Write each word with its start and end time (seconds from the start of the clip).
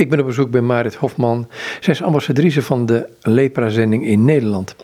Ik 0.00 0.10
ben 0.10 0.20
op 0.20 0.26
bezoek 0.26 0.50
bij 0.50 0.60
Marit 0.60 0.94
Hofman. 0.94 1.48
Zij 1.80 1.92
is 1.92 2.02
ambassadrice 2.02 2.62
van 2.62 2.86
de 2.86 3.08
Lepra-zending 3.20 4.06
in 4.06 4.24
Nederland. 4.24 4.74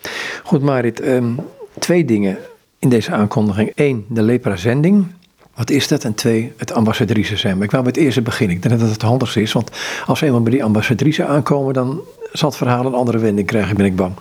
Goed, 0.43 0.63
Marit, 0.63 1.01
ehm, 1.01 1.33
twee 1.79 2.05
dingen 2.05 2.39
in 2.79 2.89
deze 2.89 3.13
aankondiging. 3.13 3.73
Eén, 3.75 4.07
de 4.09 4.23
Lepra-zending. 4.23 5.07
Wat 5.55 5.71
is 5.71 5.89
dat? 5.89 6.05
En 6.05 6.15
twee, 6.15 6.53
het 6.57 6.73
ambassadrice 6.73 7.37
zijn. 7.37 7.55
Maar 7.55 7.65
ik 7.65 7.71
wil 7.71 7.83
met 7.83 7.95
het 7.95 8.05
eerste 8.05 8.23
beginnen. 8.23 8.57
Ik 8.57 8.63
denk 8.63 8.75
dat 8.75 8.83
het 8.83 8.93
het 8.93 9.03
handigste 9.03 9.43
is. 9.43 9.53
Want 9.53 9.71
als 10.07 10.21
we 10.21 10.27
eenmaal 10.27 10.43
bij 10.43 10.53
die 10.53 10.65
ambassadrice 10.65 11.25
aankomen, 11.25 11.75
dan 11.75 12.01
zal 12.33 12.49
het 12.49 12.59
verhaal 12.59 12.87
een 12.87 12.95
andere 12.95 13.19
wending 13.19 13.47
krijgen, 13.47 13.77
ben 13.77 13.87
ik 13.87 13.97
bang. 13.97 14.15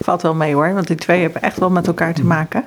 Valt 0.00 0.22
wel 0.22 0.34
mee 0.34 0.54
hoor, 0.54 0.74
want 0.74 0.86
die 0.86 0.96
twee 0.96 1.20
hebben 1.20 1.42
echt 1.42 1.58
wel 1.58 1.70
met 1.70 1.86
elkaar 1.86 2.14
te 2.14 2.24
maken. 2.24 2.64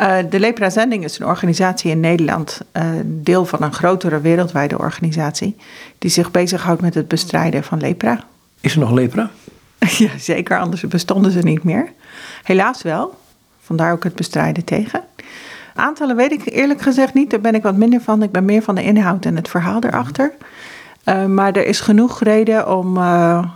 Uh, 0.00 0.16
de 0.30 0.40
Lepra 0.40 0.70
Zending 0.70 1.04
is 1.04 1.18
een 1.18 1.26
organisatie 1.26 1.90
in 1.90 2.00
Nederland, 2.00 2.60
uh, 2.76 2.84
deel 3.04 3.44
van 3.44 3.62
een 3.62 3.72
grotere 3.72 4.20
wereldwijde 4.20 4.78
organisatie, 4.78 5.56
die 5.98 6.10
zich 6.10 6.30
bezighoudt 6.30 6.80
met 6.80 6.94
het 6.94 7.08
bestrijden 7.08 7.64
van 7.64 7.80
lepra. 7.80 8.24
Is 8.60 8.72
er 8.72 8.80
nog 8.80 8.90
lepra? 8.90 9.30
ja, 9.98 10.10
zeker, 10.18 10.58
anders 10.58 10.80
bestonden 10.80 11.32
ze 11.32 11.38
niet 11.38 11.64
meer. 11.64 11.92
Helaas 12.42 12.82
wel, 12.82 13.14
vandaar 13.60 13.92
ook 13.92 14.04
het 14.04 14.14
bestrijden 14.14 14.64
tegen. 14.64 15.00
Aantallen 15.74 16.16
weet 16.16 16.32
ik 16.32 16.42
eerlijk 16.44 16.80
gezegd 16.80 17.14
niet, 17.14 17.30
daar 17.30 17.40
ben 17.40 17.54
ik 17.54 17.62
wat 17.62 17.76
minder 17.76 18.00
van. 18.00 18.22
Ik 18.22 18.30
ben 18.30 18.44
meer 18.44 18.62
van 18.62 18.74
de 18.74 18.82
inhoud 18.82 19.24
en 19.24 19.36
het 19.36 19.48
verhaal 19.48 19.82
erachter. 19.82 20.32
Uh, 21.04 21.26
maar 21.26 21.52
er 21.52 21.66
is 21.66 21.80
genoeg 21.80 22.22
reden 22.22 22.76
om, 22.76 22.98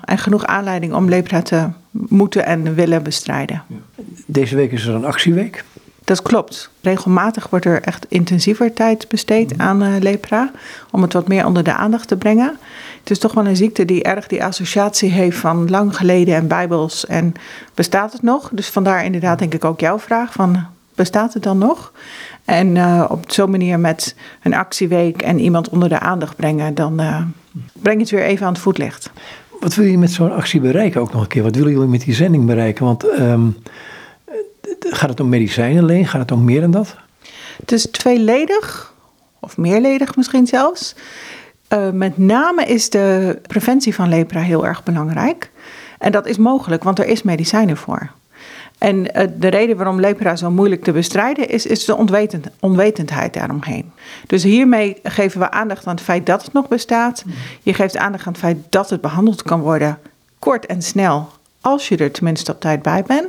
en 0.04 0.18
genoeg 0.18 0.45
aanleiding 0.45 0.95
om 0.95 1.09
lepra 1.09 1.42
te 1.42 1.68
moeten 1.90 2.46
en 2.46 2.74
willen 2.74 3.02
bestrijden. 3.02 3.62
Deze 4.26 4.56
week 4.56 4.73
is 4.73 4.87
er 4.87 4.95
een 4.95 5.04
actieweek. 5.04 5.64
Dat 6.06 6.23
klopt. 6.23 6.70
Regelmatig 6.80 7.51
wordt 7.51 7.65
er 7.65 7.83
echt 7.83 8.06
intensiever 8.09 8.73
tijd 8.73 9.09
besteed 9.09 9.52
mhm. 9.52 9.62
aan 9.62 9.83
uh, 9.83 9.96
lepra. 10.01 10.51
Om 10.91 11.02
het 11.02 11.12
wat 11.12 11.29
meer 11.29 11.46
onder 11.46 11.65
de 11.65 11.73
aandacht 11.73 12.09
te 12.09 12.16
brengen. 12.16 12.59
Het 13.01 13.10
is 13.10 13.19
toch 13.19 13.32
wel 13.32 13.46
een 13.46 13.56
ziekte 13.56 13.84
die 13.84 14.02
erg 14.02 14.27
die 14.27 14.45
associatie 14.45 15.10
heeft 15.10 15.38
van 15.38 15.70
lang 15.70 15.96
geleden 15.96 16.34
en 16.34 16.46
bijbels. 16.46 17.06
En 17.06 17.34
bestaat 17.74 18.13
het 18.13 18.23
nog? 18.23 18.51
Dus 18.52 18.68
vandaar 18.68 19.04
inderdaad 19.04 19.38
denk 19.38 19.54
ik 19.54 19.65
ook 19.65 19.80
jouw 19.80 19.98
vraag 19.98 20.32
van 20.32 20.66
bestaat 20.95 21.35
het 21.35 21.43
dan 21.43 21.59
nog? 21.59 21.93
En 22.45 22.76
uh, 22.76 23.04
op 23.09 23.24
zo'n 23.32 23.51
manier 23.51 23.80
met 23.80 24.15
een 24.43 24.54
actieweek 24.54 25.23
en 25.23 25.38
iemand 25.38 25.68
onder 25.68 25.88
de 25.88 26.01
aandacht 26.01 26.37
brengen, 26.37 26.74
dan 26.74 27.01
uh, 27.01 27.23
breng 27.73 27.96
je 27.96 28.02
het 28.02 28.10
weer 28.10 28.24
even 28.24 28.46
aan 28.46 28.52
het 28.52 28.63
voetlicht. 28.63 29.10
Wat 29.60 29.74
wil 29.74 29.87
je 29.87 29.98
met 29.98 30.10
zo'n 30.10 30.32
actie 30.32 30.60
bereiken 30.60 31.01
ook 31.01 31.13
nog 31.13 31.23
een 31.23 31.29
keer? 31.29 31.43
Wat 31.43 31.54
willen 31.54 31.73
jullie 31.73 31.88
met 31.88 32.01
die 32.01 32.15
zending 32.15 32.46
bereiken? 32.46 32.85
Want 32.85 33.04
um, 33.04 33.57
gaat 34.78 35.09
het 35.10 35.20
om 35.20 35.28
medicijnen 35.28 35.82
alleen? 35.82 36.06
Gaat 36.06 36.20
het 36.20 36.32
om 36.32 36.45
meer 36.45 36.60
dan 36.60 36.70
dat? 36.70 36.96
Het 37.60 37.72
is 37.72 37.86
tweeledig, 37.86 38.95
of 39.40 39.56
meerledig 39.56 40.16
misschien 40.16 40.46
zelfs. 40.46 40.95
Uh, 41.73 41.90
met 41.90 42.18
name 42.18 42.64
is 42.64 42.90
de 42.90 43.38
preventie 43.46 43.95
van 43.95 44.08
lepra 44.08 44.40
heel 44.40 44.66
erg 44.66 44.82
belangrijk. 44.82 45.50
En 45.98 46.12
dat 46.12 46.26
is 46.26 46.36
mogelijk, 46.36 46.84
want 46.84 46.98
er 46.98 47.06
is 47.06 47.23
medicijnen 47.23 47.76
voor. 47.76 48.10
En 48.78 48.96
uh, 48.96 49.26
de 49.38 49.48
reden 49.48 49.76
waarom 49.76 50.00
lepra 50.00 50.36
zo 50.36 50.50
moeilijk 50.50 50.84
te 50.84 50.92
bestrijden 50.92 51.48
is, 51.48 51.66
is 51.66 51.84
de 51.84 51.96
onwetend, 51.96 52.46
onwetendheid 52.60 53.34
daaromheen. 53.34 53.92
Dus 54.26 54.42
hiermee 54.42 54.96
geven 55.02 55.40
we 55.40 55.51
aandacht 55.51 55.86
aan 55.86 55.95
het 55.95 56.04
feit 56.04 56.26
dat 56.26 56.42
het 56.42 56.52
nog 56.52 56.68
bestaat. 56.68 57.24
Je 57.62 57.74
geeft 57.74 57.96
aandacht 57.96 58.26
aan 58.26 58.32
het 58.32 58.42
feit 58.42 58.58
dat 58.68 58.90
het 58.90 59.01
behandeld 59.01 59.42
kan 59.42 59.60
worden, 59.60 59.98
kort 60.38 60.66
en 60.66 60.82
snel, 60.82 61.28
als 61.60 61.88
je 61.88 61.96
er 61.96 62.10
tenminste 62.10 62.52
op 62.52 62.60
tijd 62.60 62.82
bij 62.82 63.02
bent. 63.02 63.28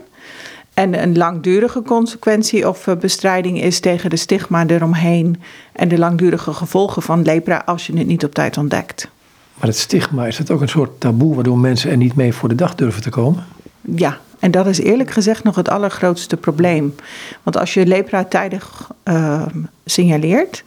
En 0.78 1.02
een 1.02 1.17
langdurige 1.17 1.81
consequentie 1.81 2.67
of 2.67 2.88
eh, 2.88 2.95
bestrijding 2.95 3.61
is 3.61 3.80
tegen 3.80 4.09
de 4.09 4.16
stigma 4.16 4.66
eromheen 4.67 5.42
en 5.72 5.88
de 5.88 5.97
langdurige 5.97 6.53
gevolgen 6.53 7.02
van 7.02 7.22
lepra 7.22 7.61
als 7.66 7.88
je 7.88 7.97
het 7.97 8.08
niet 8.08 8.23
op 8.23 8.34
tijd 8.34 8.58
ontdekt. 8.58 9.08
Maar 9.53 9.67
het 9.67 9.78
stigma, 9.78 10.25
is 10.25 10.38
dat 10.38 10.52
ook 10.52 10.61
een 10.61 10.69
soort 10.69 11.00
taboe 11.00 11.36
waardoor 11.36 11.58
mensen 11.58 11.92
er 11.92 11.97
niet 11.97 12.16
mee 12.16 12.34
voor 12.34 12.50
de 12.50 12.56
dag 12.56 12.75
durven 12.75 13.02
te 13.02 13.09
komen? 13.09 13.45
Ja, 13.81 14.17
en 14.39 14.52
dat 14.52 14.67
is 14.67 14.80
eerlijk 14.80 15.11
gezegd 15.11 15.44
nog 15.44 15.56
het 15.56 15.69
allergrootste 15.69 16.38
probleem. 16.38 16.95
Want 17.44 17.58
als 17.58 17.73
je 17.73 17.86
lepra 17.86 18.24
tijdig 18.24 18.91
uh, 19.03 19.46
signaleert, 19.85 20.63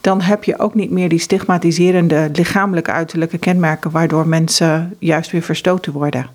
dan 0.00 0.20
heb 0.20 0.44
je 0.44 0.58
ook 0.58 0.74
niet 0.74 0.90
meer 0.90 1.08
die 1.08 1.18
stigmatiserende 1.18 2.30
lichamelijke 2.32 2.92
uiterlijke 2.92 3.38
kenmerken 3.38 3.90
waardoor 3.90 4.28
mensen 4.28 4.96
juist 4.98 5.30
weer 5.30 5.42
verstoten 5.42 5.92
worden. 5.92 6.26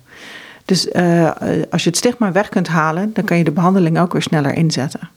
Dus 0.64 0.86
uh, 0.86 1.30
als 1.70 1.82
je 1.82 1.88
het 1.88 1.98
stigma 1.98 2.32
weg 2.32 2.48
kunt 2.48 2.68
halen, 2.68 3.10
dan 3.14 3.24
kan 3.24 3.38
je 3.38 3.44
de 3.44 3.50
behandeling 3.50 3.98
ook 3.98 4.12
weer 4.12 4.22
sneller 4.22 4.54
inzetten. 4.54 5.08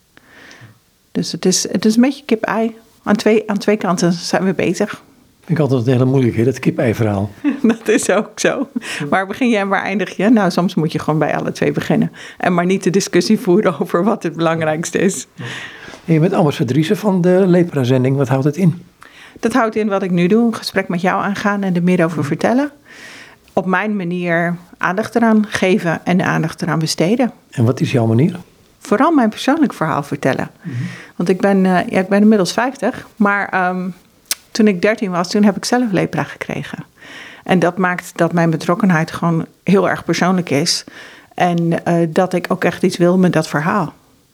Dus 1.12 1.32
het 1.32 1.46
is, 1.46 1.72
het 1.72 1.86
is 1.86 1.96
een 1.96 2.02
beetje 2.02 2.24
kip-ei. 2.26 2.76
Aan 3.04 3.16
twee, 3.16 3.50
aan 3.50 3.58
twee 3.58 3.78
kanten 3.78 4.14
zijn 4.14 4.44
we 4.44 4.54
bezig. 4.54 5.04
Vind 5.46 5.60
ik 5.60 5.66
altijd 5.66 5.88
een 5.88 5.94
hele 5.94 6.06
moeilijke, 6.06 6.44
dat 6.44 6.60
kip-ei-verhaal. 6.60 7.32
dat 7.62 7.88
is 7.88 8.10
ook 8.10 8.40
zo. 8.40 8.68
Waar 9.10 9.28
begin 9.28 9.50
je 9.50 9.58
en 9.58 9.68
waar 9.68 9.84
eindig 9.84 10.18
je? 10.18 10.30
Nou, 10.30 10.52
soms 10.52 10.76
moet 10.76 10.92
je 10.92 11.00
gewoon 11.00 11.20
bij 11.20 11.36
alle 11.38 11.52
twee 11.52 11.72
beginnen. 11.72 12.12
En 12.38 12.54
maar 12.54 12.66
niet 12.66 12.84
de 12.84 12.90
discussie 12.90 13.40
voeren 13.40 13.80
over 13.80 14.04
wat 14.04 14.24
het 14.24 14.36
belangrijkste 14.36 14.98
is. 14.98 15.28
En 16.06 16.14
je 16.14 16.20
bent 16.20 16.34
ambassadrice 16.34 16.96
van 16.96 17.22
de 17.22 17.44
Lepra-zending. 17.48 18.16
Wat 18.16 18.28
houdt 18.28 18.46
het 18.46 18.58
in? 18.58 18.82
Dat 19.40 19.54
houdt 19.54 19.76
in 19.76 19.88
wat 19.88 20.04
ik 20.04 20.12
nu 20.12 20.28
doe. 20.28 20.48
Een 20.48 20.56
gesprek 20.56 20.88
met 20.88 21.02
jou 21.02 21.24
aangaan 21.24 21.64
en 21.64 21.76
er 21.76 21.84
meer 21.84 22.04
over 22.04 22.26
vertellen 22.26 22.72
op 23.58 23.66
mijn 23.66 23.96
manier 23.96 24.56
aandacht 24.78 25.16
eraan 25.16 25.46
geven 25.48 26.06
en 26.06 26.22
aandacht 26.22 26.62
eraan 26.62 26.80
besteden. 26.80 27.32
En 27.52 27.66
wat 27.66 27.80
is 27.80 27.92
jouw 27.92 28.06
manier? 28.06 28.36
Vooral 28.80 29.12
mijn 29.12 29.30
persoonlijk 29.30 29.74
verhaal 29.74 30.04
vertellen. 30.04 30.50
Mhm. 30.62 30.76
Want 31.16 31.30
ik 31.30 31.42
ben, 31.42 31.58
uh, 31.58 31.88
ja, 31.90 32.00
ik 32.00 32.08
ben 32.08 32.22
inmiddels 32.22 32.54
50, 32.54 33.08
maar 33.16 33.70
um, 33.70 33.94
toen 34.52 34.68
ik 34.68 34.82
13 34.82 35.12
was, 35.12 35.30
toen 35.30 35.44
heb 35.44 35.56
ik 35.58 35.66
zelf 35.66 35.92
lepra 35.92 36.24
gekregen. 36.24 36.86
En 37.44 37.60
dat 37.60 37.78
maakt 37.78 38.12
dat 38.16 38.34
mijn 38.34 38.50
betrokkenheid 38.50 39.12
gewoon 39.12 39.46
heel 39.64 39.90
erg 39.90 40.04
persoonlijk 40.04 40.50
is. 40.50 40.84
En 41.34 41.72
uh, 41.88 42.08
dat 42.10 42.34
ik 42.34 42.46
ook 42.50 42.64
echt 42.64 42.84
iets 42.84 42.98
wil 42.98 43.18
met 43.18 43.34
dat 43.34 43.48
verhaal. 43.48 43.94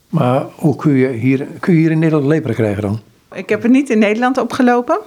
Maar 0.09 0.45
hoe 0.55 0.75
kun 0.75 0.93
je 0.93 1.07
hier, 1.07 1.47
kun 1.59 1.73
je 1.73 1.79
hier 1.79 1.91
in 1.91 1.99
Nederland 1.99 2.27
lepra 2.27 2.53
krijgen 2.53 2.81
dan? 2.81 2.99
Ik 3.33 3.49
heb 3.49 3.61
het 3.61 3.71
niet 3.71 3.89
in 3.89 3.99
Nederland 3.99 4.37
opgelopen. 4.37 4.99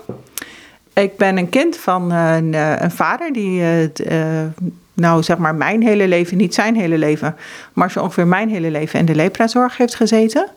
Ik 1.03 1.17
ben 1.17 1.39
een 1.39 1.49
kind 1.49 1.77
van 1.77 2.11
een, 2.11 2.55
eh, 2.55 2.81
een 2.81 2.91
vader 2.91 3.33
die, 3.33 3.61
uh, 3.61 4.43
nou 4.95 5.23
zeg 5.23 5.37
maar, 5.37 5.55
mijn 5.55 5.83
hele 5.83 6.09
leven, 6.09 6.37
niet 6.37 6.55
zijn 6.55 6.77
hele 6.77 6.99
leven, 6.99 7.37
maar 7.73 7.91
zo 7.91 8.01
ongeveer 8.01 8.27
mijn 8.27 8.49
hele 8.49 8.71
leven 8.71 8.99
in 8.99 9.05
de 9.05 9.15
leprazorg 9.15 9.77
heeft 9.77 9.95
gezeten. 9.95 10.49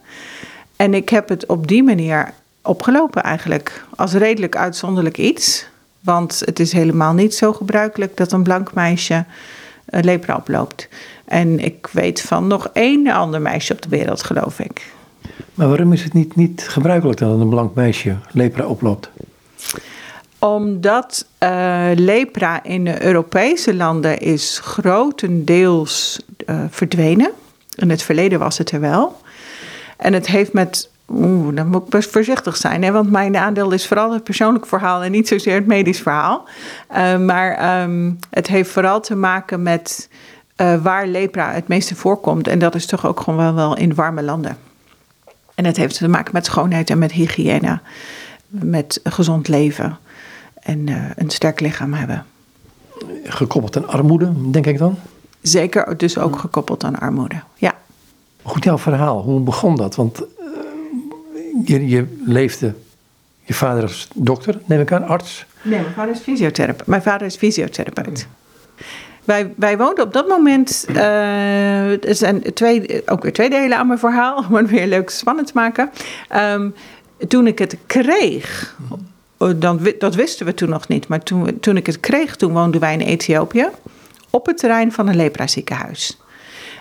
En 0.76 0.94
ik 0.94 1.10
heb 1.10 1.30
het 1.30 1.46
op 1.46 1.68
die 1.68 1.84
manier 1.84 2.32
opgelopen 2.62 3.24
eigenlijk, 3.24 3.86
als 3.96 4.14
redelijk 4.14 4.56
uitzonderlijk 4.56 5.18
iets. 5.18 5.68
Want 6.00 6.42
het 6.46 6.60
is 6.60 6.72
helemaal 6.72 7.14
niet 7.14 7.36
zo 7.36 7.54
gebruikelijk 7.54 8.18
dat 8.18 8.32
een 8.32 8.44
blank 8.44 8.74
meisje 8.74 9.26
lepra 9.86 10.36
oploopt. 10.36 10.88
En 11.26 11.60
ik 11.60 11.88
weet 11.92 12.22
van 12.22 12.48
nog 12.48 12.70
één 12.74 13.08
ander 13.08 13.42
meisje 13.42 13.74
op 13.74 13.82
de 13.82 13.90
wereld, 13.90 14.24
geloof 14.24 14.60
ik. 14.60 14.92
Maar 15.54 15.68
waarom 15.68 15.94
is 15.94 16.04
het 16.04 16.14
niet, 16.14 16.36
niet 16.36 16.66
gebruikelijk 16.68 17.20
dat 17.20 17.40
een 17.40 17.50
blank 17.50 17.76
meisje 17.76 18.16
lepra 18.32 18.66
oploopt? 18.66 19.10
Omdat 20.40 21.26
uh, 21.44 21.88
lepra 21.96 22.64
in 22.64 22.86
de 22.86 23.04
Europese 23.04 23.76
landen 23.76 24.20
is 24.20 24.60
grotendeels 24.64 26.20
uh, 26.46 26.60
verdwenen. 26.70 27.32
In 27.76 27.90
het 27.90 28.02
verleden 28.02 28.40
was 28.40 28.58
het 28.58 28.72
er 28.72 28.80
wel. 28.80 29.22
En 29.98 30.14
het 30.14 30.28
heeft 30.28 30.54
met. 30.54 30.90
Oeh, 31.12 31.56
dan 31.56 31.68
moet 31.68 31.84
ik 31.84 31.90
best 31.90 32.10
voorzichtig 32.10 32.58
zijn, 32.58 32.84
hè? 32.84 32.92
want 32.92 33.12
mijn 33.12 33.38
aandeel 33.38 33.72
is 33.72 33.88
vooral 33.88 34.14
het 34.14 34.24
persoonlijk 34.24 34.66
verhaal 34.66 35.04
en 35.04 35.12
niet 35.12 35.28
zozeer 35.28 35.54
het 35.54 35.66
medisch 35.66 36.02
verhaal. 36.02 36.48
Uh, 36.92 37.18
maar 37.18 37.82
um, 37.82 38.20
het 38.30 38.48
heeft 38.48 38.70
vooral 38.70 39.02
te 39.02 39.16
maken 39.16 39.64
met 39.64 40.10
waar 40.82 41.08
lepra 41.08 41.52
het 41.52 41.68
meeste 41.68 41.96
voorkomt. 41.96 42.48
En 42.48 42.60
dat 42.60 42.76
is 42.76 42.86
toch 42.86 43.06
ook 43.06 43.20
gewoon 43.20 43.56
wel 43.56 43.78
in 43.78 43.96
warme 43.96 44.22
landen. 44.22 44.58
En 45.56 45.66
het 45.66 45.78
heeft 45.78 45.98
te 45.98 46.08
maken 46.08 46.34
met 46.34 46.46
schoonheid 46.46 46.90
en 46.90 46.98
met 46.98 47.12
hygiëne, 47.12 47.80
met 48.48 49.00
gezond 49.04 49.48
leven 49.48 49.98
en 50.60 50.88
uh, 50.88 50.96
een 51.16 51.30
sterk 51.30 51.60
lichaam 51.60 51.94
hebben. 51.94 52.26
Gekoppeld 53.24 53.78
aan 53.78 53.88
armoede, 53.88 54.52
denk 54.52 54.66
ik 54.66 54.78
dan? 54.78 54.98
Zeker, 55.42 55.98
dus 55.98 56.18
ook 56.18 56.40
gekoppeld 56.40 56.84
aan 56.84 57.00
armoede, 57.00 57.42
ja. 57.56 57.74
Goed, 58.42 58.64
jouw 58.64 58.78
verhaal, 58.78 59.22
hoe 59.22 59.40
begon 59.40 59.76
dat? 59.76 59.96
Want 59.96 60.22
uh, 60.22 60.28
je, 61.66 61.88
je, 61.88 62.18
leefde, 62.26 62.74
je 63.44 63.54
vader 63.54 63.84
is 63.84 64.08
dokter, 64.16 64.60
neem 64.66 64.80
ik 64.80 64.92
aan, 64.92 65.08
arts? 65.08 65.46
Nee, 65.62 65.80
mijn 65.80 65.94
vader 65.94 66.14
is 66.14 66.20
fysiotherapeut. 66.20 66.88
Mijn 66.88 67.02
vader 67.02 67.28
is 67.28 67.36
fysiotherapeut. 67.36 68.28
Wij, 69.24 69.54
wij 69.56 69.78
woonden 69.78 70.04
op 70.04 70.14
dat 70.14 70.28
moment. 70.28 70.86
Uh, 70.90 72.06
er 72.06 72.16
zijn 72.16 72.54
twee, 72.54 73.02
ook 73.06 73.24
weer 73.24 73.34
twee 73.34 73.50
delen 73.50 73.78
aan 73.78 73.88
mijn 73.88 74.00
verhaal, 74.00 74.38
om 74.50 74.56
het 74.56 74.70
weer 74.70 74.88
leuk 74.88 75.10
spannend 75.10 75.48
te 75.48 75.54
maken. 75.56 75.90
Um, 76.36 76.74
toen 77.28 77.48
ik 77.48 77.60
het 77.60 77.78
kreeg, 77.86 78.76
dan, 79.56 79.80
dat 80.00 80.16
wisten 80.16 80.46
we 80.46 80.54
toen 80.54 80.70
nog 80.70 80.88
niet. 80.88 81.08
Maar 81.08 81.24
toen, 81.24 81.60
toen 81.60 81.78
ik 81.78 81.86
het 81.86 82.00
kreeg, 82.00 82.36
toen 82.36 82.54
woonden 82.54 82.80
wij 82.80 82.94
in 82.94 83.00
Ethiopië. 83.00 83.68
Op 84.30 84.46
het 84.46 84.58
terrein 84.58 84.92
van 84.92 85.08
een 85.08 85.16
lepra-ziekenhuis. 85.16 86.18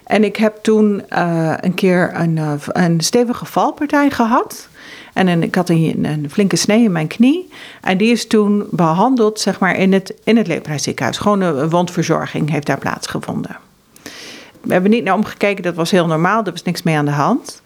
En 0.05 0.25
ik 0.25 0.37
heb 0.37 0.58
toen 0.62 1.02
uh, 1.10 1.55
een 1.60 1.75
keer 1.75 2.10
een, 2.14 2.37
uh, 2.37 2.52
een 2.66 3.00
stevige 3.00 3.44
valpartij 3.44 4.10
gehad. 4.10 4.69
En 5.12 5.43
ik 5.43 5.55
had 5.55 5.69
een, 5.69 6.26
flinke 6.31 6.56
snee 6.56 6.82
in 6.82 6.93
mijn 6.93 7.06
knie. 7.06 7.49
En 7.81 7.99
die 7.99 8.12
is 8.12 8.26
toen 8.26 8.66
behandeld 8.70 9.40
zeg 9.40 9.58
maar, 9.58 9.76
in 9.76 9.93
het, 9.93 10.14
in 10.25 10.37
het 10.37 10.46
lepra 10.46 10.78
ziekenhuis. 10.78 11.19
Gewoon 11.19 11.40
een 11.40 11.70
wondverzorging 11.70 12.50
heeft 12.50 12.66
daar 12.66 12.78
plaatsgevonden. 12.78 13.56
We 14.60 14.72
hebben 14.72 14.90
niet 14.90 15.05
naar 15.05 15.14
omgekeken, 15.14 15.62
dat 15.62 15.75
was 15.75 15.90
heel 15.90 16.06
normaal. 16.06 16.44
Er 16.44 16.50
was 16.50 16.62
niks 16.62 16.82
mee 16.82 16.96
aan 16.96 17.05
de 17.05 17.10
hand. 17.10 17.62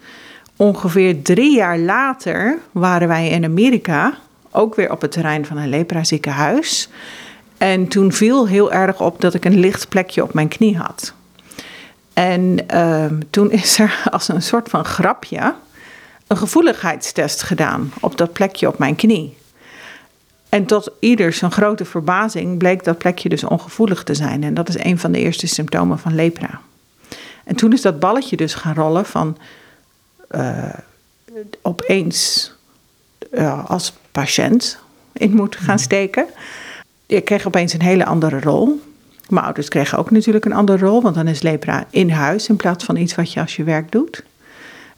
Ongeveer 0.55 1.21
drie 1.21 1.55
jaar 1.55 1.79
later 1.79 2.59
waren 2.71 3.07
wij 3.07 3.29
in 3.29 3.45
Amerika, 3.45 4.13
ook 4.53 4.75
weer 4.75 4.91
op 4.91 5.01
het 5.01 5.11
terrein 5.11 5.45
van 5.45 5.57
een 5.57 5.69
lepra 5.69 6.03
ziekenhuis. 6.03 6.89
En 7.57 7.87
toen 7.87 8.11
viel 8.11 8.47
heel 8.47 8.71
erg 8.71 9.01
op 9.01 9.21
dat 9.21 9.33
ik 9.33 9.45
een 9.45 9.59
licht 9.59 9.89
plekje 9.89 10.23
op 10.23 10.33
mijn 10.33 10.47
knie 10.47 10.77
had. 10.77 11.13
En 12.13 12.67
ehm, 12.67 13.19
toen 13.29 13.51
is 13.51 13.79
er 13.79 14.03
als 14.11 14.27
een 14.27 14.41
soort 14.41 14.69
van 14.69 14.85
grapje 14.85 15.53
een 16.27 16.37
gevoeligheidstest 16.37 17.43
gedaan 17.43 17.91
op 17.99 18.17
dat 18.17 18.33
plekje 18.33 18.67
op 18.67 18.77
mijn 18.77 18.95
knie. 18.95 19.37
En 20.49 20.65
tot 20.65 20.91
ieder 20.99 21.33
zijn 21.33 21.51
grote 21.51 21.85
verbazing 21.85 22.57
bleek 22.57 22.83
dat 22.83 22.97
plekje 22.97 23.29
dus 23.29 23.43
ongevoelig 23.43 24.03
te 24.03 24.13
zijn. 24.13 24.43
En 24.43 24.53
dat 24.53 24.69
is 24.69 24.83
een 24.83 24.99
van 24.99 25.11
de 25.11 25.19
eerste 25.19 25.47
symptomen 25.47 25.99
van 25.99 26.15
lepra. 26.15 26.61
En 27.43 27.55
toen 27.55 27.73
is 27.73 27.81
dat 27.81 27.99
balletje 27.99 28.37
dus 28.37 28.53
gaan 28.53 28.73
rollen 28.73 29.05
van 29.05 29.37
uh, 30.31 30.73
opeens 31.61 32.51
uh, 33.31 33.69
als 33.69 33.93
patiënt 34.13 34.77
in 35.13 35.35
moeten 35.35 35.59
gaan 35.59 35.75
mhm. 35.75 35.83
steken. 35.83 36.25
Ik 37.05 37.25
kreeg 37.25 37.47
opeens 37.47 37.73
een 37.73 37.81
hele 37.81 38.05
andere 38.05 38.39
rol. 38.39 38.81
Mijn 39.29 39.45
ouders 39.45 39.67
kregen 39.67 39.97
ook 39.97 40.11
natuurlijk 40.11 40.45
een 40.45 40.53
andere 40.53 40.85
rol, 40.85 41.01
want 41.01 41.15
dan 41.15 41.27
is 41.27 41.41
lepra 41.41 41.85
in 41.89 42.09
huis 42.09 42.49
in 42.49 42.55
plaats 42.55 42.83
van 42.85 42.95
iets 42.95 43.15
wat 43.15 43.33
je 43.33 43.39
als 43.39 43.55
je 43.55 43.63
werk 43.63 43.91
doet. 43.91 44.23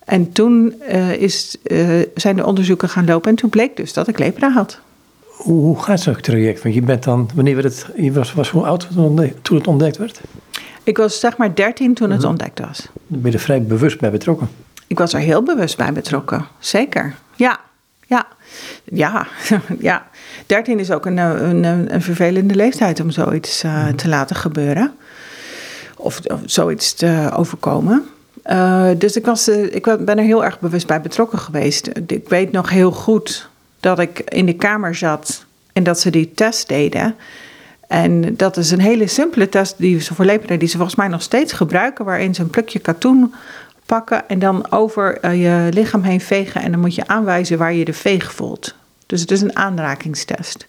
En 0.06 0.32
toen 0.32 0.82
uh, 0.90 1.14
is, 1.14 1.58
uh, 1.64 2.02
zijn 2.16 2.36
de 2.36 2.46
onderzoeken 2.46 2.90
gaan 2.90 3.06
lopen 3.06 3.30
en 3.30 3.36
toen 3.36 3.50
bleek 3.50 3.78
dus 3.78 3.94
dat 3.94 4.08
ik 4.08 4.20
lepra 4.20 4.52
had. 4.52 4.80
Hoe, 5.26 5.84
gaat 5.84 6.00
zo'n 6.00 6.22
traject? 6.22 6.64
Want 6.64 6.76
je 6.76 6.82
bent 6.82 7.04
dan, 7.04 7.30
wanneer 7.36 7.56
werd 7.56 7.68
het, 7.68 7.88
je 7.96 8.12
was, 8.12 8.34
was 8.34 8.50
hoe 8.50 8.66
oud 8.66 8.88
toen 9.42 9.58
het 9.58 9.68
ontdekt 9.68 9.98
werd? 9.98 10.22
Ik 10.84 10.98
was 10.98 11.20
zeg 11.20 11.38
maar 11.38 11.56
13 11.56 11.94
toen 11.94 12.10
het 12.10 12.20
mhm. 12.20 12.30
ontdekt 12.30 12.60
was. 12.60 12.88
Dan 13.08 13.22
ben 13.22 13.32
je 13.32 13.38
er 13.38 13.44
vrij 13.44 13.64
bewust 13.64 14.00
bij 14.00 14.12
betrokken. 14.12 14.50
Ik 14.88 14.98
was 14.98 15.14
er 15.14 15.20
heel 15.20 15.44
bewust 15.44 15.78
bij 15.78 15.94
betrokken, 15.94 16.46
zeker. 16.60 17.16
Ja, 17.36 17.60
ja, 18.06 18.28
ja, 18.84 19.28
ja. 19.80 20.08
13 20.46 20.80
is 20.80 20.92
ook 20.92 21.06
een, 21.06 21.18
een, 21.18 21.94
een 21.94 22.02
vervelende 22.02 22.56
leeftijd 22.56 23.00
om 23.00 23.12
zoiets 23.12 23.64
uh, 23.64 23.88
te 23.88 24.08
laten 24.08 24.36
gebeuren. 24.36 24.94
Of, 25.98 26.20
of 26.26 26.40
zoiets 26.46 26.94
te 26.94 27.30
overkomen. 27.36 28.06
Uh, 28.46 28.90
dus 28.98 29.16
ik, 29.16 29.26
was, 29.26 29.50
uh, 29.50 29.76
ik 29.76 29.84
ben 29.84 30.18
er 30.18 30.24
heel 30.24 30.44
erg 30.44 30.60
bewust 30.60 30.88
bij 30.88 31.02
betrokken 31.02 31.40
geweest. 31.40 31.90
Ik 32.08 32.30
weet 32.30 32.52
nog 32.52 32.70
heel 32.70 32.92
goed 32.92 33.50
dat 33.80 34.00
ik 34.00 34.20
in 34.20 34.46
de 34.46 34.56
kamer 34.56 34.96
zat 34.96 35.46
en 35.74 35.84
dat 35.84 36.00
ze 36.00 36.10
die 36.10 36.32
test 36.32 36.68
deden. 36.68 37.16
En 37.88 38.36
dat 38.36 38.58
is 38.58 38.72
een 38.72 38.80
hele 38.80 39.08
simpele 39.08 39.50
test 39.50 39.76
die 39.78 40.02
ze 40.02 40.16
voor 40.16 40.26
leperen, 40.26 40.60
die 40.60 40.68
ze 40.68 40.76
volgens 40.78 40.98
mij 40.98 41.08
nog 41.08 41.22
steeds 41.22 41.54
gebruiken, 41.54 42.06
waarin 42.06 42.36
ze 42.36 42.42
een 42.42 42.50
plukje 42.50 42.80
katoen 42.80 43.34
pakken 43.86 44.28
en 44.28 44.40
dan 44.40 44.72
over 44.72 45.26
uh, 45.26 45.42
je 45.42 45.74
lichaam 45.74 46.02
heen 46.02 46.22
vegen. 46.22 46.62
En 46.62 46.72
dan 46.72 46.80
moet 46.80 46.96
je 46.96 47.08
aanwijzen 47.08 47.58
waar 47.58 47.74
je 47.74 47.86
de 47.86 47.94
veeg 47.94 48.34
voelt. 48.34 48.76
Dus 49.06 49.22
het 49.22 49.32
is 49.32 49.42
een 49.42 49.56
aanrakingstest. 49.56 50.68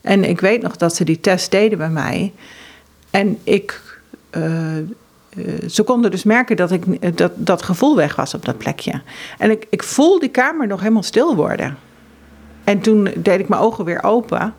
En 0.00 0.24
ik 0.24 0.40
weet 0.40 0.62
nog 0.62 0.76
dat 0.76 0.94
ze 0.94 1.04
die 1.04 1.20
test 1.20 1.50
deden 1.50 1.78
bij 1.78 1.90
mij. 1.90 2.32
En 3.10 3.38
ik. 3.44 3.82
Uh, 4.30 4.76
ze 5.70 5.82
konden 5.82 6.10
dus 6.10 6.22
merken 6.22 6.56
dat 6.56 6.70
ik 6.70 7.16
dat, 7.16 7.32
dat 7.34 7.62
gevoel 7.62 7.96
weg 7.96 8.16
was 8.16 8.34
op 8.34 8.44
dat 8.44 8.58
plekje. 8.58 9.00
En 9.38 9.50
ik, 9.50 9.66
ik 9.70 9.82
voel 9.82 10.18
die 10.18 10.28
kamer 10.28 10.66
nog 10.66 10.80
helemaal 10.80 11.02
stil 11.02 11.36
worden. 11.36 11.78
En 12.64 12.80
toen 12.80 13.10
deed 13.16 13.40
ik 13.40 13.48
mijn 13.48 13.60
ogen 13.60 13.84
weer 13.84 14.02
open. 14.02 14.54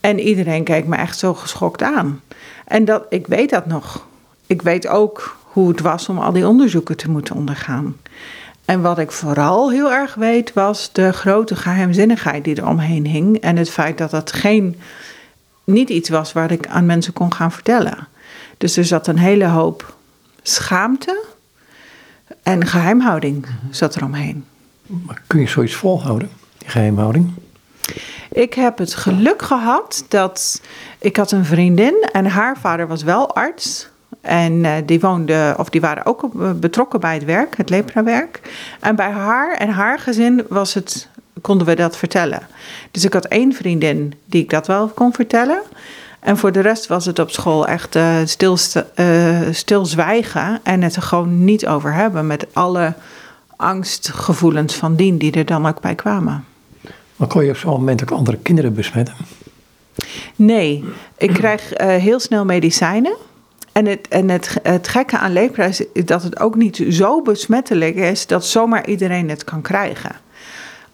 En 0.00 0.20
iedereen 0.20 0.64
keek 0.64 0.86
me 0.86 0.96
echt 0.96 1.18
zo 1.18 1.34
geschokt 1.34 1.82
aan. 1.82 2.20
En 2.64 2.84
dat, 2.84 3.06
ik 3.08 3.26
weet 3.26 3.50
dat 3.50 3.66
nog. 3.66 4.06
Ik 4.46 4.62
weet 4.62 4.88
ook 4.88 5.36
hoe 5.54 5.68
het 5.68 5.80
was 5.80 6.08
om 6.08 6.18
al 6.18 6.32
die 6.32 6.48
onderzoeken 6.48 6.96
te 6.96 7.10
moeten 7.10 7.34
ondergaan. 7.34 7.96
En 8.64 8.80
wat 8.80 8.98
ik 8.98 9.12
vooral 9.12 9.70
heel 9.70 9.92
erg 9.92 10.14
weet, 10.14 10.52
was 10.52 10.92
de 10.92 11.12
grote 11.12 11.56
geheimzinnigheid 11.56 12.44
die 12.44 12.56
er 12.56 12.66
omheen 12.66 13.06
hing. 13.06 13.40
En 13.40 13.56
het 13.56 13.70
feit 13.70 13.98
dat 13.98 14.10
dat 14.10 14.32
geen, 14.32 14.80
niet 15.64 15.88
iets 15.88 16.08
was 16.08 16.32
waar 16.32 16.50
ik 16.50 16.66
aan 16.66 16.86
mensen 16.86 17.12
kon 17.12 17.32
gaan 17.32 17.52
vertellen. 17.52 18.08
Dus 18.58 18.76
er 18.76 18.84
zat 18.84 19.06
een 19.06 19.18
hele 19.18 19.46
hoop 19.46 19.96
schaamte 20.42 21.24
en 22.42 22.66
geheimhouding 22.66 23.46
zat 23.70 23.94
er 23.94 24.04
omheen. 24.04 24.44
Maar 24.86 25.22
kun 25.26 25.40
je 25.40 25.48
zoiets 25.48 25.74
volhouden, 25.74 26.30
die 26.58 26.68
geheimhouding? 26.68 27.30
Ik 28.32 28.54
heb 28.54 28.78
het 28.78 28.94
geluk 28.94 29.42
gehad 29.42 30.04
dat 30.08 30.60
ik 30.98 31.16
had 31.16 31.30
een 31.30 31.44
vriendin 31.44 32.08
en 32.12 32.26
haar 32.26 32.58
vader 32.58 32.86
was 32.86 33.02
wel 33.02 33.34
arts. 33.34 33.92
En 34.24 34.52
uh, 34.52 34.72
die 34.86 35.00
woonden, 35.00 35.58
of 35.58 35.68
die 35.68 35.80
waren 35.80 36.06
ook 36.06 36.30
betrokken 36.60 37.00
bij 37.00 37.14
het 37.14 37.24
werk, 37.24 37.56
het 37.56 37.70
lepra-werk. 37.70 38.40
En 38.80 38.96
bij 38.96 39.10
haar 39.10 39.56
en 39.56 39.68
haar 39.68 39.98
gezin 39.98 40.44
was 40.48 40.74
het, 40.74 41.08
konden 41.40 41.66
we 41.66 41.74
dat 41.74 41.96
vertellen. 41.96 42.40
Dus 42.90 43.04
ik 43.04 43.12
had 43.12 43.24
één 43.24 43.52
vriendin 43.52 44.14
die 44.24 44.42
ik 44.42 44.50
dat 44.50 44.66
wel 44.66 44.88
kon 44.88 45.12
vertellen. 45.12 45.62
En 46.20 46.36
voor 46.36 46.52
de 46.52 46.60
rest 46.60 46.86
was 46.86 47.06
het 47.06 47.18
op 47.18 47.30
school 47.30 47.66
echt 47.66 47.96
uh, 47.96 48.16
stil, 48.24 48.56
uh, 48.96 49.40
stilzwijgen 49.50 50.60
en 50.62 50.82
het 50.82 50.96
er 50.96 51.02
gewoon 51.02 51.44
niet 51.44 51.66
over 51.66 51.92
hebben 51.92 52.26
met 52.26 52.46
alle 52.52 52.94
angstgevoelens 53.56 54.74
van 54.74 54.96
dien 54.96 55.18
die 55.18 55.32
er 55.32 55.44
dan 55.44 55.66
ook 55.66 55.80
bij 55.80 55.94
kwamen. 55.94 56.44
Maar 57.16 57.28
kon 57.28 57.44
je 57.44 57.50
op 57.50 57.56
zo'n 57.56 57.70
moment 57.70 58.02
ook 58.02 58.10
andere 58.10 58.36
kinderen 58.36 58.74
besmetten? 58.74 59.14
Nee, 60.36 60.84
ik 61.16 61.32
krijg 61.32 61.72
heel 61.76 62.20
snel 62.20 62.44
medicijnen. 62.44 63.16
En, 63.74 63.86
het, 63.86 64.08
en 64.08 64.28
het, 64.28 64.56
het 64.62 64.88
gekke 64.88 65.18
aan 65.18 65.32
lepra 65.32 65.64
is 65.64 65.84
dat 65.92 66.22
het 66.22 66.40
ook 66.40 66.54
niet 66.54 66.84
zo 66.88 67.22
besmettelijk 67.22 67.94
is 67.94 68.26
dat 68.26 68.46
zomaar 68.46 68.86
iedereen 68.86 69.28
het 69.28 69.44
kan 69.44 69.62
krijgen. 69.62 70.10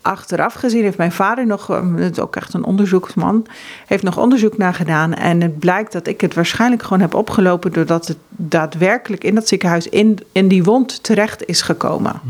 Achteraf 0.02 0.54
gezien 0.54 0.82
heeft 0.82 0.96
mijn 0.96 1.12
vader 1.12 1.46
nog, 1.46 1.66
het 1.96 2.12
is 2.12 2.18
ook 2.18 2.36
echt 2.36 2.54
een 2.54 2.64
onderzoeksman, 2.64 3.46
heeft 3.86 4.02
nog 4.02 4.18
onderzoek 4.18 4.56
naar 4.56 4.74
gedaan. 4.74 5.14
En 5.14 5.40
het 5.40 5.58
blijkt 5.58 5.92
dat 5.92 6.06
ik 6.06 6.20
het 6.20 6.34
waarschijnlijk 6.34 6.82
gewoon 6.82 7.00
heb 7.00 7.14
opgelopen 7.14 7.72
doordat 7.72 8.06
het 8.06 8.16
daadwerkelijk 8.28 9.24
in 9.24 9.34
dat 9.34 9.48
ziekenhuis 9.48 9.88
in, 9.88 10.18
in 10.32 10.48
die 10.48 10.64
wond 10.64 11.02
terecht 11.02 11.46
is 11.46 11.62
gekomen. 11.62 12.20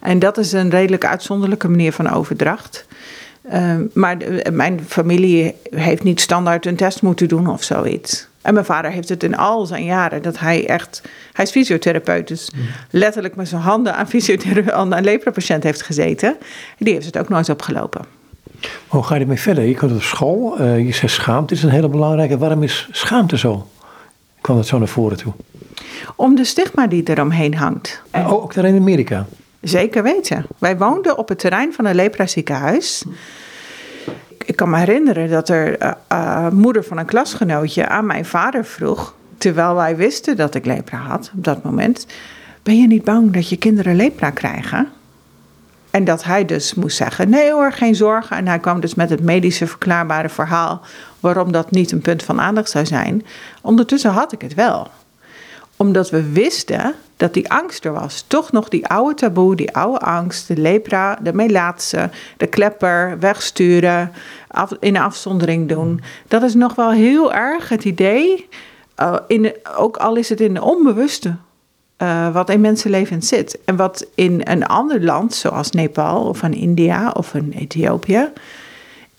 En 0.00 0.18
dat 0.18 0.38
is 0.38 0.52
een 0.52 0.70
redelijk 0.70 1.04
uitzonderlijke 1.04 1.68
manier 1.68 1.92
van 1.92 2.10
overdracht. 2.10 2.86
Uh, 3.52 3.74
maar 3.92 4.16
mijn 4.52 4.80
familie 4.86 5.54
heeft 5.70 6.02
niet 6.02 6.20
standaard 6.20 6.66
een 6.66 6.76
test 6.76 7.02
moeten 7.02 7.28
doen 7.28 7.46
of 7.46 7.62
zoiets. 7.62 8.28
En 8.42 8.54
mijn 8.54 8.66
vader 8.66 8.90
heeft 8.90 9.08
het 9.08 9.22
in 9.22 9.36
al 9.36 9.66
zijn 9.66 9.84
jaren 9.84 10.22
dat 10.22 10.38
hij 10.38 10.66
echt. 10.66 11.02
Hij 11.32 11.44
is 11.44 11.50
fysiotherapeut, 11.50 12.28
dus 12.28 12.50
letterlijk 12.90 13.36
met 13.36 13.48
zijn 13.48 13.60
handen 13.62 13.94
aan, 13.94 14.06
aan 14.72 14.92
een 14.92 15.04
lepra-patiënt 15.04 15.62
heeft 15.62 15.82
gezeten. 15.82 16.36
Die 16.78 16.92
heeft 16.94 17.06
het 17.06 17.18
ook 17.18 17.28
nooit 17.28 17.48
opgelopen. 17.48 18.04
hoe 18.88 19.02
ga 19.02 19.14
je 19.14 19.20
ermee 19.20 19.40
verder? 19.40 19.64
Je 19.64 19.76
komt 19.76 19.92
op 19.92 20.02
school, 20.02 20.60
uh, 20.60 20.86
je 20.86 20.92
zegt 20.92 21.12
schaamte 21.12 21.54
is 21.54 21.62
een 21.62 21.70
hele 21.70 21.88
belangrijke. 21.88 22.38
Waarom 22.38 22.62
is 22.62 22.88
schaamte 22.90 23.38
zo? 23.38 23.66
Kwam 24.40 24.56
dat 24.56 24.66
zo 24.66 24.78
naar 24.78 24.88
voren 24.88 25.16
toe? 25.16 25.32
Om 26.16 26.34
de 26.34 26.44
stigma 26.44 26.86
die 26.86 27.02
eromheen 27.04 27.54
hangt. 27.54 28.02
Oh, 28.12 28.32
ook 28.32 28.54
daar 28.54 28.64
in 28.64 28.76
Amerika? 28.76 29.26
Zeker 29.60 30.02
weten. 30.02 30.46
Wij 30.58 30.76
woonden 30.76 31.18
op 31.18 31.28
het 31.28 31.38
terrein 31.38 31.72
van 31.72 31.84
een 31.84 31.94
lepra-ziekenhuis 31.94 33.04
ik 34.50 34.56
kan 34.56 34.70
me 34.70 34.76
herinneren 34.76 35.30
dat 35.30 35.48
er 35.48 35.94
uh, 36.12 36.48
moeder 36.48 36.84
van 36.84 36.98
een 36.98 37.06
klasgenootje 37.06 37.88
aan 37.88 38.06
mijn 38.06 38.24
vader 38.24 38.64
vroeg, 38.64 39.14
terwijl 39.38 39.74
wij 39.74 39.96
wisten 39.96 40.36
dat 40.36 40.54
ik 40.54 40.66
lepra 40.66 40.98
had 40.98 41.30
op 41.36 41.44
dat 41.44 41.62
moment: 41.62 42.06
Ben 42.62 42.80
je 42.80 42.86
niet 42.86 43.04
bang 43.04 43.32
dat 43.32 43.48
je 43.48 43.56
kinderen 43.56 43.96
lepra 43.96 44.30
krijgen? 44.30 44.88
En 45.90 46.04
dat 46.04 46.24
hij 46.24 46.44
dus 46.44 46.74
moest 46.74 46.96
zeggen: 46.96 47.28
Nee 47.28 47.52
hoor, 47.52 47.72
geen 47.72 47.94
zorgen. 47.94 48.36
En 48.36 48.46
hij 48.46 48.58
kwam 48.58 48.80
dus 48.80 48.94
met 48.94 49.10
het 49.10 49.22
medische 49.22 49.66
verklaarbare 49.66 50.28
verhaal 50.28 50.80
waarom 51.20 51.52
dat 51.52 51.70
niet 51.70 51.92
een 51.92 52.00
punt 52.00 52.22
van 52.22 52.40
aandacht 52.40 52.70
zou 52.70 52.86
zijn. 52.86 53.26
Ondertussen 53.62 54.10
had 54.10 54.32
ik 54.32 54.40
het 54.40 54.54
wel 54.54 54.88
omdat 55.76 56.10
we 56.10 56.30
wisten 56.32 56.94
dat 57.20 57.34
die 57.34 57.50
angst 57.50 57.84
er 57.84 57.92
was. 57.92 58.24
Toch 58.26 58.52
nog 58.52 58.68
die 58.68 58.86
oude 58.86 59.14
taboe, 59.14 59.56
die 59.56 59.74
oude 59.74 59.98
angst, 59.98 60.48
de 60.48 60.56
lepra, 60.56 61.18
de 61.22 61.32
melaatse, 61.32 62.10
de 62.36 62.46
klepper, 62.46 63.18
wegsturen, 63.18 64.12
af, 64.48 64.72
in 64.80 64.96
afzondering 64.96 65.68
doen. 65.68 66.00
Dat 66.28 66.42
is 66.42 66.54
nog 66.54 66.74
wel 66.74 66.90
heel 66.90 67.32
erg 67.32 67.68
het 67.68 67.84
idee, 67.84 68.48
uh, 69.00 69.16
in, 69.26 69.52
ook 69.76 69.96
al 69.96 70.16
is 70.16 70.28
het 70.28 70.40
in 70.40 70.54
de 70.54 70.62
onbewuste, 70.62 71.34
uh, 71.98 72.32
wat 72.32 72.50
in 72.50 72.60
mensenlevens 72.60 73.28
zit. 73.28 73.58
En 73.64 73.76
wat 73.76 74.06
in 74.14 74.40
een 74.44 74.66
ander 74.66 75.04
land, 75.04 75.34
zoals 75.34 75.70
Nepal 75.70 76.24
of 76.24 76.42
in 76.42 76.54
India 76.54 77.10
of 77.10 77.34
in 77.34 77.52
Ethiopië, 77.52 78.28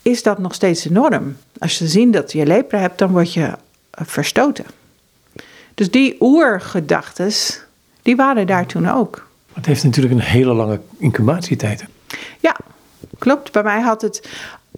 is 0.02 0.24
dat 0.24 0.40
nog 0.40 0.54
steeds 0.54 0.82
de 0.84 0.92
norm. 0.92 1.38
Als 1.60 1.78
je 1.78 1.88
ziet 1.88 2.14
dat 2.14 2.32
je 2.32 2.46
lepra 2.46 2.80
hebt, 2.80 2.98
dan 2.98 3.12
word 3.12 3.34
je 3.34 3.52
verstoten. 3.92 4.66
Dus 5.74 5.92
die 5.92 6.16
oergedachtes, 6.20 7.62
die 8.02 8.16
waren 8.16 8.48
daar 8.48 8.66
toen 8.66 8.90
ook. 8.90 9.28
Het 9.54 9.66
heeft 9.66 9.84
natuurlijk 9.84 10.14
een 10.14 10.20
hele 10.20 10.54
lange 10.54 10.80
incubatietijd. 10.98 11.86
Ja, 12.40 12.56
klopt. 13.18 13.52
Bij 13.52 13.64
mij 13.64 13.82
had 13.82 14.02
het, 14.02 14.30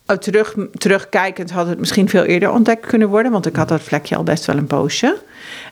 uh, 0.07 0.17
terug, 0.17 0.55
terugkijkend, 0.73 1.51
had 1.51 1.67
het 1.67 1.79
misschien 1.79 2.09
veel 2.09 2.23
eerder 2.23 2.51
ontdekt 2.51 2.85
kunnen 2.85 3.09
worden. 3.09 3.31
Want 3.31 3.45
ik 3.45 3.55
had 3.55 3.67
dat 3.67 3.81
vlekje 3.81 4.15
al 4.15 4.23
best 4.23 4.45
wel 4.45 4.57
een 4.57 4.67
poosje. 4.67 5.17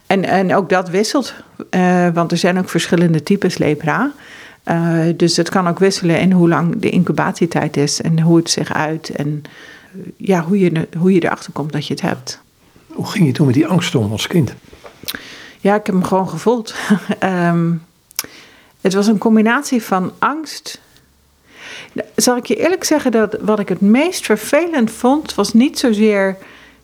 En, 0.05 0.24
en 0.24 0.55
ook 0.55 0.70
dat 0.70 0.89
wisselt, 0.89 1.34
uh, 1.72 2.08
want 2.13 2.31
er 2.31 2.38
zijn 2.38 2.60
ook 2.60 2.70
verschillende 2.70 3.24
types 3.24 3.58
lepra. 3.58 4.12
Uh, 4.65 5.05
dus 5.15 5.38
het 5.38 5.50
kan 5.50 5.67
ook 5.67 5.79
wisselen 5.79 6.20
in 6.20 6.31
hoe 6.31 6.50
lang 6.50 6.79
de 6.79 6.89
incubatietijd 6.89 7.77
is 7.77 8.01
en 8.01 8.20
hoe 8.20 8.38
het 8.38 8.50
zich 8.50 8.74
uit. 8.74 9.10
En 9.10 9.43
ja, 10.17 10.41
hoe, 10.41 10.60
je, 10.60 10.88
hoe 10.98 11.13
je 11.13 11.24
erachter 11.24 11.51
komt 11.51 11.72
dat 11.72 11.88
je 11.88 11.93
het 11.93 12.01
hebt. 12.01 12.39
Hoe 12.88 13.08
ging 13.08 13.25
je 13.25 13.31
toen 13.31 13.46
met 13.46 13.55
die 13.55 13.67
angst 13.67 13.96
om 13.96 14.12
als 14.12 14.27
kind? 14.27 14.53
Ja, 15.61 15.75
ik 15.75 15.85
heb 15.85 15.95
hem 15.95 16.03
gewoon 16.03 16.29
gevoeld. 16.29 16.75
um, 17.23 17.85
het 18.81 18.93
was 18.93 19.07
een 19.07 19.17
combinatie 19.17 19.83
van 19.83 20.11
angst. 20.19 20.81
Zal 22.15 22.37
ik 22.37 22.45
je 22.45 22.55
eerlijk 22.55 22.83
zeggen 22.83 23.11
dat 23.11 23.37
wat 23.41 23.59
ik 23.59 23.69
het 23.69 23.81
meest 23.81 24.25
vervelend 24.25 24.91
vond, 24.91 25.35
was 25.35 25.53
niet 25.53 25.79
zozeer 25.79 26.37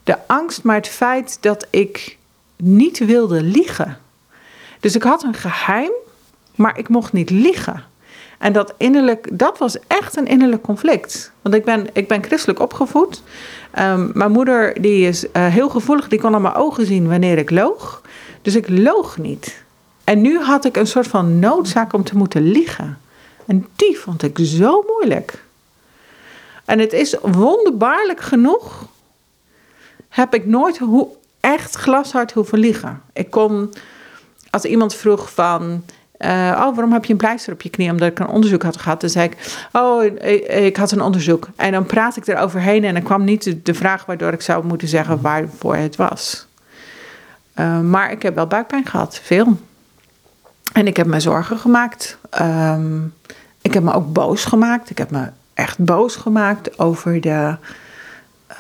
de 0.04 0.18
angst, 0.28 0.64
maar 0.64 0.76
het 0.76 0.88
feit 0.88 1.38
dat 1.42 1.68
ik 1.70 2.18
niet 2.56 2.98
wilde 2.98 3.42
liegen. 3.42 3.98
Dus 4.80 4.96
ik 4.96 5.04
had 5.04 5.24
een 5.24 5.34
geheim, 5.34 5.92
maar 6.56 6.78
ik 6.78 6.90
mocht 6.90 7.14
niet 7.14 7.30
liegen. 7.30 7.84
En 8.38 8.54
dat 8.54 8.74
innerlijk, 8.78 9.28
dat 9.32 9.58
was 9.58 9.78
echt 9.88 10.18
een 10.18 10.28
innerlijk 10.28 10.62
conflict. 10.62 11.32
Want 11.42 11.56
ik 11.56 11.66
ben, 11.66 11.88
ik 11.94 12.08
ben 12.08 12.24
christelijk 12.24 12.60
opgevoed. 12.60 13.24
Um, 13.80 14.12
mijn 14.14 14.32
moeder 14.32 14.82
die 14.82 15.08
is 15.08 15.24
uh, 15.24 15.30
heel 15.48 15.70
gevoelig, 15.70 16.08
die 16.08 16.20
kon 16.20 16.36
aan 16.36 16.42
mijn 16.42 16.54
ogen 16.54 16.86
zien 16.86 17.08
wanneer 17.08 17.38
ik 17.38 17.50
loog. 17.50 18.02
Dus 18.48 18.56
ik 18.56 18.70
loog 18.70 19.18
niet. 19.18 19.64
En 20.04 20.22
nu 20.22 20.40
had 20.40 20.66
ik 20.66 20.78
een 20.78 20.88
soort 20.88 21.08
van 21.08 21.40
noodzaak 21.40 21.94
om 21.94 22.04
te 22.04 22.18
moeten 22.18 22.42
liegen. 22.42 22.98
En 23.46 23.68
die 23.76 23.98
vond 23.98 24.24
ik 24.24 24.38
zo 24.42 24.84
moeilijk. 24.88 25.44
En 26.66 26.80
het 26.80 26.94
is 26.94 27.16
wonderbaarlijk 27.22 28.22
genoeg, 28.22 28.86
heb 30.10 30.34
ik 30.34 30.46
nooit 30.46 30.78
hoe, 30.78 31.08
echt 31.40 31.76
glashard 31.76 32.32
hoeven 32.32 32.60
liegen. 32.60 33.02
Ik 33.14 33.30
kon, 33.30 33.74
als 34.50 34.64
iemand 34.64 34.96
vroeg 34.96 35.34
van, 35.34 35.84
uh, 36.20 36.30
oh, 36.30 36.76
waarom 36.76 36.92
heb 36.92 37.06
je 37.06 37.12
een 37.12 37.20
pleister 37.20 37.54
op 37.54 37.62
je 37.62 37.70
knie? 37.70 37.92
Omdat 37.92 38.12
ik 38.12 38.20
een 38.20 38.28
onderzoek 38.28 38.64
had 38.64 38.78
gehad. 38.78 39.02
Dan 39.02 39.10
zei 39.10 39.30
ik, 39.30 39.60
oh, 39.72 40.04
ik, 40.04 40.48
ik 40.48 40.78
had 40.78 40.92
een 40.92 41.02
onderzoek. 41.02 41.48
En 41.56 41.72
dan 41.72 41.86
praat 41.86 42.18
ik 42.18 42.28
eroverheen 42.28 42.84
en 42.84 42.94
dan 42.94 43.04
kwam 43.04 43.24
niet 43.24 43.66
de 43.66 43.74
vraag 43.74 44.06
waardoor 44.06 44.34
ik 44.34 44.42
zou 44.42 44.66
moeten 44.66 44.88
zeggen 44.88 45.22
waarvoor 45.22 45.76
het 45.76 45.96
was. 45.96 46.47
Uh, 47.60 47.80
maar 47.80 48.12
ik 48.12 48.22
heb 48.22 48.36
wel 48.36 48.48
buikpijn 48.48 48.86
gehad, 48.86 49.20
veel. 49.24 49.58
En 50.74 50.88
ik 50.88 50.98
heb 50.98 51.08
me 51.08 51.20
zorgen 51.20 51.58
gemaakt. 51.58 52.18
Um, 52.42 53.14
ik 53.62 53.74
heb 53.74 53.84
me 53.84 53.94
ook 53.94 54.14
boos 54.14 54.46
gemaakt. 54.46 54.90
Ik 54.90 54.98
heb 54.98 55.12
me 55.12 55.30
echt 55.54 55.78
boos 55.80 56.16
gemaakt 56.16 56.80
over 56.80 57.22
de 57.22 57.56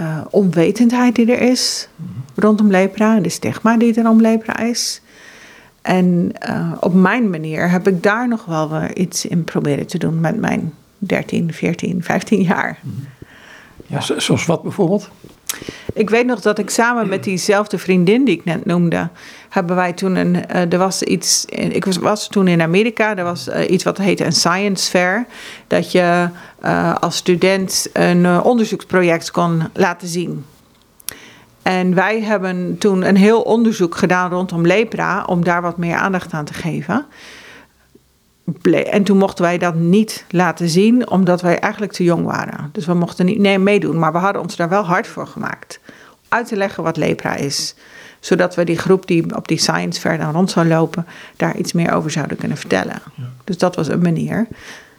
uh, 0.01 0.19
onwetendheid 0.29 1.15
die 1.15 1.31
er 1.35 1.41
is 1.41 1.87
rondom 2.35 2.71
lepra 2.71 3.15
en 3.15 3.23
de 3.23 3.29
stigma 3.29 3.77
die 3.77 3.93
er 3.93 4.09
om 4.09 4.21
lepra 4.21 4.59
is. 4.59 5.01
En 5.81 6.31
uh, 6.49 6.71
op 6.79 6.93
mijn 6.93 7.29
manier 7.29 7.69
heb 7.69 7.87
ik 7.87 8.03
daar 8.03 8.27
nog 8.27 8.45
wel 8.45 8.69
weer 8.69 8.97
iets 8.97 9.25
in 9.25 9.43
proberen 9.43 9.87
te 9.87 9.97
doen 9.97 10.19
met 10.19 10.39
mijn 10.39 10.73
13, 10.97 11.53
14, 11.53 12.03
15 12.03 12.41
jaar. 12.41 12.79
Ja, 13.85 14.01
zoals 14.01 14.45
wat 14.45 14.63
bijvoorbeeld? 14.63 15.09
Ik 15.93 16.09
weet 16.09 16.25
nog 16.25 16.41
dat 16.41 16.59
ik 16.59 16.69
samen 16.69 17.07
met 17.07 17.23
diezelfde 17.23 17.77
vriendin 17.77 18.25
die 18.25 18.35
ik 18.35 18.45
net 18.45 18.65
noemde, 18.65 19.09
hebben 19.49 19.75
wij 19.75 19.93
toen 19.93 20.15
een. 20.15 20.35
Uh, 20.35 20.73
er 20.73 20.77
was 20.77 21.03
iets. 21.03 21.45
Ik 21.45 21.85
was, 21.85 22.27
toen 22.27 22.47
in 22.47 22.61
Amerika. 22.61 23.17
Er 23.17 23.23
was 23.23 23.47
uh, 23.47 23.69
iets 23.69 23.83
wat 23.83 23.97
heette 23.97 24.25
een 24.25 24.31
science 24.31 24.89
fair. 24.89 25.25
Dat 25.67 25.91
je 25.91 26.29
uh, 26.63 26.95
als 26.95 27.15
student 27.15 27.89
een 27.93 28.41
onderzoeksproject 28.41 29.31
kon 29.31 29.63
laten 29.73 30.07
zien. 30.07 30.45
En 31.61 31.95
wij 31.95 32.21
hebben 32.21 32.77
toen 32.77 33.07
een 33.07 33.17
heel 33.17 33.41
onderzoek 33.41 33.95
gedaan 33.95 34.31
rondom 34.31 34.65
lepra 34.65 35.23
om 35.23 35.43
daar 35.43 35.61
wat 35.61 35.77
meer 35.77 35.95
aandacht 35.95 36.33
aan 36.33 36.45
te 36.45 36.53
geven. 36.53 37.05
En 38.91 39.03
toen 39.03 39.17
mochten 39.17 39.43
wij 39.43 39.57
dat 39.57 39.75
niet 39.75 40.25
laten 40.29 40.69
zien, 40.69 41.09
omdat 41.09 41.41
wij 41.41 41.59
eigenlijk 41.59 41.91
te 41.91 42.03
jong 42.03 42.25
waren. 42.25 42.69
Dus 42.71 42.85
we 42.85 42.93
mochten 42.93 43.25
niet 43.25 43.39
nee, 43.39 43.59
meedoen, 43.59 43.99
maar 43.99 44.11
we 44.11 44.17
hadden 44.17 44.41
ons 44.41 44.55
daar 44.55 44.69
wel 44.69 44.83
hard 44.83 45.07
voor 45.07 45.27
gemaakt. 45.27 45.79
Uit 46.27 46.47
te 46.47 46.55
leggen 46.55 46.83
wat 46.83 46.97
lepra 46.97 47.35
is. 47.35 47.75
Zodat 48.19 48.55
we 48.55 48.63
die 48.63 48.77
groep 48.77 49.07
die 49.07 49.35
op 49.35 49.47
die 49.47 49.57
science 49.57 49.99
fair 49.99 50.17
dan 50.17 50.31
rond 50.31 50.51
zou 50.51 50.67
lopen, 50.67 51.05
daar 51.35 51.55
iets 51.55 51.73
meer 51.73 51.93
over 51.93 52.11
zouden 52.11 52.37
kunnen 52.37 52.57
vertellen. 52.57 53.01
Ja. 53.15 53.23
Dus 53.43 53.57
dat 53.57 53.75
was 53.75 53.87
een 53.87 54.01
manier. 54.01 54.47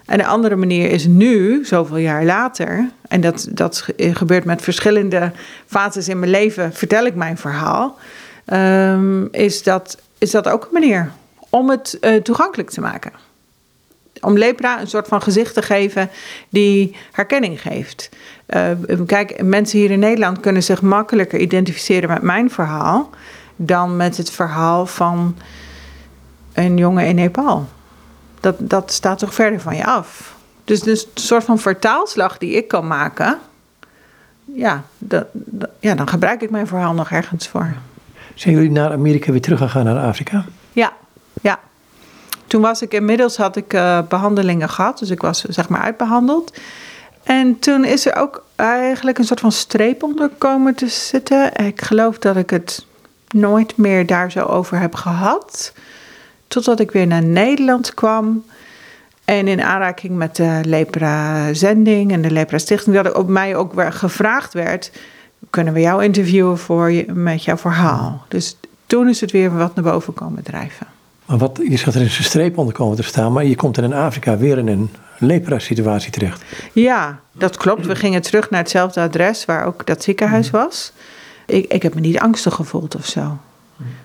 En 0.07 0.19
de 0.19 0.26
andere 0.26 0.57
manier 0.57 0.90
is 0.90 1.07
nu, 1.07 1.64
zoveel 1.64 1.97
jaar 1.97 2.25
later, 2.25 2.90
en 3.09 3.21
dat, 3.21 3.49
dat 3.50 3.87
gebeurt 3.97 4.45
met 4.45 4.62
verschillende 4.62 5.33
fases 5.67 6.09
in 6.09 6.19
mijn 6.19 6.31
leven, 6.31 6.73
vertel 6.73 7.07
ik 7.07 7.14
mijn 7.14 7.38
verhaal. 7.38 7.99
Um, 8.52 9.28
is, 9.31 9.62
dat, 9.62 9.99
is 10.19 10.31
dat 10.31 10.49
ook 10.49 10.62
een 10.62 10.73
manier 10.73 11.11
om 11.50 11.71
het 11.71 11.99
uh, 12.00 12.14
toegankelijk 12.23 12.71
te 12.71 12.81
maken 12.81 13.12
om 14.20 14.38
lepra 14.38 14.80
een 14.80 14.87
soort 14.87 15.08
van 15.08 15.22
gezicht 15.22 15.54
te 15.54 15.62
geven 15.62 16.10
die 16.48 16.96
herkenning 17.12 17.60
geeft. 17.60 18.08
Uh, 18.48 18.70
kijk, 19.06 19.42
mensen 19.42 19.78
hier 19.78 19.90
in 19.90 19.98
Nederland 19.98 20.40
kunnen 20.40 20.62
zich 20.62 20.82
makkelijker 20.82 21.38
identificeren 21.38 22.08
met 22.08 22.22
mijn 22.22 22.50
verhaal 22.50 23.10
dan 23.56 23.96
met 23.96 24.16
het 24.16 24.30
verhaal 24.30 24.87
van 24.87 25.37
een 26.52 26.76
jongen 26.76 27.06
in 27.06 27.14
Nepal. 27.14 27.68
Dat, 28.40 28.54
dat 28.58 28.92
staat 28.92 29.18
toch 29.18 29.34
verder 29.34 29.60
van 29.60 29.76
je 29.76 29.84
af. 29.84 30.37
Dus, 30.64 30.80
dus 30.80 31.02
een 31.02 31.10
soort 31.14 31.44
van 31.44 31.58
vertaalslag 31.58 32.38
die 32.38 32.50
ik 32.50 32.68
kan 32.68 32.87
maken, 32.87 33.38
ja, 34.44 34.84
dat, 34.98 35.26
dat, 35.32 35.70
ja, 35.80 35.94
dan 35.94 36.08
gebruik 36.08 36.42
ik 36.42 36.50
mijn 36.50 36.66
verhaal 36.66 36.94
nog 36.94 37.10
ergens 37.10 37.48
voor. 37.48 37.75
Zijn 38.34 38.54
jullie 38.54 38.70
naar 38.70 38.92
Amerika 38.92 39.32
weer 39.32 39.40
teruggegaan 39.40 39.84
naar 39.84 39.98
Afrika? 39.98 40.44
Ja, 40.72 40.92
ja. 41.42 41.58
Toen 42.49 42.61
was 42.61 42.83
ik 42.83 42.93
inmiddels, 42.93 43.37
had 43.37 43.57
ik 43.57 43.73
uh, 43.73 43.99
behandelingen 44.09 44.69
gehad, 44.69 44.99
dus 44.99 45.11
ik 45.11 45.21
was 45.21 45.40
zeg 45.40 45.69
maar 45.69 45.81
uitbehandeld. 45.81 46.52
En 47.23 47.59
toen 47.59 47.85
is 47.85 48.07
er 48.07 48.17
ook 48.17 48.45
eigenlijk 48.57 49.19
een 49.19 49.25
soort 49.25 49.40
van 49.40 49.52
streep 49.52 50.02
onder 50.02 50.31
komen 50.38 50.75
te 50.75 50.88
zitten. 50.88 51.57
Ik 51.57 51.83
geloof 51.83 52.19
dat 52.19 52.37
ik 52.37 52.50
het 52.50 52.87
nooit 53.28 53.76
meer 53.76 54.07
daar 54.07 54.31
zo 54.31 54.45
over 54.45 54.78
heb 54.78 54.95
gehad. 54.95 55.73
Totdat 56.47 56.81
ik 56.81 56.90
weer 56.90 57.07
naar 57.07 57.23
Nederland 57.23 57.95
kwam. 57.95 58.45
En 59.25 59.49
in 59.49 59.62
aanraking 59.62 60.17
met 60.17 60.37
de 60.37 60.61
Lepra-zending 60.64 62.12
en 62.12 62.23
de 62.23 62.31
Lepra-stichting, 62.31 63.02
dat 63.02 63.14
op 63.14 63.28
mij 63.28 63.57
ook 63.57 63.73
gevraagd 63.88 64.52
werd: 64.52 64.90
kunnen 65.50 65.73
we 65.73 65.81
jou 65.81 66.05
interviewen 66.05 66.59
voor 66.59 66.90
je, 66.90 67.12
met 67.12 67.45
jouw 67.45 67.57
verhaal? 67.57 68.25
Dus 68.28 68.57
toen 68.87 69.09
is 69.09 69.21
het 69.21 69.31
weer 69.31 69.57
wat 69.57 69.75
naar 69.75 69.85
boven 69.85 70.14
komen 70.14 70.43
drijven. 70.43 70.87
Maar 71.28 71.38
wat, 71.38 71.61
je 71.68 71.76
zat 71.76 71.94
er 71.94 72.00
in 72.00 72.11
zijn 72.11 72.25
streep 72.25 72.58
onder 72.58 72.75
komen 72.75 72.97
te 72.97 73.02
staan, 73.02 73.32
maar 73.32 73.44
je 73.44 73.56
komt 73.56 73.78
in 73.78 73.92
Afrika 73.92 74.37
weer 74.37 74.58
in 74.58 74.68
een 74.68 74.90
lepra-situatie 75.18 76.11
terecht. 76.11 76.42
Ja, 76.73 77.20
dat 77.32 77.56
klopt. 77.56 77.87
We 77.87 77.97
gingen 77.97 78.23
terug 78.23 78.50
naar 78.50 78.61
hetzelfde 78.61 79.00
adres 79.00 79.44
waar 79.44 79.66
ook 79.66 79.87
dat 79.87 80.02
ziekenhuis 80.02 80.50
mm. 80.50 80.61
was. 80.61 80.92
Ik, 81.47 81.73
ik 81.73 81.82
heb 81.82 81.94
me 81.94 82.00
niet 82.00 82.18
angstig 82.18 82.54
gevoeld 82.54 82.94
of 82.94 83.06
zo. 83.06 83.38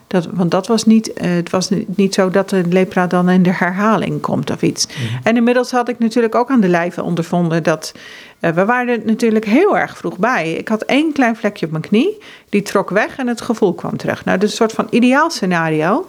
Dat, 0.07 0.27
want 0.31 0.51
dat 0.51 0.67
was 0.67 0.85
niet, 0.85 1.07
uh, 1.07 1.13
het 1.33 1.49
was 1.49 1.69
niet 1.85 2.13
zo 2.13 2.29
dat 2.29 2.49
de 2.49 2.63
lepra 2.69 3.07
dan 3.07 3.29
in 3.29 3.43
de 3.43 3.53
herhaling 3.53 4.21
komt 4.21 4.51
of 4.51 4.61
iets. 4.61 4.87
Mm. 4.87 5.19
En 5.23 5.35
inmiddels 5.35 5.71
had 5.71 5.89
ik 5.89 5.99
natuurlijk 5.99 6.35
ook 6.35 6.49
aan 6.49 6.61
de 6.61 6.67
lijve 6.67 7.03
ondervonden 7.03 7.63
dat. 7.63 7.93
Uh, 8.39 8.51
we 8.51 8.65
waren 8.65 8.99
er 8.99 9.05
natuurlijk 9.05 9.45
heel 9.45 9.77
erg 9.77 9.97
vroeg 9.97 10.17
bij. 10.17 10.53
Ik 10.53 10.67
had 10.67 10.81
één 10.81 11.13
klein 11.13 11.35
vlekje 11.35 11.65
op 11.65 11.71
mijn 11.71 11.83
knie, 11.83 12.17
die 12.49 12.61
trok 12.61 12.89
weg 12.89 13.17
en 13.17 13.27
het 13.27 13.41
gevoel 13.41 13.73
kwam 13.73 13.97
terug. 13.97 14.25
Nou, 14.25 14.37
is 14.37 14.43
een 14.43 14.49
soort 14.49 14.71
van 14.71 14.87
ideaal 14.89 15.29
scenario 15.29 16.07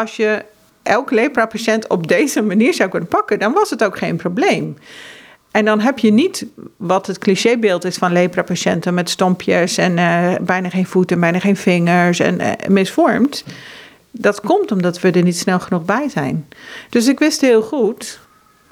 als 0.00 0.16
je 0.16 0.44
elke 0.82 1.14
lepra-patiënt 1.14 1.88
op 1.88 2.08
deze 2.08 2.42
manier 2.42 2.74
zou 2.74 2.88
kunnen 2.88 3.08
pakken, 3.08 3.38
dan 3.38 3.52
was 3.52 3.70
het 3.70 3.84
ook 3.84 3.98
geen 3.98 4.16
probleem. 4.16 4.76
En 5.50 5.64
dan 5.64 5.80
heb 5.80 5.98
je 5.98 6.12
niet 6.12 6.46
wat 6.76 7.06
het 7.06 7.18
clichébeeld 7.18 7.84
is 7.84 7.96
van 7.96 8.12
lepra-patiënten 8.12 8.94
met 8.94 9.10
stompjes 9.10 9.78
en 9.78 9.96
uh, 9.96 10.34
bijna 10.40 10.68
geen 10.68 10.86
voeten, 10.86 11.20
bijna 11.20 11.38
geen 11.38 11.56
vingers 11.56 12.20
en 12.20 12.40
uh, 12.40 12.50
misvormd. 12.68 13.44
Dat 14.10 14.40
komt 14.40 14.72
omdat 14.72 15.00
we 15.00 15.10
er 15.10 15.22
niet 15.22 15.38
snel 15.38 15.60
genoeg 15.60 15.84
bij 15.84 16.08
zijn. 16.08 16.48
Dus 16.90 17.08
ik 17.08 17.18
wist 17.18 17.40
heel 17.40 17.62
goed, 17.62 18.20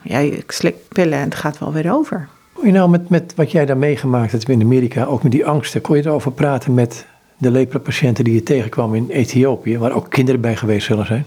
ja, 0.02 0.18
ik 0.18 0.50
slik 0.50 0.76
pillen 0.88 1.18
en 1.18 1.24
het 1.24 1.34
gaat 1.34 1.58
wel 1.58 1.72
weer 1.72 1.92
over. 1.92 2.28
Kon 2.52 2.66
je 2.66 2.72
nou 2.72 2.90
met, 2.90 3.08
met 3.08 3.32
wat 3.36 3.50
jij 3.50 3.66
daar 3.66 3.76
meegemaakt 3.76 4.32
hebt 4.32 4.48
in 4.48 4.62
Amerika, 4.62 5.04
ook 5.04 5.22
met 5.22 5.32
die 5.32 5.46
angsten, 5.46 5.80
kon 5.80 5.96
je 5.96 6.06
erover 6.06 6.32
praten 6.32 6.74
met 6.74 7.06
de 7.38 7.50
lepra-patiënten 7.50 8.24
die 8.24 8.34
je 8.34 8.42
tegenkwam 8.42 8.94
in 8.94 9.08
Ethiopië, 9.10 9.78
waar 9.78 9.92
ook 9.92 10.10
kinderen 10.10 10.40
bij 10.40 10.56
geweest 10.56 10.86
zullen 10.86 11.06
zijn? 11.06 11.26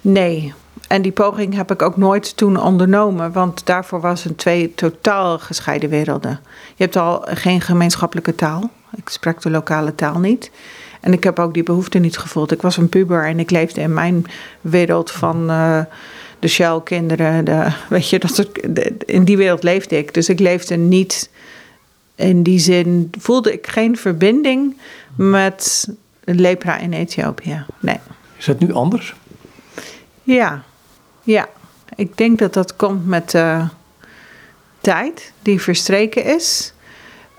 Nee, 0.00 0.52
en 0.88 1.02
die 1.02 1.12
poging 1.12 1.54
heb 1.54 1.70
ik 1.70 1.82
ook 1.82 1.96
nooit 1.96 2.36
toen 2.36 2.60
ondernomen, 2.60 3.32
want 3.32 3.66
daarvoor 3.66 4.00
was 4.00 4.24
het 4.24 4.38
twee 4.38 4.74
totaal 4.74 5.38
gescheiden 5.38 5.90
werelden. 5.90 6.40
Je 6.74 6.82
hebt 6.82 6.96
al 6.96 7.22
geen 7.24 7.60
gemeenschappelijke 7.60 8.34
taal. 8.34 8.70
Ik 8.96 9.08
sprak 9.08 9.42
de 9.42 9.50
lokale 9.50 9.94
taal 9.94 10.18
niet. 10.18 10.50
En 11.00 11.12
ik 11.12 11.24
heb 11.24 11.38
ook 11.38 11.54
die 11.54 11.62
behoefte 11.62 11.98
niet 11.98 12.18
gevoeld. 12.18 12.52
Ik 12.52 12.62
was 12.62 12.76
een 12.76 12.88
puber 12.88 13.24
en 13.24 13.38
ik 13.38 13.50
leefde 13.50 13.80
in 13.80 13.94
mijn 13.94 14.24
wereld 14.60 15.10
van 15.10 15.50
uh, 15.50 15.80
de 16.38 16.48
Shell-kinderen. 16.48 17.44
De, 17.44 17.72
weet 17.88 18.10
je, 18.10 18.18
dat 18.18 18.48
in 19.04 19.24
die 19.24 19.36
wereld 19.36 19.62
leefde 19.62 19.98
ik. 19.98 20.14
Dus 20.14 20.28
ik 20.28 20.38
leefde 20.38 20.76
niet 20.76 21.30
in 22.16 22.42
die 22.42 22.58
zin, 22.58 23.10
voelde 23.18 23.52
ik 23.52 23.66
geen 23.66 23.96
verbinding 23.96 24.76
met 25.14 25.88
lepra 26.24 26.78
in 26.78 26.92
Ethiopië. 26.92 27.64
Nee. 27.80 27.98
Is 28.36 28.44
dat 28.44 28.58
nu 28.58 28.72
anders? 28.72 29.14
Ja, 30.22 30.62
ja. 31.22 31.48
Ik 31.96 32.16
denk 32.16 32.38
dat 32.38 32.54
dat 32.54 32.76
komt 32.76 33.06
met 33.06 33.30
de 33.30 33.64
tijd 34.80 35.32
die 35.42 35.60
verstreken 35.60 36.24
is. 36.24 36.72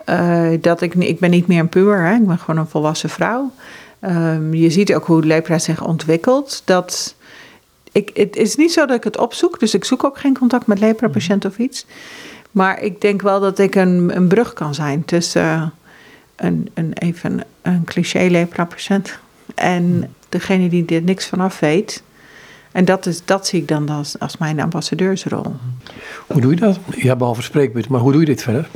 Uh, 0.09 0.49
dat 0.61 0.81
ik, 0.81 0.93
ik 0.93 1.19
ben 1.19 1.29
niet 1.29 1.47
meer 1.47 1.59
een 1.59 1.69
puur, 1.69 1.99
hè? 1.99 2.15
ik 2.15 2.27
ben 2.27 2.39
gewoon 2.39 2.59
een 2.59 2.67
volwassen 2.67 3.09
vrouw. 3.09 3.51
Um, 4.01 4.53
je 4.53 4.69
ziet 4.69 4.93
ook 4.93 5.05
hoe 5.05 5.25
lepra 5.25 5.59
zich 5.59 5.83
ontwikkelt. 5.83 6.61
Dat 6.65 7.15
ik, 7.91 8.11
het 8.13 8.35
is 8.35 8.55
niet 8.55 8.73
zo 8.73 8.85
dat 8.85 8.97
ik 8.97 9.03
het 9.03 9.17
opzoek, 9.17 9.59
dus 9.59 9.73
ik 9.73 9.85
zoek 9.85 10.03
ook 10.03 10.17
geen 10.17 10.37
contact 10.37 10.67
met 10.67 10.79
lepra-patiënt 10.79 11.45
of 11.45 11.57
iets. 11.57 11.85
Maar 12.57 12.81
ik 12.81 13.01
denk 13.01 13.21
wel 13.21 13.39
dat 13.39 13.59
ik 13.59 13.75
een, 13.75 14.15
een 14.15 14.27
brug 14.27 14.53
kan 14.53 14.75
zijn 14.75 15.05
tussen 15.05 15.43
uh, 15.43 15.67
een, 16.35 16.69
een, 16.73 16.93
even 16.93 17.43
een 17.61 17.83
cliché 17.83 18.27
lepra-patiënt 18.27 19.19
en 19.55 20.13
degene 20.29 20.69
die 20.69 20.85
er 20.85 21.01
niks 21.01 21.27
vanaf 21.27 21.59
weet. 21.59 22.03
En 22.71 22.85
dat, 22.85 23.05
is, 23.05 23.25
dat 23.25 23.47
zie 23.47 23.61
ik 23.61 23.67
dan 23.67 23.89
als, 23.89 24.19
als 24.19 24.37
mijn 24.37 24.59
ambassadeursrol. 24.59 25.55
Hoe 26.27 26.41
doe 26.41 26.51
je 26.51 26.59
dat? 26.59 26.79
Ja, 26.95 27.15
behalve 27.15 27.41
spreekbeurt, 27.41 27.89
maar 27.89 27.99
hoe 27.99 28.11
doe 28.11 28.21
je 28.21 28.27
dit 28.27 28.41
verder? 28.41 28.69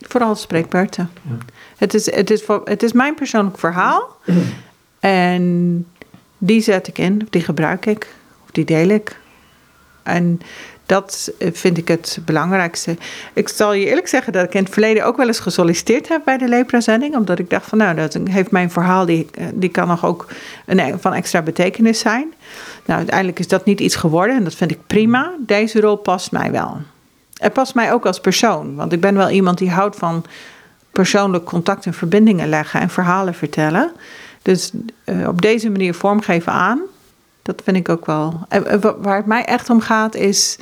Vooral 0.00 0.34
spreekbeurten. 0.34 1.10
Ja. 1.22 1.36
Het, 1.76 1.94
is, 1.94 2.10
het, 2.10 2.30
is 2.30 2.42
het 2.64 2.82
is 2.82 2.92
mijn 2.92 3.14
persoonlijk 3.14 3.58
verhaal. 3.58 4.08
En 5.00 5.86
die 6.38 6.60
zet 6.60 6.88
ik 6.88 6.98
in, 6.98 7.26
die 7.30 7.42
gebruik 7.42 7.86
ik, 7.86 8.14
of 8.44 8.50
die 8.50 8.64
deel 8.64 8.88
ik. 8.88 9.20
En 10.02 10.40
dat 10.86 11.32
vind 11.38 11.78
ik 11.78 11.88
het 11.88 12.18
belangrijkste. 12.24 12.96
Ik 13.32 13.48
zal 13.48 13.72
je 13.72 13.86
eerlijk 13.86 14.08
zeggen 14.08 14.32
dat 14.32 14.44
ik 14.44 14.54
in 14.54 14.62
het 14.62 14.72
verleden 14.72 15.04
ook 15.04 15.16
wel 15.16 15.26
eens 15.26 15.40
gesolliciteerd 15.40 16.08
heb 16.08 16.22
bij 16.24 16.38
de 16.38 16.48
Lepra-zending. 16.48 17.16
Omdat 17.16 17.38
ik 17.38 17.50
dacht 17.50 17.66
van 17.66 17.78
nou, 17.78 17.94
dat 17.94 18.18
heeft 18.24 18.50
mijn 18.50 18.70
verhaal, 18.70 19.06
die, 19.06 19.26
die 19.54 19.70
kan 19.70 19.88
nog 19.88 20.04
ook 20.04 20.26
een, 20.66 21.00
van 21.00 21.14
extra 21.14 21.42
betekenis 21.42 21.98
zijn. 21.98 22.34
Nou, 22.84 22.98
uiteindelijk 22.98 23.38
is 23.38 23.48
dat 23.48 23.64
niet 23.64 23.80
iets 23.80 23.96
geworden 23.96 24.36
en 24.36 24.44
dat 24.44 24.54
vind 24.54 24.70
ik 24.70 24.86
prima. 24.86 25.32
Deze 25.38 25.80
rol 25.80 25.96
past 25.96 26.32
mij 26.32 26.50
wel. 26.50 26.80
Het 27.34 27.52
past 27.52 27.74
mij 27.74 27.92
ook 27.92 28.06
als 28.06 28.20
persoon, 28.20 28.74
want 28.74 28.92
ik 28.92 29.00
ben 29.00 29.14
wel 29.14 29.30
iemand 29.30 29.58
die 29.58 29.70
houdt 29.70 29.96
van 29.96 30.24
persoonlijk 30.92 31.44
contact 31.44 31.86
en 31.86 31.94
verbindingen 31.94 32.48
leggen 32.48 32.80
en 32.80 32.90
verhalen 32.90 33.34
vertellen. 33.34 33.92
Dus 34.42 34.70
uh, 35.04 35.28
op 35.28 35.42
deze 35.42 35.70
manier 35.70 35.94
vormgeven 35.94 36.52
aan, 36.52 36.80
dat 37.46 37.62
vind 37.64 37.76
ik 37.76 37.88
ook 37.88 38.06
wel. 38.06 38.40
En 38.48 38.80
waar 39.02 39.16
het 39.16 39.26
mij 39.26 39.44
echt 39.44 39.70
om 39.70 39.80
gaat 39.80 40.14
is, 40.14 40.58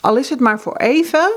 al 0.00 0.16
is 0.16 0.30
het 0.30 0.40
maar 0.40 0.60
voor 0.60 0.76
even, 0.76 1.30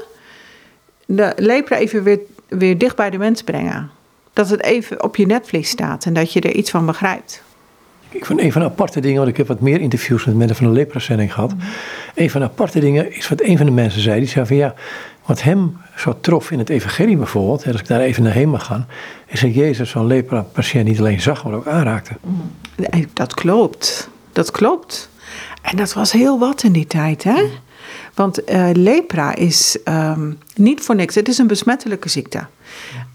de 1.06 1.34
lepra 1.36 1.78
even 1.78 2.04
weer, 2.04 2.20
weer 2.48 2.78
dicht 2.78 2.96
bij 2.96 3.10
de 3.10 3.18
mens 3.18 3.44
brengen. 3.44 3.90
Dat 4.34 4.50
het 4.50 4.64
even 4.64 5.04
op 5.04 5.16
je 5.16 5.26
netvlies 5.26 5.70
staat 5.70 6.06
en 6.06 6.14
dat 6.14 6.34
je 6.34 6.42
er 6.42 6.56
iets 6.56 6.72
van 6.72 6.86
begrijpt. 6.86 7.44
Ik 8.10 8.26
vind 8.26 8.40
een 8.40 8.52
van 8.52 8.62
de 8.62 8.68
aparte 8.68 9.00
dingen, 9.00 9.18
want 9.18 9.30
ik 9.30 9.38
heb 9.38 9.48
wat 9.48 9.60
meer 9.60 9.82
interviews 9.82 10.26
met 10.26 10.36
mensen 10.36 10.56
van 10.56 10.68
de 10.68 10.74
lepra-zending 10.74 11.34
gehad. 11.34 11.54
Mm 11.54 11.60
Een 12.16 12.30
van 12.30 12.42
de 12.42 12.48
aparte 12.48 12.80
dingen 12.80 13.16
is 13.16 13.30
wat 13.30 13.42
een 13.42 13.58
van 13.58 13.66
de 13.66 13.72
mensen 13.72 14.02
zei. 14.02 14.20
Die 14.20 14.30
zei 14.30 14.46
van 14.46 14.56
ja, 14.56 14.74
wat 15.26 15.42
hem 15.42 15.78
zo 15.96 16.18
trof 16.22 16.52
in 16.52 16.60
het 16.60 16.70
evangelie 16.70 17.18
bijvoorbeeld, 17.18 17.68
als 17.68 17.80
ik 17.80 17.88
daar 17.88 18.00
even 18.00 18.24
naar 18.24 18.34
heen 18.34 18.50
mag 18.50 18.66
gaan, 18.66 18.88
is 19.28 19.42
dat 19.42 19.56
Jezus 19.56 19.90
zo'n 19.90 20.08
lepra-patiënt 20.08 20.88
niet 20.88 21.00
alleen 21.00 21.22
zag, 21.22 21.44
maar 21.44 21.54
ook 21.54 21.68
aanraakte. 21.68 22.14
Dat 23.14 23.34
klopt, 23.34 24.10
dat 24.42 24.52
klopt. 24.52 25.10
En 25.62 25.78
dat 25.78 25.94
was 25.94 26.12
heel 26.12 26.40
wat 26.40 26.64
in 26.64 26.72
die 26.72 26.88
tijd, 26.88 27.24
hè? 27.24 27.50
Want 28.14 28.50
uh, 28.50 28.70
lepra 28.74 29.36
is 29.36 29.78
um, 29.86 30.40
niet 30.56 30.82
voor 30.82 30.96
niks, 30.96 31.16
het 31.16 31.28
is 31.28 31.38
een 31.38 31.48
besmettelijke 31.48 32.10
ziekte. 32.10 32.46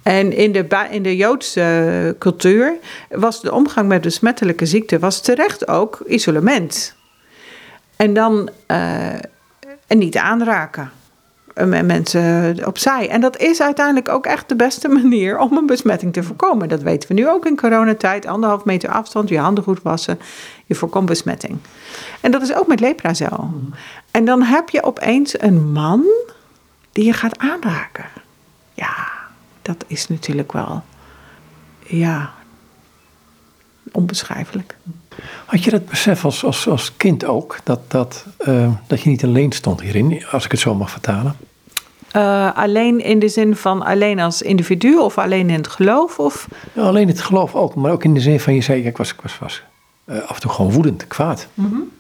En 0.02 0.33
in 0.33 0.52
de, 0.52 0.87
in 0.90 1.02
de 1.02 1.16
Joodse 1.16 2.16
cultuur 2.18 2.76
was 3.11 3.40
de 3.40 3.52
omgang 3.52 3.88
met 3.88 4.00
besmettelijke 4.00 4.66
ziekte 4.66 4.99
was 4.99 5.21
terecht 5.21 5.68
ook 5.68 6.02
isolement. 6.06 6.94
En 7.96 8.14
dan 8.14 8.51
uh, 8.70 9.14
en 9.87 9.98
niet 9.98 10.16
aanraken. 10.16 10.90
Eh, 11.57 11.66
mensen 11.66 12.66
opzij. 12.66 13.09
En 13.09 13.21
dat 13.21 13.38
is 13.38 13.61
uiteindelijk 13.61 14.09
ook 14.09 14.27
echt 14.27 14.49
de 14.49 14.57
beste 14.57 14.88
manier 15.03 15.38
om 15.38 15.57
een 15.57 15.66
besmetting 15.66 16.12
te 16.12 16.23
voorkomen. 16.23 16.69
Dat 16.69 16.83
weten 16.83 17.09
we 17.09 17.14
nu 17.14 17.29
ook 17.29 17.47
in 17.47 17.57
coronatijd. 17.57 18.27
Anderhalf 18.27 18.64
meter 18.64 18.90
afstand, 18.90 19.29
je 19.29 19.38
handen 19.38 19.64
goed 19.64 19.83
wassen. 19.83 20.19
Je 20.66 20.75
voorkomt 20.75 21.07
besmetting. 21.07 21.59
En 22.21 22.31
dat 22.31 22.42
is 22.42 22.55
ook 22.55 22.66
met 22.66 22.81
lepra 22.81 23.14
zo. 23.14 23.51
En 24.11 24.25
dan 24.25 24.42
heb 24.42 24.69
je 24.69 24.83
opeens 24.83 25.40
een 25.40 25.73
man 25.73 26.05
die 26.92 27.05
je 27.05 27.12
gaat 27.12 27.38
aanraken. 27.38 28.07
Ja, 28.75 29.09
dat 29.62 29.85
is 29.87 30.09
natuurlijk 30.09 30.53
wel, 30.53 30.83
ja, 31.87 32.31
onbeschrijfelijk. 33.92 34.77
Had 35.46 35.64
je 35.64 35.70
dat 35.70 35.87
besef 35.87 36.24
als, 36.24 36.44
als, 36.44 36.68
als 36.68 36.96
kind 36.96 37.24
ook, 37.24 37.59
dat, 37.64 37.81
dat, 37.88 38.26
uh, 38.48 38.70
dat 38.87 39.00
je 39.00 39.09
niet 39.09 39.24
alleen 39.24 39.52
stond 39.52 39.81
hierin, 39.81 40.24
als 40.31 40.44
ik 40.44 40.50
het 40.50 40.61
zo 40.61 40.74
mag 40.74 40.90
vertalen? 40.90 41.37
Uh, 42.16 42.57
alleen 42.57 43.00
in 43.00 43.18
de 43.18 43.29
zin 43.29 43.57
van 43.57 43.83
alleen 43.83 44.20
als 44.20 44.42
individu 44.42 44.98
of 44.98 45.18
alleen 45.18 45.50
in 45.50 45.57
het 45.57 45.68
geloof? 45.68 46.18
Of? 46.18 46.48
Ja, 46.72 46.83
alleen 46.83 47.09
het 47.09 47.20
geloof 47.20 47.55
ook, 47.55 47.74
maar 47.74 47.92
ook 47.92 48.05
in 48.05 48.14
de 48.14 48.20
zin 48.20 48.40
van 48.40 48.55
je 48.55 48.61
zei, 48.61 48.83
ik 48.83 48.96
was, 48.96 49.12
ik 49.12 49.20
was, 49.20 49.38
was 49.38 49.62
uh, 50.07 50.22
af 50.22 50.35
en 50.35 50.40
toe 50.40 50.50
gewoon 50.50 50.72
woedend, 50.72 51.07
kwaad. 51.07 51.48
Mm 51.55 51.90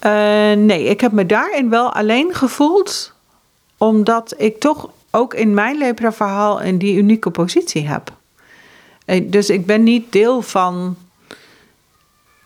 -hmm. 0.00 0.66
nee, 0.66 0.84
ik 0.84 1.00
heb 1.00 1.12
me 1.12 1.26
daarin 1.26 1.70
wel 1.70 1.92
alleen 1.92 2.34
gevoeld, 2.34 3.14
omdat 3.78 4.34
ik 4.36 4.60
toch 4.60 4.90
ook 5.10 5.34
in 5.34 5.54
mijn 5.54 5.78
lepra-verhaal 5.78 6.60
in 6.60 6.78
die 6.78 6.96
unieke 6.96 7.30
positie 7.30 7.88
heb. 7.88 8.12
Dus 9.22 9.50
ik 9.50 9.66
ben 9.66 9.82
niet 9.82 10.12
deel 10.12 10.42
van 10.42 10.96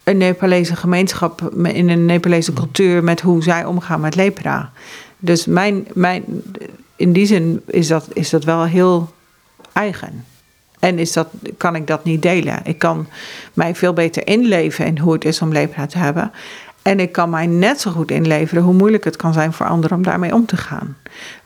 een 0.04 0.16
Nepalese 0.16 0.76
gemeenschap 0.76 1.50
in 1.62 1.88
een 1.88 2.04
Nepalese 2.04 2.50
mm. 2.50 2.56
cultuur 2.56 3.04
met 3.04 3.20
hoe 3.20 3.42
zij 3.42 3.64
omgaan 3.64 4.00
met 4.00 4.14
lepra. 4.14 4.72
Dus 5.18 5.46
mijn, 5.46 5.86
mijn, 5.94 6.24
in 6.96 7.12
die 7.12 7.26
zin 7.26 7.62
is 7.66 7.86
dat, 7.86 8.06
is 8.12 8.30
dat 8.30 8.44
wel 8.44 8.64
heel 8.64 9.12
eigen. 9.72 10.24
En 10.78 10.98
is 10.98 11.12
dat, 11.12 11.28
kan 11.56 11.74
ik 11.74 11.86
dat 11.86 12.04
niet 12.04 12.22
delen. 12.22 12.60
Ik 12.64 12.78
kan 12.78 13.06
mij 13.52 13.74
veel 13.74 13.92
beter 13.92 14.26
inleven 14.26 14.86
in 14.86 14.98
hoe 14.98 15.12
het 15.12 15.24
is 15.24 15.42
om 15.42 15.52
lepra 15.52 15.86
te 15.86 15.98
hebben. 15.98 16.32
En 16.82 17.00
ik 17.00 17.12
kan 17.12 17.30
mij 17.30 17.46
net 17.46 17.80
zo 17.80 17.90
goed 17.90 18.10
inleveren 18.10 18.62
hoe 18.62 18.74
moeilijk 18.74 19.04
het 19.04 19.16
kan 19.16 19.32
zijn 19.32 19.52
voor 19.52 19.66
anderen 19.66 19.96
om 19.96 20.02
daarmee 20.02 20.34
om 20.34 20.46
te 20.46 20.56
gaan. 20.56 20.96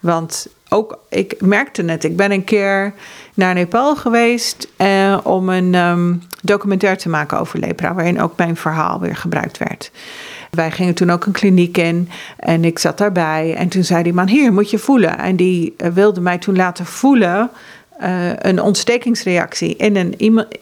Want 0.01 0.49
ook, 0.69 0.99
ik 1.09 1.41
merkte 1.41 1.83
net, 1.83 2.05
ik 2.05 2.17
ben 2.17 2.33
een 2.33 2.45
keer 2.45 2.93
naar 3.35 3.55
Nepal 3.55 3.97
geweest 3.97 4.69
eh, 4.77 5.19
om 5.23 5.49
een 5.49 5.75
um, 5.75 6.23
documentaire 6.43 7.01
te 7.01 7.09
maken 7.09 7.39
over 7.39 7.59
lepra, 7.59 7.95
waarin 7.95 8.21
ook 8.21 8.37
mijn 8.37 8.57
verhaal 8.57 9.01
weer 9.01 9.17
gebruikt 9.17 9.59
werd. 9.59 9.91
Wij 10.51 10.71
gingen 10.71 10.95
toen 10.95 11.11
ook 11.11 11.27
een 11.27 11.33
kliniek 11.33 11.79
in 11.79 12.09
en 12.37 12.65
ik 12.65 12.79
zat 12.79 12.99
daarbij. 12.99 13.55
En 13.55 13.69
toen 13.69 13.85
zei 13.85 14.03
die 14.03 14.13
man, 14.13 14.29
hier 14.29 14.53
moet 14.53 14.71
je 14.71 14.79
voelen. 14.79 15.19
En 15.19 15.37
die 15.37 15.75
eh, 15.77 15.91
wilde 15.91 16.21
mij 16.21 16.39
toen 16.39 16.57
laten 16.57 16.87
voelen 16.87 17.51
uh, 18.03 18.31
een 18.37 18.63
ontstekingsreactie 18.63 19.77
in 19.77 19.97
een, 19.97 20.15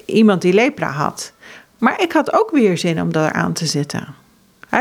iemand, 0.04 0.42
die 0.42 0.52
lepra 0.52 0.90
had. 0.90 1.32
Maar 1.78 2.02
ik 2.02 2.12
had 2.12 2.32
ook 2.32 2.50
weer 2.50 2.78
zin 2.78 3.00
om 3.00 3.12
daar 3.12 3.32
aan 3.32 3.52
te 3.52 3.66
zitten. 3.66 4.14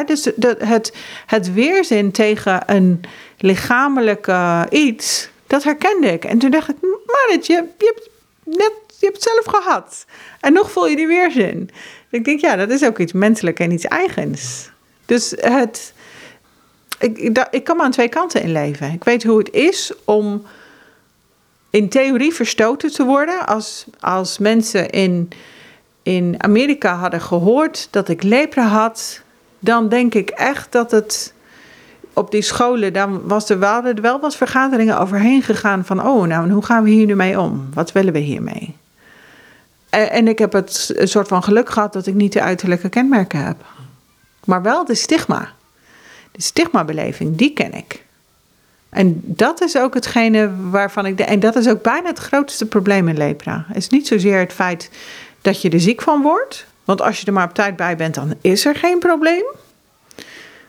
dus 0.06 0.30
het, 0.60 0.94
het 1.26 1.54
weerzin 1.54 2.12
tegen 2.12 2.62
een 2.66 3.02
lichamelijke 3.46 4.68
iets, 4.70 5.30
dat 5.48 5.64
herkende 5.64 6.12
ik. 6.12 6.26
En 6.26 6.38
toen 6.38 6.52
dacht 6.52 6.70
ik, 6.70 6.76
maar 6.82 7.28
je, 7.30 7.40
je, 7.42 7.54
hebt 7.54 8.10
net, 8.44 8.72
je 9.00 9.06
hebt 9.06 9.16
het 9.16 9.24
zelf 9.24 9.46
gehad. 9.46 10.06
En 10.40 10.54
nog 10.54 10.72
voel 10.72 10.88
je 10.88 10.96
die 10.96 11.08
weerzin. 11.08 11.70
Ik 12.10 12.26
denk, 12.26 12.40
ja, 12.40 12.56
dat 12.56 12.70
is 12.70 12.84
ook 12.84 13.00
iets 13.00 13.14
menselijks 13.14 13.60
en 13.60 13.72
iets 13.72 13.86
eigens. 13.86 14.70
Dus 15.06 15.34
het, 15.36 15.94
ik, 17.00 17.18
ik, 17.18 17.48
ik 17.52 17.64
kan 17.64 17.76
maar 17.76 17.86
aan 17.86 17.92
twee 17.92 18.10
kanten 18.10 18.42
in 18.42 18.52
leven. 18.52 18.92
Ik 18.92 19.04
weet 19.04 19.24
hoe 19.24 19.38
het 19.38 19.52
is 19.52 19.92
om 20.06 20.46
in 21.70 21.90
theorie 21.90 22.34
verstoten 22.34 22.92
te 22.92 23.04
worden. 23.04 23.46
Als, 23.46 23.86
als 24.00 24.38
mensen 24.38 24.90
in, 24.90 25.30
in 26.04 26.36
Amerika 26.38 26.96
hadden 26.96 27.22
gehoord 27.22 27.88
dat 27.92 28.10
ik 28.10 28.24
lepra 28.24 28.68
had, 28.68 29.22
dan 29.60 29.90
denk 29.90 30.14
ik 30.14 30.30
echt 30.30 30.72
dat 30.72 30.92
het 30.92 31.34
op 32.16 32.32
die 32.32 32.42
scholen, 32.42 32.94
dan 32.94 33.28
was 33.28 33.50
er 33.50 33.60
wel, 33.60 33.84
er 33.84 34.02
wel 34.02 34.20
wat 34.20 34.36
vergaderingen 34.36 35.00
overheen 35.00 35.42
gegaan 35.42 35.86
van, 35.86 36.08
oh, 36.08 36.28
nou, 36.28 36.52
hoe 36.52 36.66
gaan 36.66 36.84
we 36.84 36.90
hier 36.90 37.06
nu 37.06 37.16
mee 37.16 37.40
om? 37.40 37.70
Wat 37.74 37.92
willen 37.92 38.14
we 38.14 38.20
hiermee? 38.20 38.76
En, 39.90 40.28
ik 40.28 40.40
heb 40.40 40.54
het 40.54 40.94
een 40.96 41.08
soort 41.08 41.28
van 41.28 41.44
geluk 41.44 41.70
gehad 41.70 41.94
dat 41.94 42.08
ik 42.08 42.14
niet 42.14 42.34
de 42.34 42.42
uiterlijke 42.42 42.90
kenmerken 42.90 43.46
heb. 43.46 43.66
Maar 44.46 44.62
wel 44.62 44.86
de 44.86 44.96
stigma. 44.96 45.52
De 46.32 46.42
stigmabeleving, 46.42 47.36
die 47.36 47.54
ken 47.54 47.74
ik. 47.74 48.04
En 48.90 49.22
dat 49.24 49.62
is 49.62 49.78
ook 49.78 49.94
hetgene 49.94 50.52
waarvan 50.70 51.06
ik. 51.06 51.18
De, 51.18 51.24
en 51.24 51.40
dat 51.40 51.56
is 51.56 51.68
ook 51.68 51.82
bijna 51.82 52.08
het 52.08 52.20
grootste 52.20 52.66
probleem 52.66 53.08
in 53.08 53.18
lepra. 53.18 53.66
Het 53.68 53.78
is 53.78 53.90
niet 53.90 54.08
zozeer 54.08 54.40
het 54.40 54.54
feit 54.54 54.90
dat 55.42 55.62
je 55.62 55.70
er 55.70 55.80
ziek 55.80 56.02
van 56.02 56.22
wordt. 56.22 56.66
Want 56.86 57.02
als 57.02 57.20
je 57.20 57.26
er 57.26 57.34
maar 57.34 57.48
op 57.48 57.54
tijd 57.54 57.76
bij 57.76 57.96
bent, 57.96 58.16
dan 58.16 58.34
is 58.42 58.66
er 58.66 58.76
geen 58.76 59.00
probleem. 59.00 59.46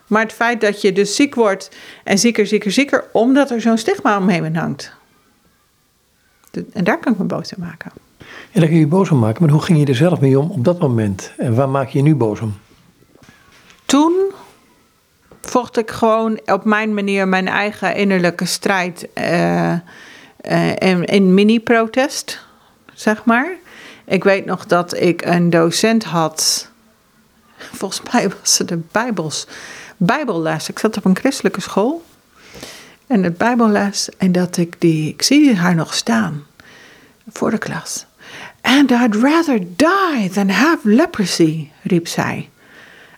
Maar 0.07 0.23
het 0.23 0.33
feit 0.33 0.61
dat 0.61 0.81
je 0.81 0.93
dus 0.93 1.15
ziek 1.15 1.35
wordt 1.35 1.71
en 2.05 2.19
zieker, 2.19 2.47
zieker, 2.47 2.73
zieker, 2.73 3.05
omdat 3.13 3.51
er 3.51 3.61
zo'n 3.61 3.79
stigma 3.79 4.19
omheen 4.19 4.57
hangt. 4.57 4.93
En 6.73 6.85
daar 6.85 6.99
kan 6.99 7.13
ik 7.13 7.19
me 7.19 7.25
boos 7.25 7.55
om 7.57 7.63
maken. 7.63 7.93
Ja, 8.51 8.61
daar 8.61 8.69
kun 8.69 8.75
je 8.75 8.83
je 8.83 8.87
boos 8.87 9.11
om 9.11 9.19
maken, 9.19 9.43
maar 9.43 9.53
hoe 9.53 9.63
ging 9.63 9.79
je 9.79 9.87
er 9.87 9.95
zelf 9.95 10.21
mee 10.21 10.39
om 10.39 10.51
op 10.51 10.65
dat 10.65 10.79
moment? 10.79 11.33
En 11.37 11.55
waar 11.55 11.69
maak 11.69 11.89
je 11.89 11.99
je 11.99 12.05
nu 12.05 12.15
boos 12.15 12.41
om? 12.41 12.59
Toen 13.85 14.33
vocht 15.41 15.77
ik 15.77 15.91
gewoon 15.91 16.41
op 16.45 16.65
mijn 16.65 16.95
manier 16.95 17.29
mijn 17.29 17.49
eigen 17.49 17.95
innerlijke 17.95 18.45
strijd 18.45 19.09
uh, 19.15 19.73
uh, 19.73 20.71
in, 20.79 21.05
in 21.05 21.35
mini-protest, 21.35 22.47
zeg 22.95 23.25
maar. 23.25 23.57
Ik 24.05 24.25
weet 24.25 24.45
nog 24.45 24.67
dat 24.67 25.01
ik 25.01 25.25
een 25.25 25.51
docent 25.51 26.05
had, 26.05 26.69
volgens 27.57 28.03
mij 28.13 28.29
was 28.41 28.59
het 28.59 28.69
de 28.69 28.81
Bijbels, 28.93 29.47
Bijbelles. 29.97 30.69
Ik 30.69 30.79
zat 30.79 30.97
op 30.97 31.05
een 31.05 31.17
christelijke 31.17 31.61
school 31.61 32.05
en 33.07 33.23
het 33.23 33.39
Bijbelles 33.39 34.09
en 34.19 34.33
dat 34.33 34.57
ik 34.57 34.75
die, 34.79 35.09
ik 35.09 35.23
zie 35.23 35.57
haar 35.57 35.75
nog 35.75 35.95
staan 35.95 36.47
voor 37.29 37.51
de 37.51 37.59
klas. 37.59 38.07
And 38.61 38.91
I'd 38.91 39.15
rather 39.15 39.59
die 39.59 40.31
than 40.31 40.49
have 40.49 40.89
leprosy, 40.89 41.69
riep 41.83 42.09
zij. 42.09 42.49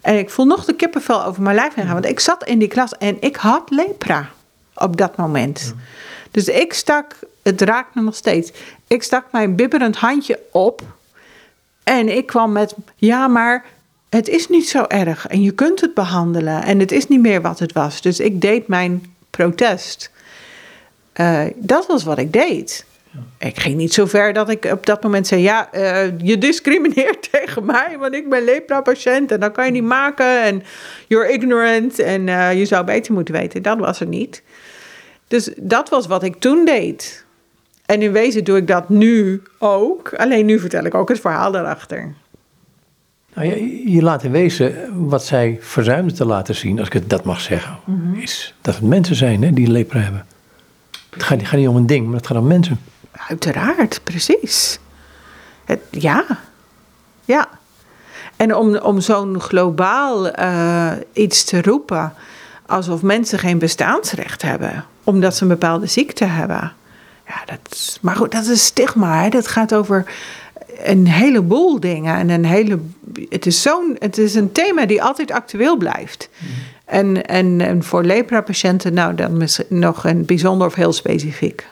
En 0.00 0.18
ik 0.18 0.30
voel 0.30 0.46
nog 0.46 0.64
de 0.64 0.74
kippenvel 0.74 1.24
over 1.24 1.42
mijn 1.42 1.54
lijf 1.54 1.74
heen 1.74 1.84
gaan. 1.84 1.92
Want 1.92 2.06
ik 2.06 2.20
zat 2.20 2.44
in 2.44 2.58
die 2.58 2.68
klas 2.68 2.96
en 2.98 3.16
ik 3.20 3.36
had 3.36 3.70
lepra 3.70 4.30
op 4.74 4.96
dat 4.96 5.16
moment. 5.16 5.74
Dus 6.30 6.48
ik 6.48 6.72
stak, 6.72 7.14
het 7.42 7.60
raakt 7.60 7.94
me 7.94 8.02
nog 8.02 8.14
steeds. 8.14 8.52
Ik 8.86 9.02
stak 9.02 9.24
mijn 9.32 9.56
bibberend 9.56 9.96
handje 9.96 10.40
op. 10.52 10.82
En 11.84 12.16
ik 12.16 12.26
kwam 12.26 12.52
met, 12.52 12.74
ja 12.96 13.28
maar 13.28 13.64
het 14.08 14.28
is 14.28 14.48
niet 14.48 14.68
zo 14.68 14.84
erg. 14.88 15.26
En 15.26 15.42
je 15.42 15.52
kunt 15.52 15.80
het 15.80 15.94
behandelen. 15.94 16.62
En 16.62 16.78
het 16.78 16.92
is 16.92 17.08
niet 17.08 17.20
meer 17.20 17.42
wat 17.42 17.58
het 17.58 17.72
was. 17.72 18.00
Dus 18.00 18.20
ik 18.20 18.40
deed 18.40 18.68
mijn 18.68 19.14
protest. 19.30 20.10
Uh, 21.20 21.44
dat 21.56 21.86
was 21.86 22.04
wat 22.04 22.18
ik 22.18 22.32
deed. 22.32 22.86
Ik 23.38 23.60
ging 23.60 23.76
niet 23.76 23.94
zo 23.94 24.06
ver 24.06 24.32
dat 24.32 24.50
ik 24.50 24.64
op 24.64 24.86
dat 24.86 25.02
moment 25.02 25.26
zei: 25.26 25.42
Ja, 25.42 25.68
uh, 25.74 26.18
je 26.18 26.38
discrimineert 26.38 27.28
tegen 27.32 27.64
mij, 27.64 27.96
want 27.98 28.14
ik 28.14 28.28
ben 28.28 28.44
lepra-patiënt 28.44 29.32
en 29.32 29.40
dat 29.40 29.52
kan 29.52 29.64
je 29.64 29.70
niet 29.70 29.82
maken. 29.82 30.42
En 30.42 30.62
you're 31.06 31.32
ignorant 31.32 31.98
en 31.98 32.26
uh, 32.26 32.58
je 32.58 32.64
zou 32.64 32.84
beter 32.84 33.12
moeten 33.12 33.34
weten. 33.34 33.62
Dat 33.62 33.78
was 33.78 34.00
er 34.00 34.06
niet. 34.06 34.42
Dus 35.28 35.50
dat 35.56 35.88
was 35.88 36.06
wat 36.06 36.22
ik 36.22 36.36
toen 36.36 36.64
deed. 36.64 37.24
En 37.86 38.02
in 38.02 38.12
wezen 38.12 38.44
doe 38.44 38.56
ik 38.56 38.66
dat 38.66 38.88
nu 38.88 39.42
ook. 39.58 40.14
Alleen 40.14 40.46
nu 40.46 40.58
vertel 40.58 40.84
ik 40.84 40.94
ook 40.94 41.08
het 41.08 41.20
verhaal 41.20 41.52
daarachter. 41.52 42.14
Nou, 43.38 43.50
je, 43.50 43.90
je, 43.92 44.02
laat 44.02 44.22
in 44.22 44.30
wezen 44.30 44.74
wat 45.08 45.24
zij 45.24 45.58
verzuimde 45.60 46.12
te 46.12 46.24
laten 46.24 46.54
zien, 46.54 46.78
als 46.78 46.86
ik 46.86 46.92
het 46.92 47.10
dat 47.10 47.24
mag 47.24 47.40
zeggen, 47.40 47.78
mm 47.84 48.00
-hmm. 48.00 48.20
is 48.20 48.54
dat 48.60 48.74
het 48.74 48.84
mensen 48.84 49.16
zijn 49.16 49.42
hè, 49.42 49.52
die 49.52 49.70
lepra 49.70 50.00
hebben. 50.00 50.26
Het 51.10 51.22
gaat, 51.22 51.38
het 51.38 51.48
gaat 51.48 51.58
niet 51.58 51.68
om 51.68 51.76
een 51.76 51.86
ding, 51.86 52.06
maar 52.06 52.16
het 52.16 52.26
gaat 52.26 52.36
om 52.36 52.46
mensen. 52.46 52.80
Uiteraard, 53.28 54.00
precies. 54.04 54.78
Het, 55.64 55.80
ja, 55.90 56.24
ja. 57.24 57.48
En 58.36 58.54
om, 58.54 58.76
om 58.76 59.00
zo'n 59.00 59.40
globaal 59.40 60.38
uh, 60.38 60.92
iets 61.12 61.44
te 61.44 61.62
roepen, 61.62 62.12
alsof 62.66 63.02
mensen 63.02 63.38
geen 63.38 63.58
bestaansrecht 63.58 64.42
hebben, 64.42 64.84
omdat 65.04 65.36
ze 65.36 65.42
een 65.42 65.48
bepaalde 65.48 65.86
ziekte 65.86 66.24
hebben. 66.24 66.72
Ja, 67.26 67.42
dat, 67.46 67.98
maar 68.02 68.16
goed, 68.16 68.32
dat 68.32 68.46
is 68.46 68.64
stigma. 68.64 69.22
Hè? 69.22 69.28
Dat 69.28 69.48
gaat 69.48 69.74
over 69.74 70.04
een 70.82 71.06
heleboel 71.06 71.80
dingen. 71.80 72.16
En 72.16 72.28
een 72.28 72.44
hele, 72.44 72.78
het, 73.28 73.46
is 73.46 73.62
zo'n, 73.62 73.96
het 73.98 74.18
is 74.18 74.34
een 74.34 74.52
thema 74.52 74.86
die 74.86 75.02
altijd 75.02 75.32
actueel 75.32 75.76
blijft. 75.76 76.28
Mm. 76.38 76.48
En, 76.84 77.26
en, 77.26 77.60
en 77.60 77.84
voor 77.84 78.04
lepra-patiënten, 78.04 78.94
nou 78.94 79.14
dan 79.14 79.48
nog 79.68 80.04
een 80.04 80.24
bijzonder 80.24 80.66
of 80.66 80.74
heel 80.74 80.92
specifiek. 80.92 81.66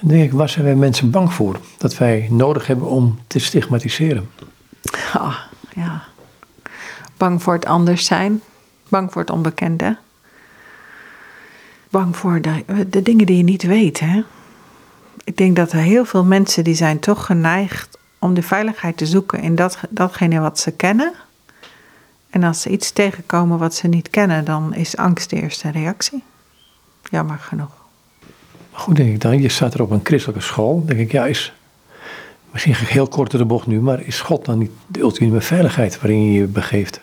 Dan 0.00 0.10
denk 0.10 0.24
ik, 0.24 0.32
waar 0.32 0.48
zijn 0.48 0.64
wij 0.64 0.74
mensen 0.74 1.10
bang 1.10 1.32
voor? 1.32 1.60
Dat 1.78 1.96
wij 1.98 2.26
nodig 2.30 2.66
hebben 2.66 2.86
om 2.86 3.18
te 3.26 3.38
stigmatiseren. 3.38 4.30
Oh, 5.14 5.36
ja. 5.74 6.02
Bang 7.16 7.42
voor 7.42 7.52
het 7.52 7.66
anders 7.66 8.04
zijn. 8.04 8.42
Bang 8.88 9.12
voor 9.12 9.20
het 9.20 9.30
onbekende. 9.30 9.96
Bang 11.90 12.16
voor 12.16 12.40
de, 12.40 12.86
de 12.90 13.02
dingen 13.02 13.26
die 13.26 13.36
je 13.36 13.42
niet 13.42 13.62
weet. 13.62 14.00
Hè? 14.00 14.22
Ik 15.24 15.36
denk 15.36 15.56
dat 15.56 15.72
er 15.72 15.78
heel 15.78 16.04
veel 16.04 16.24
mensen 16.24 16.64
die 16.64 16.74
zijn 16.74 16.98
toch 16.98 17.26
geneigd 17.26 17.95
om 18.18 18.34
de 18.34 18.42
veiligheid 18.42 18.96
te 18.96 19.06
zoeken 19.06 19.40
in 19.40 19.54
dat, 19.54 19.78
datgene 19.90 20.40
wat 20.40 20.58
ze 20.58 20.70
kennen. 20.70 21.12
En 22.30 22.42
als 22.42 22.60
ze 22.60 22.70
iets 22.70 22.90
tegenkomen 22.90 23.58
wat 23.58 23.74
ze 23.74 23.88
niet 23.88 24.10
kennen, 24.10 24.44
dan 24.44 24.74
is 24.74 24.96
angst 24.96 25.30
de 25.30 25.42
eerste 25.42 25.70
reactie. 25.70 26.22
Jammer 27.10 27.38
genoeg. 27.38 27.70
Goed, 28.70 28.96
denk 28.96 29.12
ik 29.12 29.20
dan. 29.20 29.40
Je 29.40 29.48
staat 29.48 29.74
er 29.74 29.82
op 29.82 29.90
een 29.90 30.00
christelijke 30.02 30.42
school. 30.42 30.84
denk 30.86 31.00
ik, 31.00 31.12
ja, 31.12 31.26
is. 31.26 31.52
Misschien 32.50 32.74
heel 32.74 33.08
kort 33.08 33.30
door 33.30 33.40
de 33.40 33.46
bocht 33.46 33.66
nu, 33.66 33.80
maar 33.80 34.00
is 34.00 34.20
God 34.20 34.44
dan 34.44 34.58
niet 34.58 34.70
de 34.86 35.00
ultieme 35.00 35.40
veiligheid 35.40 36.00
waarin 36.00 36.32
je 36.32 36.40
je 36.40 36.46
begeeft? 36.46 37.00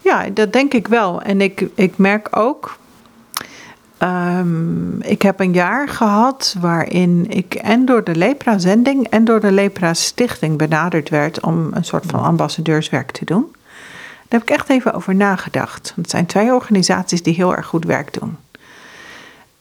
Ja, 0.00 0.28
dat 0.30 0.52
denk 0.52 0.74
ik 0.74 0.88
wel. 0.88 1.22
En 1.22 1.40
ik, 1.40 1.66
ik 1.74 1.98
merk 1.98 2.36
ook. 2.36 2.78
Um, 4.02 5.02
ik 5.02 5.22
heb 5.22 5.40
een 5.40 5.52
jaar 5.52 5.88
gehad 5.88 6.56
waarin 6.60 7.26
ik 7.28 7.54
en 7.54 7.84
door 7.84 8.04
de 8.04 8.14
Lepra-zending 8.14 9.08
en 9.08 9.24
door 9.24 9.40
de 9.40 9.52
Lepra-stichting 9.52 10.58
benaderd 10.58 11.08
werd 11.08 11.40
om 11.40 11.68
een 11.72 11.84
soort 11.84 12.04
van 12.06 12.22
ambassadeurswerk 12.22 13.10
te 13.10 13.24
doen. 13.24 13.46
Daar 14.28 14.40
heb 14.40 14.42
ik 14.42 14.50
echt 14.50 14.68
even 14.68 14.94
over 14.94 15.14
nagedacht. 15.14 15.92
Het 15.96 16.10
zijn 16.10 16.26
twee 16.26 16.54
organisaties 16.54 17.22
die 17.22 17.34
heel 17.34 17.56
erg 17.56 17.66
goed 17.66 17.84
werk 17.84 18.12
doen. 18.12 18.36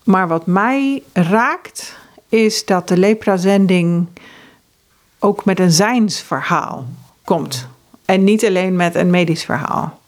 Maar 0.03 0.27
wat 0.27 0.45
mij 0.45 1.03
raakt, 1.13 1.97
is 2.29 2.65
dat 2.65 2.87
de 2.87 2.97
lepra-zending 2.97 4.07
ook 5.19 5.45
met 5.45 5.59
een 5.59 5.71
zijnsverhaal 5.71 6.85
komt. 7.23 7.67
En 8.05 8.23
niet 8.23 8.45
alleen 8.45 8.75
met 8.75 8.95
een 8.95 9.09
medisch 9.09 9.43
verhaal. 9.43 9.99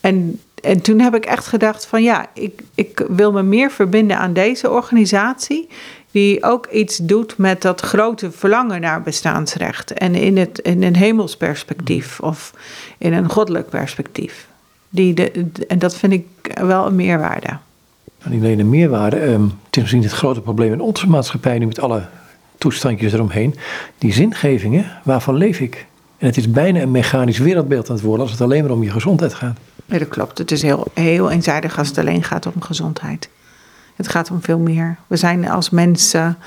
En, 0.00 0.40
en 0.62 0.80
toen 0.80 1.00
heb 1.00 1.14
ik 1.14 1.24
echt 1.24 1.46
gedacht 1.46 1.86
van 1.86 2.02
ja, 2.02 2.26
ik, 2.34 2.62
ik 2.74 3.04
wil 3.08 3.32
me 3.32 3.42
meer 3.42 3.70
verbinden 3.70 4.18
aan 4.18 4.32
deze 4.32 4.70
organisatie. 4.70 5.68
Die 6.10 6.44
ook 6.44 6.66
iets 6.66 6.96
doet 6.96 7.38
met 7.38 7.62
dat 7.62 7.80
grote 7.80 8.30
verlangen 8.30 8.80
naar 8.80 9.02
bestaansrecht. 9.02 9.92
En 9.92 10.14
in, 10.14 10.36
het, 10.36 10.58
in 10.58 10.82
een 10.82 10.96
hemelsperspectief 10.96 12.20
of 12.20 12.54
in 12.98 13.12
een 13.12 13.30
goddelijk 13.30 13.68
perspectief. 13.68 14.48
Die 14.88 15.14
de, 15.14 15.46
en 15.68 15.78
dat 15.78 15.96
vind 15.96 16.12
ik 16.12 16.26
wel 16.54 16.86
een 16.86 16.96
meerwaarde 16.96 17.58
niet 18.30 18.42
alleen 18.42 18.56
de 18.56 18.64
meerwaarde. 18.64 19.22
Um, 19.22 19.52
is 19.70 19.78
misschien 19.78 20.02
het 20.02 20.12
grote 20.12 20.40
probleem 20.40 20.72
in 20.72 20.80
onze 20.80 21.08
maatschappij 21.08 21.58
nu 21.58 21.66
met 21.66 21.80
alle 21.80 22.02
toestandjes 22.58 23.12
eromheen. 23.12 23.54
Die 23.98 24.12
zingevingen, 24.12 24.86
waarvan 25.04 25.34
leef 25.34 25.60
ik? 25.60 25.86
En 26.18 26.26
het 26.26 26.36
is 26.36 26.50
bijna 26.50 26.80
een 26.80 26.90
mechanisch 26.90 27.38
wereldbeeld 27.38 27.88
aan 27.88 27.94
het 27.94 28.04
worden 28.04 28.22
als 28.22 28.30
het 28.30 28.40
alleen 28.40 28.62
maar 28.62 28.72
om 28.72 28.82
je 28.82 28.90
gezondheid 28.90 29.34
gaat. 29.34 29.58
Ja, 29.92 29.98
dat 29.98 30.08
klopt. 30.08 30.38
Het 30.38 30.50
is 30.50 30.62
heel, 30.62 30.86
heel 30.94 31.30
eenzijdig 31.30 31.78
als 31.78 31.88
het 31.88 31.98
alleen 31.98 32.24
gaat 32.24 32.46
om 32.46 32.62
gezondheid. 32.62 33.28
Het 33.96 34.08
gaat 34.08 34.30
om 34.30 34.42
veel 34.42 34.58
meer. 34.58 34.96
We 35.06 35.16
zijn 35.16 35.48
als 35.48 35.70
mensen, 35.70 36.38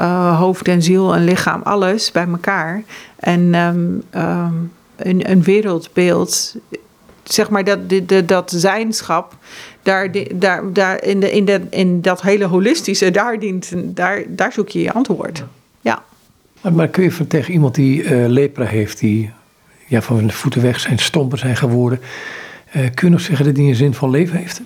uh, 0.00 0.38
hoofd 0.38 0.68
en 0.68 0.82
ziel 0.82 1.14
en 1.14 1.24
lichaam, 1.24 1.62
alles 1.62 2.12
bij 2.12 2.26
elkaar. 2.26 2.82
En 3.16 3.54
um, 3.54 4.02
um, 4.14 4.72
een, 4.96 5.30
een 5.30 5.42
wereldbeeld 5.42 6.56
zeg 7.22 7.50
maar 7.50 7.64
dat, 7.64 7.78
dat, 8.08 8.28
dat 8.28 8.52
zijnschap, 8.56 9.36
daar, 9.82 10.08
daar, 10.34 10.72
daar 10.72 11.02
in, 11.02 11.20
de, 11.20 11.32
in, 11.32 11.44
de, 11.44 11.60
in 11.70 12.00
dat 12.00 12.22
hele 12.22 12.44
holistische, 12.44 13.10
daar, 13.10 13.38
dient, 13.38 13.72
daar, 13.76 14.22
daar 14.28 14.52
zoek 14.52 14.68
je 14.68 14.82
je 14.82 14.92
antwoord. 14.92 15.44
Ja. 15.80 16.02
Maar, 16.72 16.88
kun 16.88 17.02
je 17.02 17.26
tegen 17.26 17.52
iemand 17.52 17.74
die 17.74 18.02
uh, 18.02 18.26
lepra 18.26 18.64
heeft, 18.64 18.98
die 18.98 19.30
ja, 19.86 20.02
van 20.02 20.26
de 20.26 20.32
voeten 20.32 20.62
weg 20.62 20.80
zijn, 20.80 20.98
stomper 20.98 21.38
zijn 21.38 21.56
geworden, 21.56 22.00
kun 22.94 23.08
je 23.08 23.10
nog 23.10 23.20
zeggen 23.20 23.44
dat 23.44 23.56
hij 23.56 23.64
een 23.64 23.74
zin 23.74 23.94
van 23.94 24.10
leven 24.10 24.38
heeft? 24.38 24.60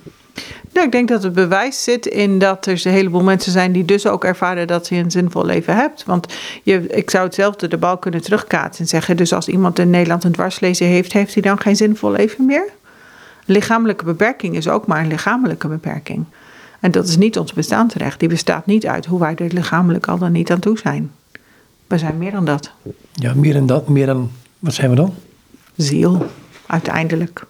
Nou, 0.73 0.87
ik 0.87 0.93
denk 0.93 1.09
dat 1.09 1.23
het 1.23 1.33
bewijs 1.33 1.83
zit 1.83 2.07
in 2.07 2.39
dat 2.39 2.67
er 2.67 2.87
een 2.87 2.93
heleboel 2.93 3.23
mensen 3.23 3.53
zijn 3.53 3.73
die 3.73 3.85
dus 3.85 4.07
ook 4.07 4.25
ervaren 4.25 4.67
dat 4.67 4.89
je 4.89 4.97
een 4.97 5.11
zinvol 5.11 5.45
leven 5.45 5.77
hebt. 5.77 6.05
Want 6.05 6.35
je, 6.63 6.87
ik 6.87 7.11
zou 7.11 7.25
hetzelfde 7.25 7.69
de 7.69 7.77
bal 7.77 7.99
kunnen 7.99 8.23
terugkaatsen 8.23 8.85
en 8.85 8.89
zeggen: 8.89 9.17
dus 9.17 9.33
als 9.33 9.49
iemand 9.49 9.79
in 9.79 9.91
Nederland 9.91 10.25
een 10.25 10.33
dwarslezen 10.33 10.87
heeft, 10.87 11.13
heeft 11.13 11.35
hij 11.35 11.43
dan 11.43 11.61
geen 11.61 11.77
zinvol 11.77 12.11
leven 12.11 12.47
meer? 12.47 12.69
Lichamelijke 13.45 14.05
beperking 14.05 14.57
is 14.57 14.69
ook 14.69 14.87
maar 14.87 15.01
een 15.01 15.09
lichamelijke 15.09 15.69
beperking. 15.69 16.25
En 16.81 16.91
dat 16.91 17.09
is 17.09 17.17
niet 17.17 17.39
ons 17.39 17.53
bestaansrecht. 17.53 18.21
Die 18.21 18.29
bestaat 18.29 18.67
niet 18.67 18.87
uit 18.87 19.07
hoe 19.07 19.21
wij 19.21 19.35
er 19.35 19.53
lichamelijk 19.53 20.07
al 20.07 20.19
dan 20.19 20.33
niet 20.33 20.51
aan 20.51 20.59
toe 20.59 20.79
zijn. 20.79 21.11
We 21.87 21.99
zijn 21.99 22.19
meer 22.19 22.31
dan 22.31 22.45
dat. 22.45 22.73
Ja, 23.13 23.35
meer 23.35 23.53
dan 23.53 23.67
dat. 23.67 23.89
Meer 23.89 24.07
dan, 24.07 24.31
wat 24.59 24.75
zijn 24.75 24.91
we 24.91 24.97
dan? 24.97 25.15
Ziel, 25.77 26.27
uiteindelijk. 26.67 27.47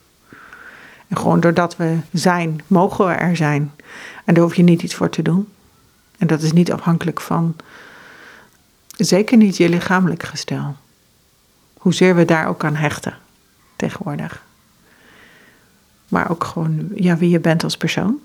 En 1.09 1.17
gewoon 1.17 1.41
doordat 1.41 1.77
we 1.77 1.99
zijn, 2.13 2.61
mogen 2.67 3.07
we 3.07 3.13
er 3.13 3.37
zijn. 3.37 3.73
En 4.25 4.35
daar 4.35 4.43
hoef 4.43 4.55
je 4.55 4.63
niet 4.63 4.83
iets 4.83 4.95
voor 4.95 5.11
te 5.11 5.23
doen. 5.23 5.49
En 6.19 6.27
dat 6.27 6.43
is 6.43 6.53
niet 6.53 6.73
afhankelijk 6.73 7.21
van, 7.21 7.57
zeker 8.97 9.37
niet 9.37 9.57
je 9.57 9.69
lichamelijk 9.69 10.23
gestel. 10.23 10.77
Hoezeer 11.79 12.15
we 12.15 12.25
daar 12.25 12.49
ook 12.49 12.65
aan 12.65 12.77
hechten 12.77 13.15
tegenwoordig. 13.77 14.43
Maar 16.09 16.31
ook 16.31 16.45
gewoon 16.45 16.89
ja, 16.95 17.17
wie 17.17 17.31
je 17.31 17.41
bent 17.41 17.65
als 17.65 17.77
persoon. 17.77 18.19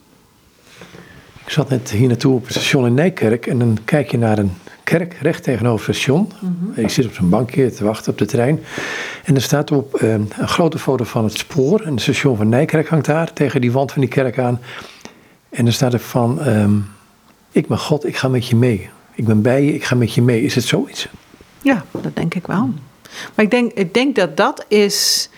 Ik 1.45 1.49
zat 1.49 1.69
net 1.69 1.89
hier 1.89 2.07
naartoe 2.07 2.35
op 2.35 2.43
het 2.43 2.51
station 2.51 2.85
in 2.85 2.93
Nijkerk 2.93 3.47
en 3.47 3.59
dan 3.59 3.77
kijk 3.85 4.11
je 4.11 4.17
naar 4.17 4.37
een 4.37 4.53
kerk 4.83 5.13
recht 5.21 5.43
tegenover 5.43 5.87
het 5.87 5.95
station. 5.95 6.31
Mhm. 6.39 6.81
Je 6.81 6.89
zit 6.89 7.05
op 7.05 7.13
zo'n 7.13 7.29
bankje 7.29 7.71
te 7.71 7.83
wachten 7.83 8.11
op 8.11 8.17
de 8.17 8.25
trein. 8.25 8.59
En 9.23 9.35
er 9.35 9.41
staat 9.41 9.71
op 9.71 9.95
eh, 9.95 10.11
een 10.11 10.29
grote 10.45 10.79
foto 10.79 11.03
van 11.03 11.23
het 11.23 11.37
spoor. 11.37 11.81
En 11.81 11.91
het 11.91 12.01
station 12.01 12.37
van 12.37 12.49
Nijkerk 12.49 12.87
hangt 12.87 13.05
daar 13.05 13.33
tegen 13.33 13.61
die 13.61 13.71
wand 13.71 13.91
van 13.91 14.01
die 14.01 14.09
kerk 14.09 14.39
aan. 14.39 14.59
En 15.49 15.65
er 15.65 15.73
staat 15.73 15.93
er 15.93 15.99
van, 15.99 16.41
ehm, 16.41 16.73
ik 17.51 17.67
ben 17.67 17.77
God, 17.79 18.05
ik 18.05 18.17
ga 18.17 18.27
met 18.27 18.47
je 18.47 18.55
mee. 18.55 18.89
Ik 19.15 19.25
ben 19.25 19.41
bij 19.41 19.63
je, 19.63 19.73
ik 19.73 19.83
ga 19.83 19.95
met 19.95 20.13
je 20.13 20.21
mee. 20.21 20.41
Is 20.41 20.55
het 20.55 20.63
zoiets? 20.63 21.07
Ja, 21.61 21.85
dat 21.91 22.15
denk 22.15 22.33
ik 22.35 22.47
wel. 22.47 22.69
Maar 23.35 23.45
ik 23.45 23.51
denk, 23.51 23.71
ik 23.71 23.93
denk 23.93 24.15
dat 24.15 24.37
dat 24.37 24.65
is 24.67 25.29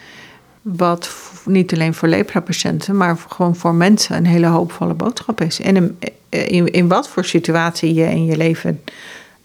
wat 0.62 1.10
niet 1.46 1.74
alleen 1.74 1.94
voor 1.94 2.08
lepra-patiënten, 2.08 2.98
maar 2.98 3.18
gewoon 3.30 3.56
voor 3.56 3.74
mensen 3.74 4.16
een 4.16 4.26
hele 4.26 4.48
hoopvolle 4.48 4.94
boodschap 4.94 5.42
is. 5.42 5.60
En 5.60 5.76
in, 5.76 5.98
in, 6.30 6.72
in 6.72 6.88
wat 6.88 7.10
voor 7.10 7.26
situatie 7.26 7.94
je 7.94 8.06
in 8.06 8.26
je 8.26 8.38
leven 8.38 8.82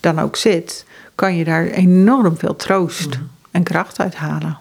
dan 0.01 0.19
ook 0.19 0.37
zit, 0.37 0.85
kan 1.15 1.37
je 1.37 1.45
daar 1.45 1.67
enorm 1.67 2.39
veel 2.39 2.57
troost 2.57 3.19
en 3.51 3.63
kracht 3.63 4.01
uit 4.01 4.15
halen. 4.15 4.59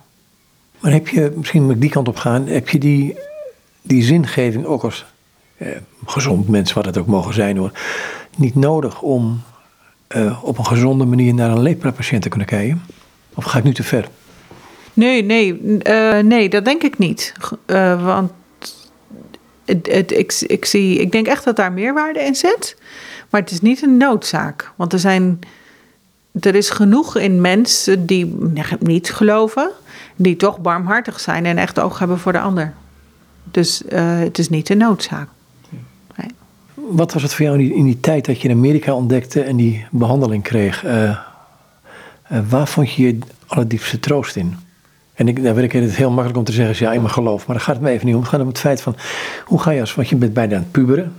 Maar 0.79 0.91
heb 0.91 1.07
je, 1.07 1.31
misschien 1.35 1.63
moet 1.63 1.75
ik 1.75 1.81
die 1.81 1.89
kant 1.89 2.07
op 2.07 2.17
gaan, 2.17 2.47
heb 2.47 2.69
je 2.69 2.77
die, 2.77 3.17
die 3.81 4.03
zingeving 4.03 4.65
ook 4.65 4.83
als 4.83 5.05
eh, 5.57 5.67
gezond 6.05 6.47
mens, 6.47 6.73
wat 6.73 6.85
het 6.85 6.97
ook 6.97 7.07
mogen 7.07 7.33
zijn 7.33 7.57
hoor, 7.57 7.71
niet 8.37 8.55
nodig 8.55 9.01
om 9.01 9.41
eh, 10.07 10.43
op 10.43 10.57
een 10.57 10.65
gezonde 10.65 11.05
manier 11.05 11.33
naar 11.33 11.51
een 11.51 11.61
lepra-patiënt 11.61 12.21
te 12.21 12.29
kunnen 12.29 12.47
kijken? 12.47 12.81
Of 13.35 13.43
ga 13.43 13.57
ik 13.57 13.63
nu 13.63 13.73
te 13.73 13.83
ver? 13.83 14.07
Nee, 14.93 15.23
nee, 15.23 15.77
eh, 15.79 16.19
nee, 16.19 16.49
dat 16.49 16.65
denk 16.65 16.83
ik 16.83 16.97
niet. 16.97 17.33
Eh, 17.65 18.05
want 18.05 18.31
het, 19.65 19.87
het, 19.91 20.11
ik, 20.11 20.33
ik, 20.47 20.65
zie, 20.65 20.99
ik 20.99 21.11
denk 21.11 21.27
echt 21.27 21.43
dat 21.43 21.55
daar 21.55 21.71
meerwaarde 21.71 22.19
in 22.19 22.35
zit. 22.35 22.77
Maar 23.29 23.41
het 23.41 23.51
is 23.51 23.61
niet 23.61 23.81
een 23.81 23.97
noodzaak. 23.97 24.71
Want 24.75 24.93
er, 24.93 24.99
zijn, 24.99 25.39
er 26.39 26.55
is 26.55 26.69
genoeg 26.69 27.17
in 27.17 27.41
mensen 27.41 28.05
die 28.05 28.35
niet 28.79 29.11
geloven, 29.11 29.71
die 30.15 30.35
toch 30.35 30.59
barmhartig 30.59 31.19
zijn 31.19 31.45
en 31.45 31.57
echt 31.57 31.79
oog 31.79 31.99
hebben 31.99 32.19
voor 32.19 32.31
de 32.31 32.39
ander. 32.39 32.73
Dus 33.43 33.85
eh, 33.85 34.19
het 34.19 34.37
is 34.37 34.49
niet 34.49 34.69
een 34.69 34.77
noodzaak. 34.77 35.27
Wat 36.89 37.13
was 37.13 37.21
het 37.21 37.33
voor 37.33 37.45
jou 37.45 37.63
in 37.73 37.83
die, 37.83 37.99
tijd 37.99 38.25
dat 38.25 38.41
je 38.41 38.47
in 38.47 38.55
Amerika 38.55 38.93
ontdekte 38.93 39.41
en 39.41 39.55
die 39.55 39.85
behandeling 39.91 40.43
kreeg? 40.43 40.83
Eh, 40.83 41.09
eh, 41.09 41.17
waar 42.49 42.67
vond 42.67 42.93
je 42.93 43.03
je 43.03 43.17
allerdiepste 43.47 43.99
troost 43.99 44.35
in? 44.35 44.57
En 45.13 45.27
ik, 45.27 45.41
nou 45.41 45.55
weet 45.55 45.63
ik 45.63 45.71
het 45.71 45.95
heel 45.95 46.09
makkelijk 46.09 46.37
om 46.37 46.43
te 46.43 46.51
zeggen, 46.51 46.85
ja, 46.85 46.93
in 46.93 47.01
mijn 47.01 47.13
geloof. 47.13 47.47
Maar 47.47 47.55
daar 47.55 47.65
gaat 47.65 47.75
het 47.75 47.83
me 47.83 47.89
even 47.89 48.05
niet 48.05 48.15
om. 48.15 48.21
Het 48.21 48.29
gaat 48.29 48.41
om 48.41 48.47
het 48.47 48.59
feit 48.59 48.81
van, 48.81 48.95
hoe 49.45 49.59
ga 49.61 49.71
je 49.71 49.79
als, 49.79 49.95
want 49.95 50.09
je 50.09 50.15
bent 50.15 50.33
bijna 50.33 50.55
aan 50.55 50.61
het 50.61 50.71
puberen. 50.71 51.13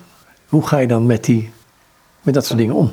Hoe 0.49 0.67
ga 0.67 0.79
je 0.79 0.87
dan 0.87 1.07
met, 1.07 1.25
die, 1.25 1.51
met 2.23 2.35
dat 2.35 2.47
soort 2.47 2.59
dingen 2.59 2.75
om? 2.75 2.93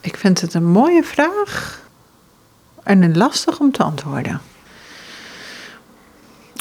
Ik 0.00 0.16
vind 0.16 0.40
het 0.40 0.54
een 0.54 0.66
mooie 0.70 1.02
vraag 1.04 1.82
en 2.82 3.02
een 3.02 3.16
lastig 3.16 3.60
om 3.60 3.72
te 3.72 3.82
antwoorden. 3.82 4.40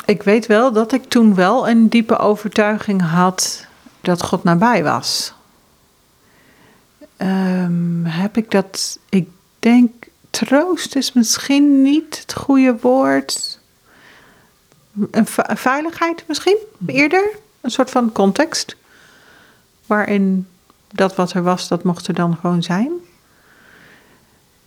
Ik 0.05 0.23
weet 0.23 0.45
wel 0.45 0.71
dat 0.71 0.91
ik 0.91 1.03
toen 1.09 1.35
wel 1.35 1.69
een 1.69 1.89
diepe 1.89 2.17
overtuiging 2.17 3.01
had 3.01 3.65
dat 4.01 4.23
God 4.23 4.43
nabij 4.43 4.83
was. 4.83 5.33
Ehm, 7.17 8.03
heb 8.05 8.37
ik 8.37 8.51
dat? 8.51 8.99
Ik 9.09 9.27
denk 9.59 9.91
troost 10.29 10.95
is 10.95 11.13
misschien 11.13 11.81
niet 11.81 12.19
het 12.19 12.33
goede 12.33 12.77
woord. 12.81 13.59
Een 15.11 15.25
ve- 15.25 15.55
veiligheid 15.55 16.23
misschien 16.27 16.57
eerder, 16.85 17.29
een 17.61 17.71
soort 17.71 17.89
van 17.89 18.11
context 18.11 18.75
waarin 19.85 20.47
dat 20.93 21.15
wat 21.15 21.33
er 21.33 21.43
was, 21.43 21.67
dat 21.67 21.83
mocht 21.83 22.07
er 22.07 22.13
dan 22.13 22.37
gewoon 22.41 22.63
zijn. 22.63 22.91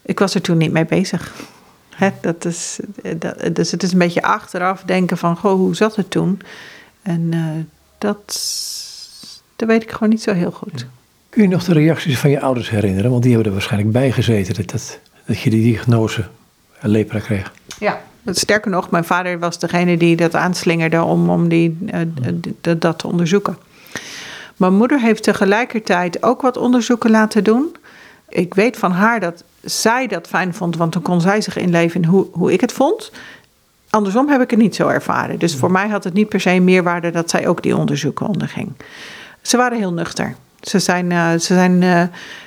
Ik 0.02 0.18
was 0.18 0.34
er 0.34 0.40
toen 0.40 0.56
niet 0.56 0.72
mee 0.72 0.84
bezig. 0.84 1.34
Hè, 1.94 2.10
dat 2.20 2.44
is, 2.44 2.80
dat, 3.18 3.54
dus 3.54 3.70
het 3.70 3.82
is 3.82 3.92
een 3.92 3.98
beetje 3.98 4.22
achteraf 4.22 4.82
denken 4.82 5.18
van, 5.18 5.36
goh, 5.36 5.52
hoe 5.52 5.76
zat 5.76 5.96
het 5.96 6.10
toen? 6.10 6.40
En 7.02 7.28
eh, 7.32 7.40
dat, 7.98 8.40
dat 9.56 9.68
weet 9.68 9.82
ik 9.82 9.92
gewoon 9.92 10.08
niet 10.08 10.22
zo 10.22 10.32
heel 10.32 10.50
goed. 10.50 10.86
Kun 11.28 11.42
je 11.42 11.48
nog 11.48 11.64
de 11.64 11.72
reacties 11.72 12.18
van 12.18 12.30
je 12.30 12.40
ouders 12.40 12.70
herinneren? 12.70 13.10
Want 13.10 13.22
die 13.22 13.32
hebben 13.32 13.50
er 13.50 13.56
waarschijnlijk 13.56 13.92
bij 13.92 14.12
gezeten 14.12 14.54
dat, 14.54 14.70
dat, 14.70 14.98
dat 15.24 15.40
je 15.40 15.50
die 15.50 15.62
diagnose 15.62 16.28
eh, 16.78 16.84
lepra 16.88 17.18
kreeg. 17.18 17.52
Ja. 17.78 18.00
Sterker 18.26 18.70
nog, 18.70 18.90
mijn 18.90 19.04
vader 19.04 19.38
was 19.38 19.58
degene 19.58 19.96
die 19.96 20.16
dat 20.16 20.34
aanslingerde 20.34 21.02
om, 21.02 21.30
om 21.30 21.48
die, 21.48 21.78
eh, 21.86 22.00
dat 22.78 22.98
te 22.98 23.06
onderzoeken. 23.06 23.56
Mijn 24.56 24.74
moeder 24.74 25.00
heeft 25.00 25.22
tegelijkertijd 25.22 26.22
ook 26.22 26.42
wat 26.42 26.56
onderzoeken 26.56 27.10
laten 27.10 27.44
doen. 27.44 27.76
Ik 28.28 28.54
weet 28.54 28.76
van 28.76 28.92
haar 28.92 29.20
dat 29.20 29.44
zij 29.64 30.06
dat 30.06 30.26
fijn 30.26 30.54
vond, 30.54 30.76
want 30.76 30.92
dan 30.92 31.02
kon 31.02 31.20
zij 31.20 31.40
zich 31.40 31.56
inleven 31.56 32.02
in 32.02 32.08
hoe, 32.08 32.26
hoe 32.32 32.52
ik 32.52 32.60
het 32.60 32.72
vond. 32.72 33.12
Andersom 33.90 34.28
heb 34.28 34.40
ik 34.40 34.50
het 34.50 34.58
niet 34.58 34.74
zo 34.74 34.88
ervaren. 34.88 35.38
Dus 35.38 35.56
voor 35.56 35.70
mij 35.70 35.88
had 35.88 36.04
het 36.04 36.14
niet 36.14 36.28
per 36.28 36.40
se 36.40 36.60
meerwaarde 36.60 37.10
dat 37.10 37.30
zij 37.30 37.46
ook 37.48 37.62
die 37.62 37.76
onderzoeken 37.76 38.26
onderging. 38.26 38.72
Ze 39.42 39.56
waren 39.56 39.78
heel 39.78 39.92
nuchter. 39.92 40.34
Ze 40.60 40.78
zijn, 40.78 41.12
eh, 41.12 41.30
ze 41.30 41.38
zijn 41.38 41.82
eh, 41.82 42.02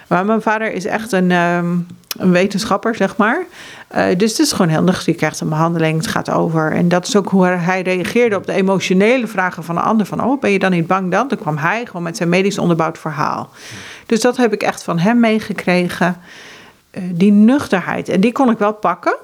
maar 0.07 0.25
mijn 0.25 0.41
vader 0.41 0.73
is 0.73 0.85
echt 0.85 1.11
een, 1.11 1.31
ehm, 1.31 1.77
een 2.19 2.31
wetenschapper, 2.31 2.95
zeg 2.95 3.17
maar. 3.17 3.45
Eh, 3.87 4.17
dus 4.17 4.31
het 4.31 4.39
is 4.39 4.51
gewoon 4.51 4.71
heel 4.71 4.83
nuchter. 4.83 5.11
Je 5.11 5.17
krijgt 5.17 5.39
een 5.39 5.49
behandeling, 5.49 5.97
het 5.97 6.07
gaat 6.07 6.29
over. 6.29 6.71
En 6.71 6.87
dat 6.87 7.07
is 7.07 7.15
ook 7.15 7.29
hoe 7.29 7.45
hij 7.45 7.81
reageerde 7.81 8.35
op 8.35 8.45
de 8.45 8.53
emotionele 8.53 9.27
vragen 9.27 9.63
van 9.63 9.77
een 9.77 9.83
ander. 9.83 10.05
Van, 10.05 10.23
oh, 10.23 10.39
ben 10.39 10.51
je 10.51 10.59
dan 10.59 10.71
niet 10.71 10.87
bang 10.87 11.11
dan? 11.11 11.27
Dan 11.27 11.37
kwam 11.37 11.57
hij 11.57 11.85
gewoon 11.85 12.03
met 12.03 12.17
zijn 12.17 12.29
medisch 12.29 12.57
onderbouwd 12.57 12.97
verhaal. 12.97 13.49
Dus 14.05 14.21
dat 14.21 14.37
heb 14.37 14.53
ik 14.53 14.63
echt 14.63 14.83
van 14.83 14.99
hem 14.99 15.19
meegekregen. 15.19 16.17
Eh, 16.91 17.03
die 17.11 17.31
nuchterheid. 17.31 18.09
En 18.09 18.19
die 18.19 18.31
kon 18.31 18.49
ik 18.49 18.57
wel 18.57 18.73
pakken. 18.73 19.15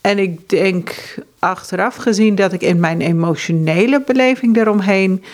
En 0.00 0.18
ik 0.18 0.48
denk 0.48 1.14
achteraf 1.38 1.96
gezien 1.96 2.34
dat 2.34 2.52
ik 2.52 2.60
in 2.60 2.80
mijn 2.80 3.00
emotionele 3.00 4.02
beleving 4.06 4.56
eromheen. 4.56 5.24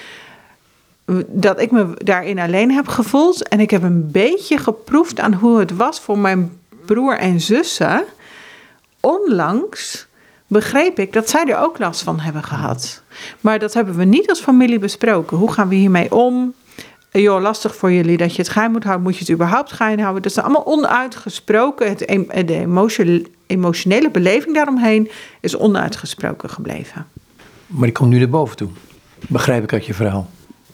Dat 1.26 1.60
ik 1.60 1.70
me 1.70 1.94
daarin 1.96 2.38
alleen 2.38 2.70
heb 2.70 2.88
gevoeld. 2.88 3.48
En 3.48 3.60
ik 3.60 3.70
heb 3.70 3.82
een 3.82 4.10
beetje 4.10 4.58
geproefd 4.58 5.20
aan 5.20 5.34
hoe 5.34 5.58
het 5.58 5.76
was 5.76 6.00
voor 6.00 6.18
mijn 6.18 6.58
broer 6.86 7.18
en 7.18 7.40
zussen. 7.40 8.04
Onlangs 9.00 10.06
begreep 10.46 10.98
ik 10.98 11.12
dat 11.12 11.28
zij 11.28 11.44
er 11.44 11.58
ook 11.58 11.78
last 11.78 12.02
van 12.02 12.20
hebben 12.20 12.42
gehad. 12.42 13.02
Maar 13.40 13.58
dat 13.58 13.74
hebben 13.74 13.96
we 13.96 14.04
niet 14.04 14.28
als 14.28 14.40
familie 14.40 14.78
besproken. 14.78 15.36
Hoe 15.36 15.52
gaan 15.52 15.68
we 15.68 15.74
hiermee 15.74 16.12
om? 16.12 16.54
joh, 17.20 17.40
lastig 17.40 17.76
voor 17.76 17.92
jullie 17.92 18.16
dat 18.16 18.34
je 18.36 18.42
het 18.42 18.50
geheim 18.50 18.72
moet 18.72 18.84
houden. 18.84 19.04
Moet 19.04 19.14
je 19.14 19.20
het 19.20 19.32
überhaupt 19.32 19.72
geheim 19.72 19.98
houden? 19.98 20.22
Dat 20.22 20.30
is 20.30 20.38
allemaal 20.38 20.66
onuitgesproken. 20.66 21.88
Het, 21.88 21.98
de 22.46 23.26
emotionele 23.46 24.10
beleving 24.10 24.54
daaromheen 24.54 25.10
is 25.40 25.56
onuitgesproken 25.56 26.50
gebleven. 26.50 27.06
Maar 27.66 27.82
die 27.82 27.92
komt 27.92 28.10
nu 28.10 28.18
naar 28.18 28.28
boven 28.28 28.56
toe. 28.56 28.68
Begrijp 29.28 29.62
ik 29.62 29.72
uit 29.72 29.86
je 29.86 29.94
verhaal. 29.94 30.30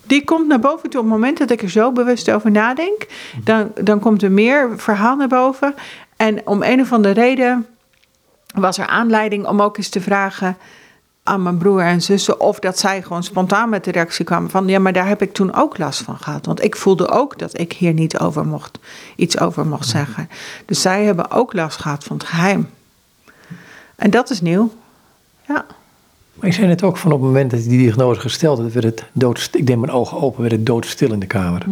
Die 0.08 0.24
komt 0.24 0.48
naar 0.48 0.58
boven 0.58 0.90
toe 0.90 1.00
op 1.00 1.06
het 1.06 1.14
moment 1.14 1.38
dat 1.38 1.50
ik 1.50 1.62
er 1.62 1.70
zo 1.70 1.92
bewust 1.92 2.30
over 2.30 2.50
nadenk. 2.50 3.06
Dan, 3.44 3.72
dan 3.80 3.98
komt 3.98 4.22
er 4.22 4.32
meer 4.32 4.70
verhaal 4.76 5.16
naar 5.16 5.28
boven. 5.28 5.74
En 6.16 6.46
om 6.46 6.62
een 6.62 6.80
of 6.80 6.92
andere 6.92 7.14
reden 7.14 7.66
was 8.54 8.78
er 8.78 8.86
aanleiding 8.86 9.46
om 9.46 9.62
ook 9.62 9.76
eens 9.76 9.88
te 9.88 10.00
vragen 10.00 10.56
aan 11.22 11.42
mijn 11.42 11.58
broer 11.58 11.80
en 11.80 12.02
zussen 12.02 12.40
of 12.40 12.58
dat 12.58 12.78
zij 12.78 13.02
gewoon 13.02 13.22
spontaan 13.22 13.68
met 13.68 13.84
de 13.84 13.90
reactie 13.90 14.24
kwamen 14.24 14.50
van 14.50 14.68
ja, 14.68 14.78
maar 14.78 14.92
daar 14.92 15.06
heb 15.06 15.22
ik 15.22 15.32
toen 15.32 15.54
ook 15.54 15.78
last 15.78 16.02
van 16.02 16.18
gehad. 16.18 16.46
Want 16.46 16.64
ik 16.64 16.76
voelde 16.76 17.08
ook 17.08 17.38
dat 17.38 17.58
ik 17.58 17.72
hier 17.72 17.92
niet 17.92 18.18
over 18.18 18.46
mocht, 18.46 18.78
iets 19.16 19.38
over 19.38 19.66
mocht 19.66 19.88
zeggen. 19.88 20.28
Dus 20.66 20.80
zij 20.82 21.04
hebben 21.04 21.30
ook 21.30 21.52
last 21.52 21.80
gehad 21.80 22.04
van 22.04 22.16
het 22.16 22.26
geheim. 22.26 22.70
En 23.96 24.10
dat 24.10 24.30
is 24.30 24.40
nieuw. 24.40 24.72
Ja. 25.46 25.66
Maar 26.38 26.48
je 26.48 26.54
zei 26.54 26.66
net 26.66 26.82
ook 26.82 26.96
van 26.96 27.12
op 27.12 27.20
het 27.20 27.26
moment 27.26 27.50
dat 27.50 27.62
die 27.62 27.78
diagnose 27.78 28.20
gesteld 28.20 28.58
werd, 28.58 28.72
werd 28.72 28.84
het 28.84 29.04
doodstil. 29.12 29.60
Ik 29.60 29.66
deed 29.66 29.78
mijn 29.78 29.92
ogen 29.92 30.20
open, 30.20 30.40
werd 30.40 30.52
het 30.52 30.66
doodstil 30.66 31.12
in 31.12 31.18
de 31.18 31.26
kamer. 31.26 31.66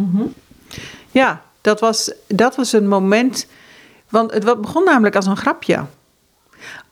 Ja, 1.11 1.41
dat 1.61 1.79
was, 1.79 2.13
dat 2.27 2.55
was 2.55 2.73
een 2.73 2.87
moment. 2.87 3.47
Want 4.09 4.31
het 4.31 4.61
begon 4.61 4.83
namelijk 4.83 5.15
als 5.15 5.25
een 5.25 5.37
grapje. 5.37 5.85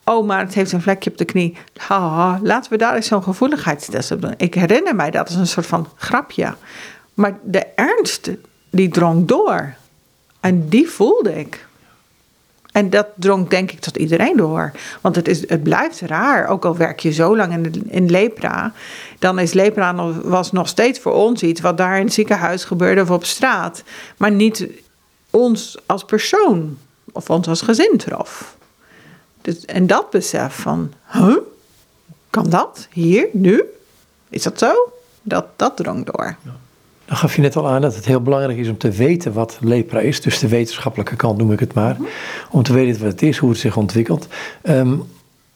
Oh, 0.04 0.26
maar 0.26 0.40
het 0.40 0.54
heeft 0.54 0.72
een 0.72 0.82
vlekje 0.82 1.10
op 1.10 1.18
de 1.18 1.26
knie. 1.26 1.58
Haha, 1.78 2.40
laten 2.44 2.72
we 2.72 2.78
daar 2.78 2.96
eens 2.96 3.08
zo'n 3.08 3.24
gevoeligheidstest 3.24 4.12
op 4.12 4.22
doen. 4.22 4.34
Ik 4.38 4.54
herinner 4.54 4.96
mij 4.96 5.12
dat 5.12 5.28
als 5.28 5.36
een 5.36 5.48
soort 5.48 5.66
van 5.66 5.88
grapje. 5.96 6.54
Maar 7.14 7.38
de 7.44 7.66
ernst, 7.66 8.30
die 8.70 8.90
drong 8.90 9.28
door. 9.28 9.74
En 10.40 10.70
die 10.70 10.90
voelde 10.90 11.40
ik. 11.40 11.68
En 12.76 12.90
dat 12.90 13.08
drong 13.16 13.48
denk 13.48 13.72
ik 13.72 13.80
tot 13.80 13.98
iedereen 13.98 14.38
door. 14.38 14.72
Want 15.02 15.16
het, 15.16 15.28
is, 15.28 15.50
het 15.50 15.64
blijft 15.64 16.00
raar, 16.00 16.48
ook 16.48 16.66
al 16.66 16.78
werk 16.78 17.00
je 17.00 17.12
zo 17.12 17.36
lang 17.36 17.54
in, 17.54 17.84
in 17.90 18.10
lepra. 18.10 18.74
Dan 19.20 19.40
is 19.40 19.54
lepra 19.54 19.92
nog, 19.92 20.22
was 20.24 20.52
nog 20.52 20.68
steeds 20.68 21.00
voor 21.00 21.14
ons 21.14 21.44
iets 21.44 21.62
wat 21.62 21.78
daar 21.78 21.98
in 21.98 22.06
het 22.06 22.14
ziekenhuis 22.14 22.64
gebeurde 22.64 23.02
of 23.02 23.10
op 23.10 23.26
straat. 23.26 23.84
Maar 24.18 24.32
niet 24.32 24.68
ons 25.30 25.78
als 25.86 26.06
persoon 26.06 26.78
of 27.12 27.30
ons 27.30 27.48
als 27.48 27.62
gezin 27.62 27.98
trof. 27.98 28.56
Dus, 29.42 29.66
en 29.66 29.88
dat 29.88 30.10
besef 30.10 30.56
van, 30.56 30.94
huh? 31.12 31.38
Kan 32.30 32.50
dat? 32.50 32.88
Hier? 32.92 33.28
Nu? 33.32 33.64
Is 34.30 34.44
dat 34.44 34.60
zo? 34.60 34.74
Dat, 35.22 35.46
dat 35.56 35.78
drong 35.78 36.06
door. 36.06 36.36
Dan 37.06 37.18
gaf 37.18 37.36
je 37.36 37.41
net 37.41 37.56
al 37.56 37.68
aan 37.68 37.82
dat 37.82 37.96
het 37.96 38.06
heel 38.06 38.22
belangrijk 38.22 38.58
is 38.58 38.70
om 38.70 38.78
te 38.78 38.91
weten 38.91 39.34
wat 39.34 39.58
lepra 39.62 40.00
is. 40.00 40.22
Dus 40.22 40.39
de 40.39 40.48
wetenschappelijke 40.48 41.15
kant 41.15 41.38
noem 41.38 41.52
ik 41.52 41.60
het 41.60 41.74
maar. 41.74 41.98
Om 42.52 42.63
te 42.63 42.74
weten 42.74 43.02
wat 43.02 43.12
het 43.12 43.22
is, 43.22 43.38
hoe 43.38 43.50
het 43.50 43.60
zich 43.60 43.78
ontwikkelt. 43.78 44.28
Ehm, 44.62 44.96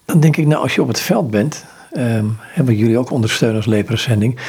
dan 0.06 0.20
denk 0.20 0.38
ik, 0.38 0.48
nou 0.48 0.62
als 0.62 0.76
je 0.76 0.82
op 0.82 0.88
het 0.88 1.00
veld 1.00 1.32
bent, 1.32 1.66
um, 1.98 2.38
hebben 2.40 2.76
jullie 2.76 2.98
ook 2.98 3.12
ondersteunen 3.12 3.58
als 3.58 3.66
leprazending. 3.66 4.40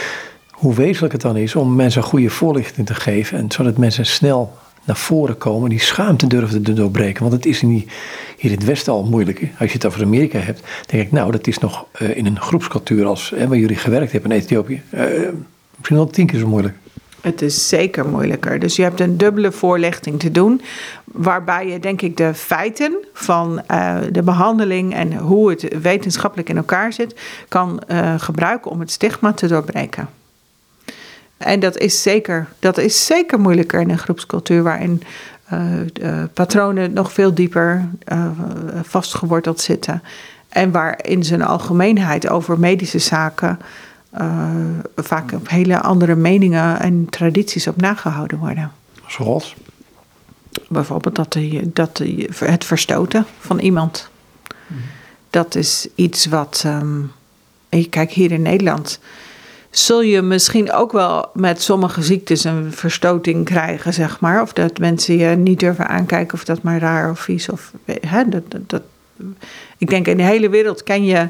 Hoe 0.50 0.74
wezenlijk 0.74 1.12
het 1.12 1.22
dan 1.22 1.36
is 1.36 1.56
om 1.56 1.74
mensen 1.74 2.02
goede 2.02 2.30
voorlichting 2.30 2.86
te 2.86 2.94
geven. 2.94 3.38
En 3.38 3.50
zodat 3.50 3.76
mensen 3.76 4.06
snel 4.06 4.58
naar 4.84 4.96
voren 4.96 5.38
komen, 5.38 5.70
die 5.70 5.80
schaamte 5.80 6.26
durven 6.26 6.62
te 6.62 6.72
doorbreken. 6.72 7.22
Want 7.22 7.34
het 7.34 7.46
is 7.46 7.60
hier 7.60 7.84
in 8.36 8.50
het 8.50 8.64
Westen 8.64 8.92
al 8.92 9.04
moeilijk. 9.04 9.40
Als 9.58 9.68
je 9.68 9.74
het 9.74 9.86
over 9.86 10.02
Amerika 10.02 10.38
hebt, 10.38 10.62
denk 10.86 11.02
ik, 11.02 11.12
nou, 11.12 11.30
dat 11.30 11.46
is 11.46 11.58
nog 11.58 11.86
uh, 11.98 12.16
in 12.16 12.26
een 12.26 12.40
groepscultuur 12.40 13.06
als 13.06 13.32
waar 13.48 13.58
jullie 13.58 13.76
gewerkt 13.76 14.12
hebben 14.12 14.30
in 14.30 14.38
Ethiopië. 14.38 14.82
Uh, 14.94 15.02
misschien 15.76 15.96
wel 15.96 16.06
tien 16.06 16.26
keer 16.26 16.38
zo 16.38 16.46
moeilijk. 16.46 16.74
Het 17.20 17.42
is 17.42 17.68
zeker 17.68 18.06
moeilijker. 18.06 18.58
Dus 18.58 18.76
je 18.76 18.82
hebt 18.82 19.00
een 19.00 19.16
dubbele 19.16 19.52
voorlichting 19.52 20.20
te 20.20 20.30
doen. 20.30 20.60
Waarbij 21.04 21.68
je, 21.68 21.78
denk 21.78 22.02
ik, 22.02 22.16
de 22.16 22.34
feiten 22.34 22.94
van 23.12 23.62
uh, 23.70 23.98
de 24.12 24.22
behandeling 24.22 24.94
en 24.94 25.16
hoe 25.16 25.50
het 25.50 25.80
wetenschappelijk 25.82 26.48
in 26.48 26.56
elkaar 26.56 26.92
zit, 26.92 27.20
kan 27.48 27.82
uh, 27.88 28.14
gebruiken 28.18 28.70
om 28.70 28.80
het 28.80 28.90
stigma 28.90 29.32
te 29.32 29.46
doorbreken. 29.46 30.08
En 31.36 31.60
dat 31.60 31.78
is 31.78 32.02
zeker, 32.02 32.48
dat 32.58 32.78
is 32.78 33.06
zeker 33.06 33.40
moeilijker 33.40 33.80
in 33.80 33.90
een 33.90 33.98
groepscultuur 33.98 34.62
waarin 34.62 35.02
uh, 35.52 36.22
patronen 36.34 36.92
nog 36.92 37.12
veel 37.12 37.34
dieper 37.34 37.88
vastgeworteld 38.82 39.60
zitten. 39.60 40.02
En 40.48 40.70
waar 40.70 40.98
in 41.02 41.24
zijn 41.24 41.42
algemeenheid 41.42 42.28
over 42.28 42.58
medische 42.58 42.98
zaken 42.98 43.58
vaak 44.96 45.32
op 45.32 45.48
hele 45.48 45.80
andere 45.80 46.14
meningen 46.14 46.80
en 46.80 47.06
tradities 47.10 47.66
op 47.66 47.76
nagehouden 47.76 48.38
worden. 48.38 48.72
Zoals? 49.06 49.56
Bijvoorbeeld 50.68 51.14
dat, 51.14 51.32
de, 51.32 51.70
dat 51.72 51.96
de, 51.96 52.28
het 52.44 52.64
verstoten 52.64 53.26
van 53.38 53.58
iemand. 53.58 54.08
Dat 55.30 55.54
is 55.54 55.88
iets 55.94 56.26
wat. 56.26 56.64
Um, 56.66 57.12
kijk, 57.90 58.10
hier 58.10 58.32
in 58.32 58.42
Nederland 58.42 59.00
zul 59.70 60.02
je 60.02 60.22
misschien 60.22 60.72
ook 60.72 60.92
wel 60.92 61.30
met 61.34 61.62
sommige 61.62 62.02
ziektes 62.02 62.44
een 62.44 62.72
verstoting 62.72 63.44
krijgen, 63.44 63.94
zeg 63.94 64.20
maar. 64.20 64.42
Of 64.42 64.52
dat 64.52 64.78
mensen 64.78 65.16
je 65.16 65.36
niet 65.36 65.60
durven 65.60 65.88
aankijken 65.88 66.34
of 66.34 66.44
dat 66.44 66.62
maar 66.62 66.78
raar 66.78 67.10
of 67.10 67.20
vies. 67.20 67.48
Of, 67.48 67.72
hè, 67.84 68.28
dat, 68.28 68.42
dat, 68.50 68.82
ik 69.78 69.90
denk 69.90 70.06
in 70.06 70.16
de 70.16 70.22
hele 70.22 70.48
wereld 70.48 70.82
ken 70.82 71.04
je 71.04 71.28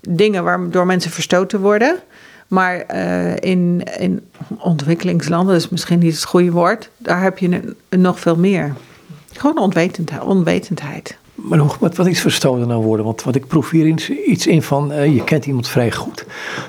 dingen 0.00 0.44
waardoor 0.44 0.86
mensen 0.86 1.10
verstoten 1.10 1.60
worden. 1.60 1.98
Maar 2.48 2.84
uh, 2.94 3.36
in, 3.36 3.82
in 3.98 4.20
ontwikkelingslanden, 4.58 5.52
dat 5.52 5.62
is 5.62 5.68
misschien 5.68 5.98
niet 5.98 6.14
het 6.14 6.24
goede 6.24 6.50
woord, 6.50 6.90
daar 6.96 7.22
heb 7.22 7.38
je 7.38 7.74
nog 7.90 8.20
veel 8.20 8.36
meer. 8.36 8.74
Gewoon 9.32 9.58
onwetendheid. 9.58 10.22
onwetendheid. 10.22 11.18
Maar 11.34 11.58
hoe, 11.58 11.70
wat, 11.80 11.96
wat 11.96 12.06
is 12.06 12.20
verstoten 12.20 12.68
nou 12.68 12.84
worden? 12.84 13.06
Want 13.06 13.22
wat 13.22 13.34
ik 13.34 13.46
proef 13.46 13.70
hier 13.70 13.86
iets 14.26 14.46
in 14.46 14.62
van, 14.62 14.92
uh, 14.92 15.14
je 15.14 15.24
kent 15.24 15.46
iemand 15.46 15.68
vrij 15.68 15.92
goed. 15.92 16.24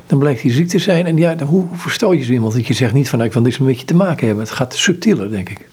Dan 0.08 0.20
blijkt 0.20 0.42
hij 0.42 0.52
ziek 0.52 0.68
te 0.68 0.80
zijn. 0.80 1.06
En 1.06 1.18
ja, 1.18 1.38
hoe, 1.38 1.66
hoe 1.68 1.78
verstoot 1.78 2.18
je 2.18 2.24
zo 2.24 2.32
iemand? 2.32 2.54
Dat 2.54 2.68
je 2.68 2.74
zegt 2.74 2.94
niet 2.94 3.10
van, 3.10 3.18
nou, 3.18 3.30
ik 3.30 3.36
wil 3.36 3.46
niks 3.46 3.58
met 3.58 3.80
je 3.80 3.86
te 3.86 3.96
maken 3.96 4.28
hebben. 4.28 4.46
Het 4.46 4.54
gaat 4.54 4.76
subtieler, 4.76 5.32
denk 5.32 5.50
ik. 5.50 5.68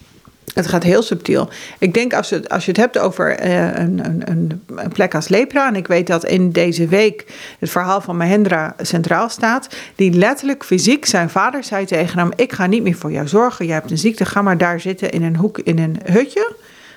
Het 0.53 0.67
gaat 0.67 0.83
heel 0.83 1.01
subtiel. 1.01 1.49
Ik 1.79 1.93
denk 1.93 2.13
als, 2.13 2.49
als 2.49 2.65
je 2.65 2.71
het 2.71 2.79
hebt 2.79 2.97
over 2.97 3.45
uh, 3.45 3.77
een, 3.77 4.05
een, 4.05 4.61
een, 4.65 4.89
plek 4.93 5.15
als 5.15 5.27
lepra. 5.27 5.67
En 5.67 5.75
ik 5.75 5.87
weet 5.87 6.07
dat 6.07 6.25
in 6.25 6.51
deze 6.51 6.87
week 6.87 7.25
het 7.59 7.69
verhaal 7.69 8.01
van 8.01 8.17
Mahendra 8.17 8.75
centraal 8.81 9.29
staat. 9.29 9.67
Die 9.95 10.11
letterlijk 10.11 10.65
fysiek 10.65 11.05
zijn 11.05 11.29
vader 11.29 11.63
zei 11.63 11.85
tegen 11.85 12.19
hem: 12.19 12.31
Ik 12.35 12.53
ga 12.53 12.65
niet 12.65 12.83
meer 12.83 12.95
voor 12.95 13.11
jou 13.11 13.27
zorgen. 13.27 13.65
Je 13.65 13.71
hebt 13.71 13.91
een 13.91 13.97
ziekte. 13.97 14.25
Ga 14.25 14.41
maar 14.41 14.57
daar 14.57 14.79
zitten 14.79 15.11
in 15.11 15.23
een 15.23 15.35
hoek, 15.35 15.57
in 15.57 15.79
een 15.79 15.99
hutje 16.05 16.55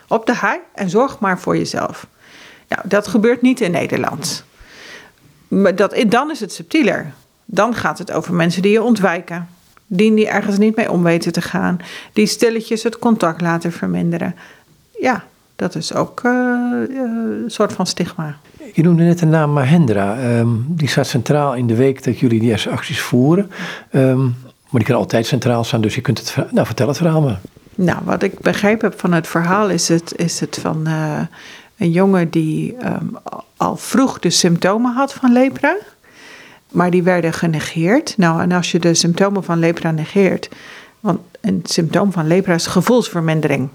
op 0.08 0.26
de 0.26 0.36
hei. 0.36 0.58
En 0.74 0.90
zorg 0.90 1.18
maar 1.18 1.40
voor 1.40 1.56
jezelf. 1.56 2.06
Nou, 2.68 2.82
dat 2.84 3.06
gebeurt 3.06 3.42
niet 3.42 3.60
in 3.60 3.70
Nederland. 3.70 4.44
Maar 5.48 5.76
dat, 5.76 6.04
dan 6.08 6.30
is 6.30 6.40
het 6.40 6.52
subtieler. 6.52 7.12
Dan 7.44 7.74
gaat 7.74 7.98
het 7.98 8.12
over 8.12 8.34
mensen 8.34 8.62
die 8.62 8.72
je 8.72 8.82
ontwijken 8.82 9.48
die 9.92 10.29
ergens 10.29 10.59
niet 10.59 10.76
mee 10.76 10.90
om 10.90 11.03
weten 11.03 11.33
te 11.33 11.40
gaan, 11.40 11.79
die 12.12 12.26
stilletjes 12.26 12.83
het 12.83 12.98
contact 12.98 13.40
laten 13.40 13.72
verminderen. 13.72 14.35
Ja, 15.00 15.24
dat 15.57 15.74
is 15.74 15.94
ook 15.94 16.20
uh, 16.24 16.33
een 16.88 17.44
soort 17.46 17.72
van 17.72 17.87
stigma. 17.87 18.37
Je 18.72 18.83
noemde 18.83 19.03
net 19.03 19.18
de 19.18 19.26
naam 19.26 19.53
Mahendra. 19.53 20.38
Um, 20.38 20.64
die 20.68 20.88
staat 20.88 21.07
centraal 21.07 21.55
in 21.55 21.66
de 21.66 21.74
week 21.74 22.05
dat 22.05 22.18
jullie 22.18 22.40
die 22.40 22.50
eerste 22.50 22.70
acties 22.70 23.00
voeren. 23.00 23.50
Um, 23.92 24.37
maar 24.44 24.81
die 24.81 24.85
kan 24.85 24.96
altijd 24.96 25.26
centraal 25.26 25.64
staan, 25.64 25.81
dus 25.81 25.94
je 25.94 26.00
kunt 26.00 26.18
het. 26.18 26.53
Nou, 26.53 26.66
vertel 26.66 26.88
het 26.88 26.96
verhaal 26.96 27.22
maar. 27.22 27.40
Nou, 27.74 27.98
wat 28.05 28.22
ik 28.22 28.38
begrepen 28.38 28.90
heb 28.90 29.00
van 29.00 29.12
het 29.12 29.26
verhaal 29.26 29.68
is 29.70 29.88
het, 29.88 30.12
is 30.16 30.40
het 30.40 30.59
van 30.61 30.88
uh, 30.88 31.20
een 31.76 31.90
jongen 31.90 32.31
die 32.31 32.76
um, 32.85 33.16
al 33.57 33.76
vroeg 33.76 34.18
de 34.18 34.31
symptomen 34.31 34.92
had 34.92 35.12
van 35.12 35.33
lepra 35.33 35.76
maar 36.70 36.90
die 36.90 37.02
werden 37.02 37.33
genegeerd. 37.33 38.14
Nou, 38.16 38.42
en 38.42 38.52
als 38.52 38.70
je 38.70 38.78
de 38.78 38.94
symptomen 38.94 39.44
van 39.44 39.59
lepra 39.59 39.90
negeert, 39.90 40.48
want 41.00 41.20
een 41.40 41.61
symptoom 41.64 42.12
van 42.12 42.26
lepra 42.26 42.54
is 42.54 42.66
gevoelsvermindering. 42.66 43.68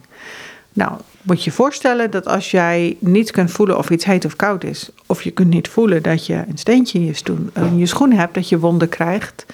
Nou, 0.73 0.91
moet 1.21 1.43
je 1.43 1.51
voorstellen 1.51 2.12
dat 2.12 2.27
als 2.27 2.51
jij 2.51 2.97
niet 2.99 3.31
kunt 3.31 3.51
voelen 3.51 3.77
of 3.77 3.89
iets 3.89 4.05
heet 4.05 4.25
of 4.25 4.36
koud 4.36 4.63
is, 4.63 4.89
of 5.05 5.21
je 5.21 5.31
kunt 5.31 5.49
niet 5.49 5.67
voelen 5.67 6.03
dat 6.03 6.25
je 6.25 6.34
een 6.34 6.58
steentje 6.58 6.99
in 6.99 7.05
je, 7.05 7.13
stoen, 7.13 7.51
in 7.53 7.77
je 7.77 7.86
schoen 7.86 8.12
hebt, 8.12 8.34
dat 8.34 8.49
je 8.49 8.60
wonden 8.60 8.89
krijgt. 8.89 9.45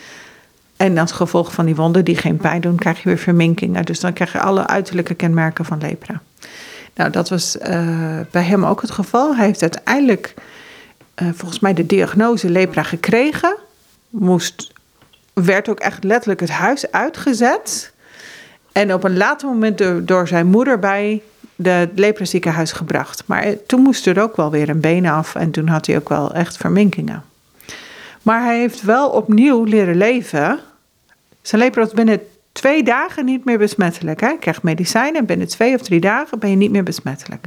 En 0.77 0.97
als 0.97 1.11
gevolg 1.11 1.53
van 1.53 1.65
die 1.65 1.75
wonden 1.75 2.05
die 2.05 2.17
geen 2.17 2.37
pijn 2.37 2.61
doen, 2.61 2.75
krijg 2.75 2.97
je 2.97 3.09
weer 3.09 3.17
verminkingen. 3.17 3.85
Dus 3.85 3.99
dan 3.99 4.13
krijg 4.13 4.31
je 4.31 4.39
alle 4.39 4.67
uiterlijke 4.67 5.13
kenmerken 5.13 5.65
van 5.65 5.79
lepra. 5.79 6.21
Nou, 6.95 7.09
dat 7.09 7.29
was 7.29 7.55
uh, 7.55 8.19
bij 8.31 8.43
hem 8.43 8.65
ook 8.65 8.81
het 8.81 8.91
geval. 8.91 9.35
Hij 9.35 9.45
heeft 9.45 9.61
uiteindelijk 9.61 10.33
uh, 11.15 11.29
volgens 11.33 11.59
mij 11.59 11.73
de 11.73 11.85
diagnose 11.85 12.49
lepra 12.49 12.83
gekregen. 12.83 13.57
Moest, 14.09 14.71
werd 15.33 15.69
ook 15.69 15.79
echt 15.79 16.03
letterlijk 16.03 16.39
het 16.39 16.49
huis 16.49 16.91
uitgezet. 16.91 17.93
En 18.71 18.93
op 18.93 19.03
een 19.03 19.17
later 19.17 19.47
moment 19.47 20.07
door, 20.07 20.27
zijn 20.27 20.47
moeder 20.47 20.79
bij 20.79 21.21
de 21.55 21.89
lepraziekenhuis 21.95 22.71
gebracht. 22.71 23.23
Maar 23.25 23.43
eh, 23.43 23.57
toen 23.67 23.81
moest 23.81 24.07
er 24.07 24.21
ook 24.21 24.35
wel 24.35 24.51
weer 24.51 24.69
een 24.69 24.79
been 24.79 25.05
af 25.05 25.35
en 25.35 25.51
toen 25.51 25.67
had 25.67 25.85
hij 25.85 25.95
ook 25.95 26.09
wel 26.09 26.33
echt 26.33 26.57
verminkingen. 26.57 27.23
Maar 28.21 28.43
hij 28.43 28.59
heeft 28.59 28.81
wel 28.81 29.09
opnieuw 29.09 29.63
leren 29.63 29.97
leven. 29.97 30.59
Zijn 31.41 31.61
lepra 31.61 31.81
was 31.81 31.93
binnen 31.93 32.21
twee 32.51 32.83
dagen 32.83 33.25
niet 33.25 33.45
meer 33.45 33.57
besmettelijk. 33.57 34.19
Hij 34.19 34.37
krijgt 34.37 34.63
medicijnen 34.63 35.19
en 35.19 35.25
binnen 35.25 35.47
twee 35.47 35.75
of 35.75 35.81
drie 35.81 35.99
dagen 35.99 36.39
ben 36.39 36.49
je 36.49 36.55
niet 36.55 36.71
meer 36.71 36.83
besmettelijk. 36.83 37.45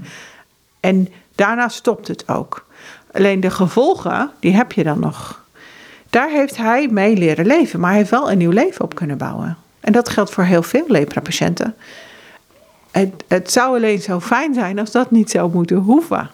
En 0.81 1.09
daarna 1.35 1.68
stopt 1.68 2.09
het 2.09 2.29
ook. 2.29 2.66
Alleen 3.14 3.40
de 3.40 3.50
gevolgen, 3.50 4.31
die 4.40 4.55
heb 4.55 4.72
je 4.72 4.85
dan 4.85 5.00
nog. 5.00 5.42
Daar 6.11 6.31
heeft 6.31 6.57
hij 6.57 6.88
mee 6.90 7.16
leren 7.16 7.46
leven, 7.46 7.81
maar 7.81 7.88
hij 7.88 7.98
heeft 7.98 8.11
wel 8.11 8.31
een 8.31 8.38
nieuw 8.38 8.50
leven 8.50 8.85
op 8.85 8.94
kunnen 8.94 9.18
bouwen. 9.18 9.57
En 9.81 9.92
dat 9.92 10.09
geldt 10.09 10.31
voor 10.31 10.44
heel 10.44 10.62
veel 10.62 10.85
lepra-patiënten. 10.87 11.74
Het, 12.90 13.24
het 13.29 13.53
zou 13.53 13.77
alleen 13.77 14.00
zo 14.00 14.20
fijn 14.20 14.55
zijn 14.55 14.79
als 14.79 14.90
dat 14.90 15.11
niet 15.11 15.31
zou 15.31 15.53
moeten 15.53 15.77
hoeven. 15.77 16.31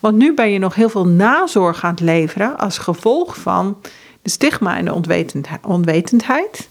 Want 0.00 0.16
nu 0.16 0.34
ben 0.34 0.50
je 0.50 0.58
nog 0.58 0.74
heel 0.74 0.88
veel 0.88 1.06
nazorg 1.06 1.84
aan 1.84 1.90
het 1.90 2.00
leveren 2.00 2.58
als 2.58 2.78
gevolg 2.78 3.36
van 3.36 3.76
de 4.22 4.30
stigma 4.30 4.76
en 4.76 4.84
de 4.84 4.94
onwetendheid. 5.62 6.68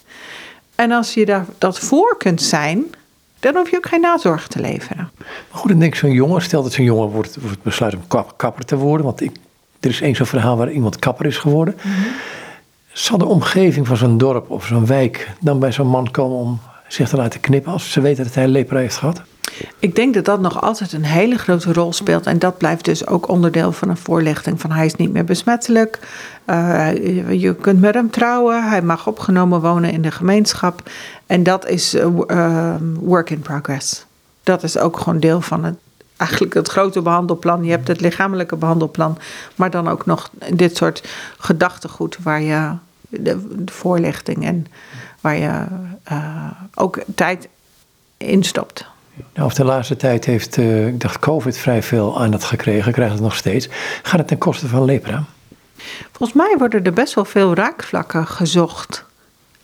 En 0.76 0.92
als 0.92 1.14
je 1.14 1.26
daar, 1.26 1.46
dat 1.58 1.80
voor 1.80 2.18
kunt 2.18 2.42
zijn, 2.42 2.86
dan 3.44 3.56
hoef 3.56 3.70
je 3.70 3.78
ook 3.78 3.88
geen 3.88 4.02
nazorg 4.02 4.48
te 4.48 4.60
leveren. 4.60 5.10
Maar 5.18 5.60
goed, 5.60 5.70
dan 5.70 5.80
denk 5.80 5.94
ik 5.94 6.00
zo'n 6.00 6.12
jongen, 6.12 6.42
stel 6.42 6.64
dat 6.64 6.72
zo'n 6.72 6.86
jongen 6.86 7.08
wordt, 7.08 7.38
wordt 7.42 7.64
besluit 7.64 7.96
om 7.96 8.26
kapper 8.36 8.66
te 8.66 8.76
worden. 8.76 9.06
Want 9.06 9.22
ik, 9.22 9.32
er 9.80 9.90
is 9.90 10.02
één 10.02 10.16
zo'n 10.16 10.26
verhaal 10.26 10.58
waar 10.58 10.72
iemand 10.72 11.00
kapper 11.00 11.26
is 11.26 11.38
geworden. 11.38 11.76
Mm 11.84 11.92
-hmm. 11.92 12.12
Zal 12.92 13.18
de 13.18 13.26
omgeving 13.26 13.88
van 13.88 13.98
zo'n 13.98 14.18
dorp 14.18 14.50
of 14.50 14.66
zo'n 14.66 14.86
wijk 14.86 15.32
dan 15.40 15.60
bij 15.60 15.72
zo'n 15.72 15.88
man 15.88 16.12
komen 16.12 16.38
om 16.38 16.60
zich 16.88 17.10
te 17.10 17.18
laten 17.18 17.40
knippen 17.40 17.72
als 17.72 17.92
ze 17.92 18.02
weten 18.02 18.24
dat 18.24 18.36
hij 18.36 18.48
lepra 18.48 18.78
heeft 18.78 18.98
gehad? 18.98 19.22
Ik 19.80 19.96
denk 19.96 20.14
dat 20.14 20.26
dat 20.26 20.42
nog 20.42 20.62
altijd 20.62 20.94
een 20.94 21.04
hele 21.04 21.38
grote 21.38 21.74
rol 21.74 21.94
speelt. 21.94 22.26
En 22.26 22.40
dat 22.40 22.58
blijft 22.58 22.86
dus 22.86 23.08
ook 23.08 23.28
onderdeel 23.28 23.72
van 23.72 23.90
een 23.90 23.98
voorlichting. 23.98 24.62
Van 24.62 24.72
hij 24.72 24.86
is 24.86 24.96
niet 24.96 25.12
meer 25.12 25.24
besmettelijk. 25.24 26.00
Uh, 26.48 26.92
je 27.42 27.56
kunt 27.56 27.82
met 27.82 27.94
hem 27.94 28.10
trouwen. 28.10 28.70
Hij 28.70 28.82
mag 28.82 29.08
opgenomen 29.08 29.62
wonen 29.62 29.92
in 29.92 30.02
de 30.02 30.12
gemeenschap. 30.12 30.90
En 31.34 31.44
dat 31.44 31.68
is 31.68 31.96
uh, 31.96 32.76
work 33.00 33.30
in 33.30 33.40
progress. 33.40 34.06
Dat 34.44 34.64
is 34.64 34.78
ook 34.78 34.98
gewoon 34.98 35.20
deel 35.20 35.42
van 35.42 35.64
het, 35.64 35.76
eigenlijk 36.18 36.54
het 36.54 36.68
grote 36.68 37.02
behandelplan. 37.02 37.64
Je 37.64 37.72
hebt 37.72 37.88
het 37.88 38.02
lichamelijke 38.02 38.56
behandelplan. 38.56 39.18
Maar 39.56 39.70
dan 39.70 39.88
ook 39.88 40.06
nog 40.06 40.30
dit 40.54 40.78
soort 40.78 41.04
gedachtegoed 41.38 42.18
waar 42.24 42.42
je 42.42 42.72
de, 43.10 43.64
de 43.64 43.72
voorlichting 43.72 44.46
en 44.46 44.68
waar 45.22 45.38
je 45.38 45.66
uh, 46.12 46.52
ook 46.76 47.00
tijd 47.16 47.48
in 48.18 48.44
stopt. 48.44 48.86
Nou, 49.34 49.48
of 49.48 49.54
de 49.54 49.64
laatste 49.64 49.96
tijd 49.96 50.26
heeft, 50.26 50.58
uh, 50.58 50.88
ik 50.88 51.02
dacht, 51.02 51.20
COVID 51.20 51.58
vrij 51.58 51.84
veel 51.84 52.20
aandacht 52.20 52.44
gekregen, 52.44 52.92
krijgt 52.92 53.14
het 53.14 53.22
nog 53.22 53.36
steeds. 53.36 53.70
Gaat 54.04 54.20
het 54.20 54.28
ten 54.28 54.38
koste 54.38 54.68
van 54.68 54.86
lepra? 54.86 55.24
Volgens 56.12 56.34
mij 56.38 56.56
worden 56.58 56.84
er 56.84 56.94
best 56.94 57.14
wel 57.14 57.26
veel 57.26 57.54
raakvlakken 57.56 58.28
gezocht 58.28 59.06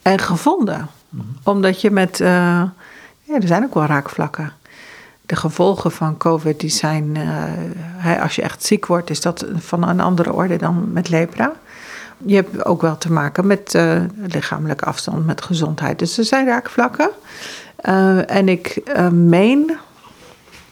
en 0.01 0.20
gevonden. 0.20 0.89
Omdat 1.43 1.82
je 1.82 1.91
met. 1.91 2.20
eh, 2.20 2.28
ja, 3.24 3.36
er 3.36 3.47
zijn 3.47 3.64
ook 3.64 3.74
wel 3.74 3.86
raakvlakken. 3.86 4.53
De 5.22 5.36
gevolgen 5.36 5.91
van 5.91 6.18
COVID 6.18 6.60
die 6.60 6.70
zijn. 6.70 7.18
eh, 8.03 8.22
als 8.22 8.36
je 8.36 8.41
echt 8.41 8.64
ziek 8.66 8.86
wordt, 8.86 9.10
is 9.10 9.22
dat 9.22 9.45
van 9.55 9.88
een 9.88 9.99
andere 9.99 10.34
orde 10.34 10.55
dan 10.57 10.93
met 10.93 11.10
lepra. 11.10 11.53
Je 12.26 12.36
hebt 12.36 12.66
ook 12.66 12.82
wel 12.82 12.97
te 12.97 13.12
maken 13.12 13.47
met 13.47 13.76
eh, 13.76 14.01
lichamelijke 14.16 14.86
afstand, 14.86 15.26
met 15.26 15.41
gezondheid. 15.41 15.99
Dus 15.99 16.18
er 16.18 16.24
zijn 16.26 16.45
raakvlakken. 16.45 17.10
En 18.28 18.49
ik 18.49 18.82
meen, 19.12 19.78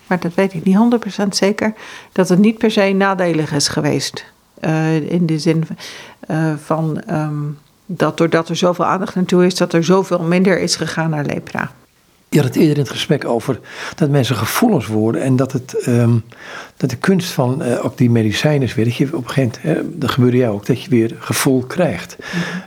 maar 0.08 0.20
dat 0.20 0.34
weet 0.34 0.54
ik 0.54 0.64
niet 0.64 0.78
100% 1.24 1.28
zeker, 1.30 1.74
dat 2.12 2.30
het 2.30 2.40
niet 2.40 2.58
per 2.58 2.72
se 2.72 2.82
nadelig 2.82 3.52
is 3.52 3.68
geweest. 3.68 4.26
In 5.10 5.26
de 5.26 5.40
zin 5.40 5.68
van 6.66 7.02
ehm, 7.02 7.44
dat 7.88 8.18
doordat 8.18 8.50
er 8.50 8.56
zoveel 8.56 8.86
aandacht 8.86 9.16
naartoe 9.16 9.46
is, 9.46 9.56
dat 9.56 9.74
er 9.74 9.84
zoveel 9.84 10.20
minder 10.20 10.60
is 10.60 10.76
gegaan 10.76 11.10
naar 11.10 11.26
lepra. 11.26 11.72
Je 12.30 12.38
had 12.38 12.48
het 12.48 12.56
eerder 12.56 12.76
in 12.76 12.82
het 12.82 12.92
gesprek 12.92 13.26
over 13.26 13.60
dat 13.96 14.10
mensen 14.10 14.36
gevoelens 14.36 14.88
worden 14.88 15.22
en 15.22 15.36
dat, 15.36 15.52
het, 15.52 15.74
ehm, 15.74 16.12
dat 16.78 16.90
de 16.90 16.96
kunst 16.96 17.30
van 17.32 17.62
eh, 17.62 17.86
ook 17.86 17.98
die 17.98 18.10
medicijnen 18.10 18.62
is 18.62 18.76
weer, 18.76 18.86
dat 18.86 18.96
je 18.96 19.06
op 19.06 19.28
een 19.28 19.30
gegeven 19.30 19.62
moment, 19.64 19.86
hè, 19.86 19.98
dat 20.00 20.12
gebeurde 20.12 20.38
jou 20.38 20.54
ook, 20.54 20.66
dat 20.66 20.82
je 20.82 20.90
weer 20.90 21.16
gevoel 21.20 21.64
krijgt. 21.64 22.18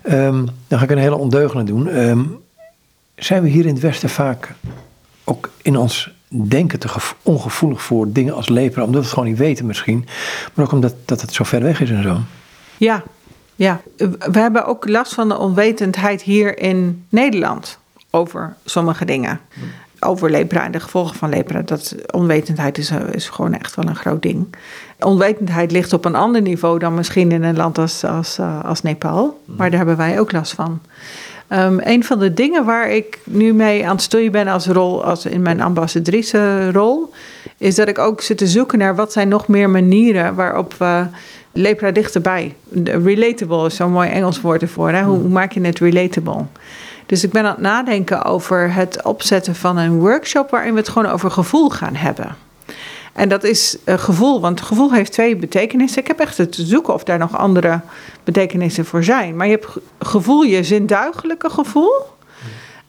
Ehm, 0.03 0.45
dan 0.68 0.79
ga 0.79 0.85
ik 0.85 0.91
een 0.91 0.99
hele 0.99 1.16
ondeugende 1.16 1.64
doen. 1.64 1.89
Ehm, 1.89 2.21
zijn 3.14 3.43
we 3.43 3.49
hier 3.49 3.66
in 3.66 3.73
het 3.73 3.83
Westen 3.83 4.09
vaak 4.09 4.55
ook 5.25 5.51
in 5.62 5.77
ons 5.77 6.11
denken 6.29 6.79
te 6.79 6.89
gevo- 6.89 7.16
ongevoelig 7.23 7.83
voor 7.83 8.12
dingen 8.12 8.35
als 8.35 8.49
lepra, 8.49 8.83
omdat 8.83 9.01
we 9.01 9.07
het 9.07 9.14
gewoon 9.14 9.29
niet 9.29 9.39
weten 9.39 9.66
misschien, 9.66 10.07
maar 10.55 10.64
ook 10.64 10.73
omdat 10.73 10.95
dat 11.05 11.21
het 11.21 11.33
zo 11.33 11.45
ver 11.45 11.62
weg 11.62 11.81
is 11.81 11.91
en 11.91 12.03
zo. 12.03 12.18
Ja, 12.77 13.03
ja. 13.61 13.81
We 14.19 14.39
hebben 14.39 14.67
ook 14.67 14.89
last 14.89 15.15
van 15.15 15.29
de 15.29 15.39
onwetendheid 15.39 16.23
hier 16.23 16.59
in 16.59 17.05
Nederland 17.09 17.79
over 18.11 18.57
sommige 18.65 19.05
dingen. 19.05 19.41
Over 19.99 20.31
lepra 20.31 20.65
en 20.65 20.73
de 20.73 20.81
gevolgen 20.81 21.17
van 21.17 21.29
lepra. 21.29 21.63
Dat 21.63 21.95
onwetendheid 22.11 22.79
is, 22.79 22.91
eh, 22.91 22.99
is 23.13 23.29
gewoon 23.29 23.55
echt 23.55 23.75
wel 23.75 23.87
een 23.87 23.97
groot 23.97 24.23
ding. 24.23 24.55
Onwetendheid 25.01 25.73
ligt 25.73 25.93
op 25.93 26.05
een 26.05 26.15
ander 26.15 26.43
niveau 26.43 26.79
dan 26.79 26.95
misschien 26.95 27.33
in 27.33 27.43
een 27.43 27.57
land 27.57 27.79
als, 27.79 28.05
als, 28.05 28.39
eh, 28.39 28.65
als 28.65 28.83
Nepal. 28.83 29.43
Maar 29.45 29.69
daar 29.69 29.79
hebben 29.79 29.97
wij 29.97 30.21
ook 30.21 30.33
last 30.33 30.53
van. 30.53 30.81
Ehm, 31.49 31.79
een 31.81 32.05
van 32.05 32.19
de 32.19 32.35
dingen 32.35 32.65
waar 32.65 32.91
ik 32.91 33.19
nu 33.25 33.53
mee 33.53 33.87
aan 33.87 33.95
het 33.95 34.03
stoeien 34.03 34.33
ben 34.33 34.49
als 34.49 34.67
rol, 34.67 35.05
als 35.05 35.27
in 35.27 35.43
mijn 35.43 35.61
ambassadrice 35.61 36.71
rol, 36.73 37.13
is 37.59 37.75
dat 37.75 37.89
ik 37.89 37.99
ook 37.99 38.21
zit 38.21 38.39
te 38.39 38.47
zoeken 38.47 38.79
naar 38.79 38.95
wat 38.95 39.13
zijn 39.13 39.29
nog 39.29 39.49
meer 39.49 39.71
manieren 39.71 40.35
waarop 40.35 40.75
we 40.79 41.07
lepra 41.53 41.91
dichterbij. 41.91 42.55
Relatable 42.85 43.67
is 43.67 43.77
zo'n 43.77 43.93
mooi 43.93 44.09
Engels 44.09 44.41
woord 44.41 44.63
ervoor. 44.63 44.91
Hè? 44.91 45.03
Hoe, 45.03 45.19
hoe 45.19 45.29
maak 45.29 45.53
je 45.53 45.61
het 45.61 45.79
relatable? 45.79 46.45
Dus 47.07 47.25
ik 47.25 47.31
ben 47.31 47.45
aan 47.45 47.51
het 47.51 47.61
nadenken 47.61 48.25
over 48.25 48.75
het 48.75 49.03
opzetten 49.05 49.55
van 49.55 49.77
een 49.77 49.99
workshop 49.99 50.51
waarin 50.51 50.73
we 50.73 50.79
het 50.79 50.89
gewoon 50.89 51.13
over 51.13 51.31
gevoel 51.31 51.69
gaan 51.71 51.95
hebben. 51.95 52.37
En 53.13 53.29
dat 53.29 53.45
is 53.45 53.77
eh, 53.85 53.99
gevoel, 53.99 54.41
want 54.41 54.61
gevoel 54.61 54.93
heeft 54.93 55.13
twee 55.13 55.37
betekenissen. 55.37 56.01
Ik 56.01 56.07
heb 56.07 56.19
echt 56.19 56.37
te 56.37 56.65
zoeken 56.65 56.95
of 56.95 57.05
daar 57.05 57.19
nog 57.19 57.37
andere 57.37 57.81
betekenissen 58.25 58.85
voor 58.85 59.05
zijn. 59.05 59.37
Maar 59.37 59.47
je 59.47 59.53
hebt 59.53 59.67
ge- 59.67 59.83
gevoel, 59.99 60.43
je 60.43 60.65
zintuigelijke 60.65 61.51
gevoel. 61.51 61.93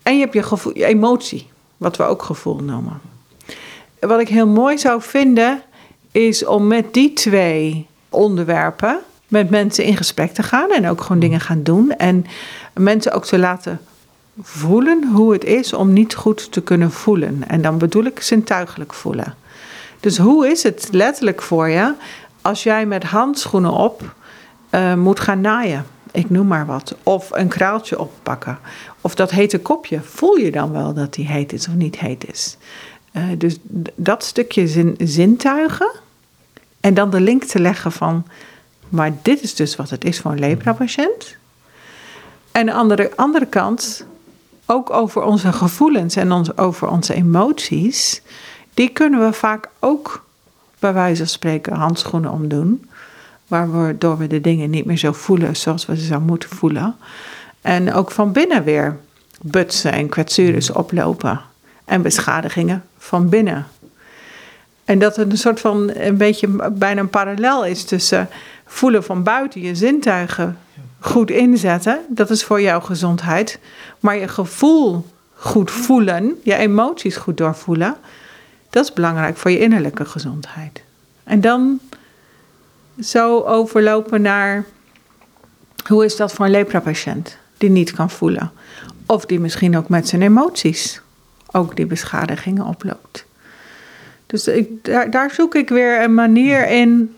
En 0.04 0.14
je 0.14 0.20
hebt 0.20 0.34
je, 0.34 0.44
gevoel, 0.44 0.78
je 0.78 0.86
emotie, 0.86 1.48
wat 1.78 1.98
we 1.98 2.04
ook 2.04 2.24
gevoel 2.24 2.56
noemen. 2.56 3.02
Wat 4.00 4.20
ik 4.20 4.28
heel 4.28 4.48
mooi 4.48 4.78
zou 4.78 5.02
vinden, 5.02 5.62
is 6.12 6.46
om 6.46 6.68
met 6.68 6.94
die 6.94 7.14
twee 7.14 7.88
onderwerpen 8.12 9.00
met 9.28 9.50
mensen 9.50 9.84
in 9.84 9.98
gesprek 9.98 10.34
te 10.34 10.44
gaan 10.44 10.70
en 10.70 10.90
ook 10.90 11.02
gewoon 11.02 11.20
dingen 11.20 11.40
gaan 11.40 11.64
doen. 11.64 11.92
En 11.92 12.26
mensen 12.74 13.12
ook 13.12 13.26
te 13.26 13.40
laten 13.40 13.80
voelen 14.42 15.04
hoe 15.14 15.34
het 15.34 15.44
is 15.44 15.74
om 15.74 15.94
niet 15.94 16.16
goed 16.16 16.52
te 16.52 16.62
kunnen 16.62 16.92
voelen. 16.92 17.44
En 17.48 17.62
dan 17.62 17.78
bedoel 17.78 18.04
ik 18.04 18.22
zintuigelijk 18.22 18.94
voelen. 18.94 19.36
Dus 20.00 20.18
hoe 20.18 20.48
is 20.48 20.64
het 20.64 20.88
letterlijk 20.92 21.42
voor 21.42 21.70
je 21.70 21.94
als 22.42 22.64
jij 22.64 22.86
met 22.86 23.04
handschoenen 23.04 23.72
op 23.72 24.16
eh, 24.70 24.94
moet 24.94 25.20
gaan 25.20 25.42
naaien? 25.42 25.86
Ik 26.12 26.30
noem 26.30 26.48
maar 26.48 26.66
wat. 26.66 26.96
Of 27.04 27.28
een 27.32 27.48
kraaltje 27.48 28.00
oppakken. 28.00 28.60
Of 29.02 29.16
dat 29.16 29.32
hete 29.32 29.60
kopje. 29.60 30.02
Voel 30.02 30.36
je 30.36 30.52
dan 30.52 30.72
wel 30.72 30.94
dat 30.94 31.14
die 31.14 31.28
heet 31.28 31.54
is 31.54 31.68
of 31.68 31.74
niet 31.74 32.00
heet 32.00 32.32
is? 32.32 32.58
Eh, 33.12 33.24
dus 33.38 33.58
dat 33.96 34.24
stukje 34.24 34.68
zin, 34.68 34.96
zintuigen. 34.98 35.92
En 36.82 36.94
dan 36.94 37.10
de 37.10 37.22
link 37.22 37.44
te 37.44 37.60
leggen 37.60 37.92
van. 37.92 38.26
Maar 38.90 39.12
dit 39.22 39.42
is 39.42 39.56
dus 39.56 39.76
wat 39.76 39.90
het 39.90 40.06
is 40.06 40.20
voor 40.20 40.32
een 40.32 40.40
lepra-patiënt. 40.40 41.36
En 42.52 42.74
aan 42.74 42.88
de 42.88 43.12
andere, 43.16 43.46
kant 43.46 44.06
ook 44.66 44.90
over 44.90 45.22
onze 45.22 45.52
gevoelens 45.54 46.16
en 46.16 46.32
ons, 46.32 46.58
over 46.58 46.88
onze 46.88 47.14
emoties. 47.14 48.22
Die 48.74 48.90
kunnen 48.90 49.26
we 49.26 49.34
vaak 49.34 49.70
ook 49.80 50.26
bij 50.80 50.94
wijze 50.94 51.18
van 51.18 51.28
spreken 51.28 51.74
handschoenen 51.74 52.32
omdoen. 52.32 52.90
Waardoor 53.48 54.18
we 54.18 54.28
de 54.28 54.42
dingen 54.42 54.70
niet 54.70 54.86
meer 54.86 54.98
zo 54.98 55.12
voelen 55.12 55.56
zoals 55.56 55.86
we 55.86 55.96
ze 55.96 56.06
zouden 56.06 56.28
moeten 56.28 56.50
voelen. 56.50 56.96
En 57.62 57.94
ook 57.94 58.12
van 58.12 58.32
binnen 58.32 58.64
weer 58.64 58.98
butsen 59.42 59.92
en 59.92 60.10
kwetsures 60.10 60.72
oplopen. 60.72 61.42
En 61.86 62.02
beschadigingen 62.02 62.84
van 62.98 63.30
binnen. 63.30 63.68
En 64.86 65.00
dat 65.00 65.16
het 65.16 65.32
een 65.32 65.38
soort 65.38 65.60
van 65.60 65.92
een 65.94 66.18
beetje 66.18 66.48
bijna 66.72 67.02
een 67.02 67.10
parallel 67.10 67.66
is 67.66 67.84
tussen 67.84 68.30
voelen 68.66 69.04
van 69.04 69.24
buiten, 69.24 69.62
je 69.62 69.76
zintuigen 69.76 70.58
goed 71.00 71.30
inzetten. 71.32 72.00
Dat 72.10 72.30
is 72.30 72.44
voor 72.44 72.62
jouw 72.62 72.80
gezondheid. 72.80 73.60
Maar 74.00 74.18
je 74.18 74.28
gevoel 74.28 75.06
goed 75.34 75.72
voelen, 75.72 76.40
je 76.44 76.56
emoties 76.56 77.16
goed 77.16 77.38
doorvoelen, 77.38 77.96
dat 78.70 78.84
is 78.84 78.94
belangrijk 78.94 79.38
voor 79.38 79.52
je 79.52 79.60
innerlijke 79.60 80.06
gezondheid. 80.06 80.84
En 81.24 81.42
dan 81.42 81.80
zo 83.00 83.40
overlopen 83.42 84.22
naar 84.22 84.66
hoe 85.88 86.06
is 86.06 86.16
dat 86.16 86.34
voor 86.34 86.46
een 86.46 86.52
lepra-patiënt 86.52 87.38
die 87.58 87.70
niet 87.70 87.92
kan 87.92 88.10
voelen. 88.10 88.52
Of 89.06 89.26
die 89.26 89.40
misschien 89.40 89.78
ook 89.78 89.90
met 89.90 90.08
zijn 90.08 90.22
emoties 90.22 91.02
ook 91.52 91.76
die 91.76 91.86
beschadigingen 91.86 92.66
oploopt. 92.66 93.26
Dus 94.32 94.48
ik, 94.48 94.86
daar, 94.86 95.12
daar 95.12 95.32
zoek 95.32 95.56
ik 95.56 95.70
weer 95.70 96.04
een 96.04 96.14
manier 96.14 96.68
in, 96.68 97.16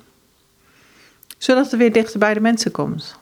zodat 1.38 1.72
het 1.72 1.80
weer 1.80 1.94
dichter 1.94 2.20
bij 2.20 2.34
de 2.34 2.40
mensen 2.40 2.72
komt. 2.72 3.16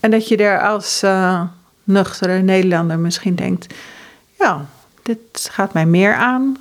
En 0.00 0.10
dat 0.10 0.28
je 0.28 0.36
er 0.36 0.60
als 0.60 1.02
uh, 1.02 1.42
nuchtere 1.84 2.38
Nederlander 2.38 2.98
misschien 2.98 3.34
denkt: 3.34 3.74
ja, 4.38 4.66
dit 5.02 5.48
gaat 5.50 5.72
mij 5.72 5.86
meer 5.86 6.14
aan 6.14 6.56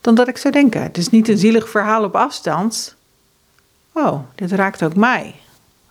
dan 0.00 0.14
dat 0.14 0.28
ik 0.28 0.36
zou 0.36 0.52
denken. 0.52 0.82
Het 0.82 0.96
is 0.96 1.10
niet 1.10 1.28
een 1.28 1.38
zielig 1.38 1.68
verhaal 1.68 2.04
op 2.04 2.16
afstand. 2.16 2.94
Oh, 3.92 4.20
dit 4.34 4.52
raakt 4.52 4.82
ook 4.82 4.94
mij. 4.94 5.34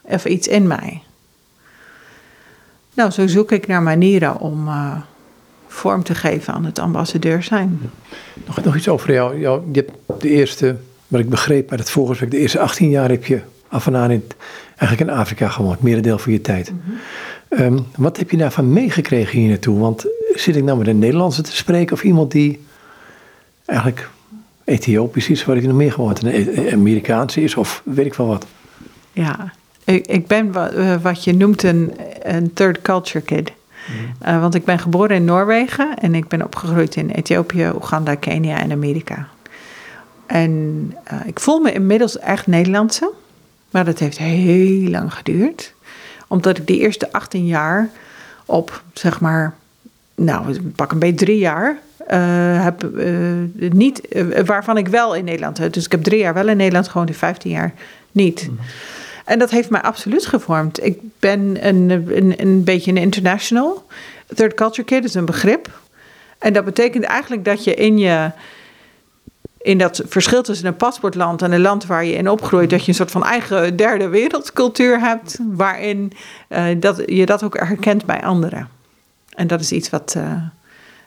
Of 0.02 0.26
iets 0.26 0.48
in 0.48 0.68
mij. 0.68 1.02
Nou, 2.94 3.12
zo 3.12 3.28
zoek 3.28 3.52
ik 3.52 3.68
naar 3.68 3.82
manieren 3.82 4.40
om 4.40 4.68
uh, 4.68 4.98
vorm 5.68 6.04
te 6.04 6.16
geven 6.16 6.54
aan 6.54 6.66
het 6.66 6.80
ambassadeur 6.80 7.44
zijn. 7.44 7.80
Nog, 8.46 8.64
nog 8.64 8.76
iets 8.76 8.88
over 8.88 9.14
jou. 9.14 9.40
jou. 9.40 9.62
Je 9.72 9.80
hebt 9.80 10.22
de 10.22 10.30
eerste, 10.30 10.76
wat 11.08 11.20
ik 11.20 11.30
begreep 11.30 11.72
uit 11.72 11.80
het 11.80 11.90
voorgesprek, 11.90 12.32
de 12.32 12.38
eerste 12.38 12.60
18 12.60 12.90
jaar 12.90 13.10
heb 13.10 13.26
je 13.26 13.42
af 13.68 13.88
en 13.88 13.96
aan 13.96 14.12
in, 14.12 14.24
eigenlijk 14.78 15.12
in 15.12 15.18
Afrika 15.18 15.48
gewoond, 15.48 15.82
merendeel 15.82 16.18
van 16.18 16.32
je 16.32 16.42
tijd. 16.42 16.72
Mm 16.72 16.82
-hmm. 17.50 17.66
um, 17.66 17.86
wat 17.96 18.18
heb 18.18 18.32
je 18.32 18.38
daarvan 18.38 18.74
meegekregen 18.74 19.40
hier 19.40 19.50
naartoe? 19.50 19.80
Want 19.80 20.06
zit 20.34 20.56
ik 20.56 20.64
nou 20.64 20.78
met 20.78 20.88
een 20.88 21.00
Nederlandse 21.00 21.42
te 21.42 21.56
spreken 21.56 21.94
of 21.94 22.04
iemand 22.04 22.32
die 22.32 22.66
eigenlijk 23.66 24.10
Ethiopisch 24.64 25.30
is, 25.30 25.46
waar 25.46 25.58
ik 25.58 25.64
nog 25.64 25.76
meer 25.76 25.92
gewoond, 25.92 26.24
een 26.24 26.72
Amerikaanse 26.72 27.42
is 27.42 27.56
of 27.56 27.82
weet 27.86 28.06
ik 28.06 28.14
wel 28.14 28.28
wat? 28.28 28.46
Ja, 29.14 29.54
ik, 29.84 30.08
ik 30.08 30.28
ben 30.28 30.52
wat, 30.52 30.74
wat, 31.02 31.24
je 31.24 31.34
noemt 31.34 31.64
een, 31.64 31.94
een 32.22 32.54
third 32.54 32.82
culture 32.82 33.26
kid. 33.26 33.52
Uh, 34.28 34.40
want 34.40 34.56
ik 34.56 34.66
ben 34.66 34.80
geboren 34.80 35.16
in 35.16 35.26
Noorwegen 35.26 35.96
en 35.98 36.16
ik 36.16 36.28
ben 36.28 36.44
opgegroeid 36.44 36.96
in 36.96 37.10
Ethiopië, 37.10 37.72
Oeganda, 37.76 38.16
Kenia 38.16 38.60
en 38.60 38.72
Amerika. 38.72 39.28
En 40.26 40.94
uh, 41.14 41.20
ik 41.26 41.40
voel 41.40 41.60
me 41.60 41.74
inmiddels 41.74 42.20
echt 42.20 42.48
Nederlandse, 42.48 43.12
maar 43.70 43.86
dat 43.86 44.00
heeft 44.00 44.18
heel 44.18 44.90
lang 44.90 45.14
geduurd. 45.14 45.74
Omdat 46.28 46.58
ik 46.58 46.68
die 46.68 46.80
eerste 46.80 47.12
18 47.12 47.46
jaar 47.46 47.90
op, 48.46 48.84
zeg 48.94 49.20
maar, 49.20 49.56
nou, 50.16 50.62
pak 50.76 50.92
een 50.92 51.00
beetje 51.00 51.26
drie 51.26 51.38
jaar, 51.38 51.78
uh, 52.12 52.64
heb, 52.64 52.90
niet, 53.74 54.02
waarvan 54.46 54.78
ik 54.78 54.88
wel 54.88 55.16
in 55.16 55.24
Nederland, 55.24 55.74
dus 55.74 55.86
ik 55.86 55.92
heb 55.92 56.04
drie 56.04 56.20
jaar 56.20 56.34
wel 56.34 56.48
in 56.48 56.58
Nederland 56.58 56.88
gewoond, 56.88 57.10
en 57.10 57.16
15 57.16 57.52
jaar 57.52 57.74
niet. 58.12 58.48
Mm. 58.50 58.58
En 59.28 59.40
dat 59.40 59.50
heeft 59.50 59.70
mij 59.70 59.82
absoluut 59.82 60.26
gevormd. 60.26 60.84
Ik 60.84 61.00
ben 61.20 61.68
een, 61.68 61.90
een, 61.90 62.34
een 62.38 62.64
beetje 62.64 62.92
een 62.92 62.98
international. 62.98 63.86
Third 64.36 64.54
culture 64.54 64.84
kid 64.84 65.04
is 65.04 65.14
een 65.14 65.26
begrip. 65.26 65.80
En 66.38 66.54
dat 66.54 66.66
betekent 66.66 67.04
eigenlijk 67.04 67.46
dat 67.46 67.64
je 67.64 67.74
in 67.74 67.98
je 67.98 68.32
in 69.58 69.78
dat 69.78 70.02
verschil 70.06 70.44
tussen 70.44 70.68
een 70.68 70.76
paspoortland 70.76 71.42
en 71.42 71.52
een 71.52 71.62
land 71.62 71.86
waar 71.86 72.06
je 72.06 72.14
in 72.14 72.30
opgroeit, 72.30 72.70
dat 72.70 72.82
je 72.82 72.88
een 72.88 72.94
soort 72.94 73.12
van 73.12 73.24
eigen 73.24 73.76
derde 73.76 74.08
wereldcultuur 74.08 75.00
hebt, 75.00 75.40
waarin 75.52 76.12
uh, 76.50 76.66
dat, 76.80 77.04
je 77.06 77.26
dat 77.26 77.44
ook 77.44 77.60
herkent 77.60 78.06
bij 78.06 78.24
anderen. 78.24 78.70
En 79.34 79.48
dat 79.48 79.60
is 79.60 79.72
iets 79.72 79.90
wat, 79.90 80.14
uh, 80.18 80.42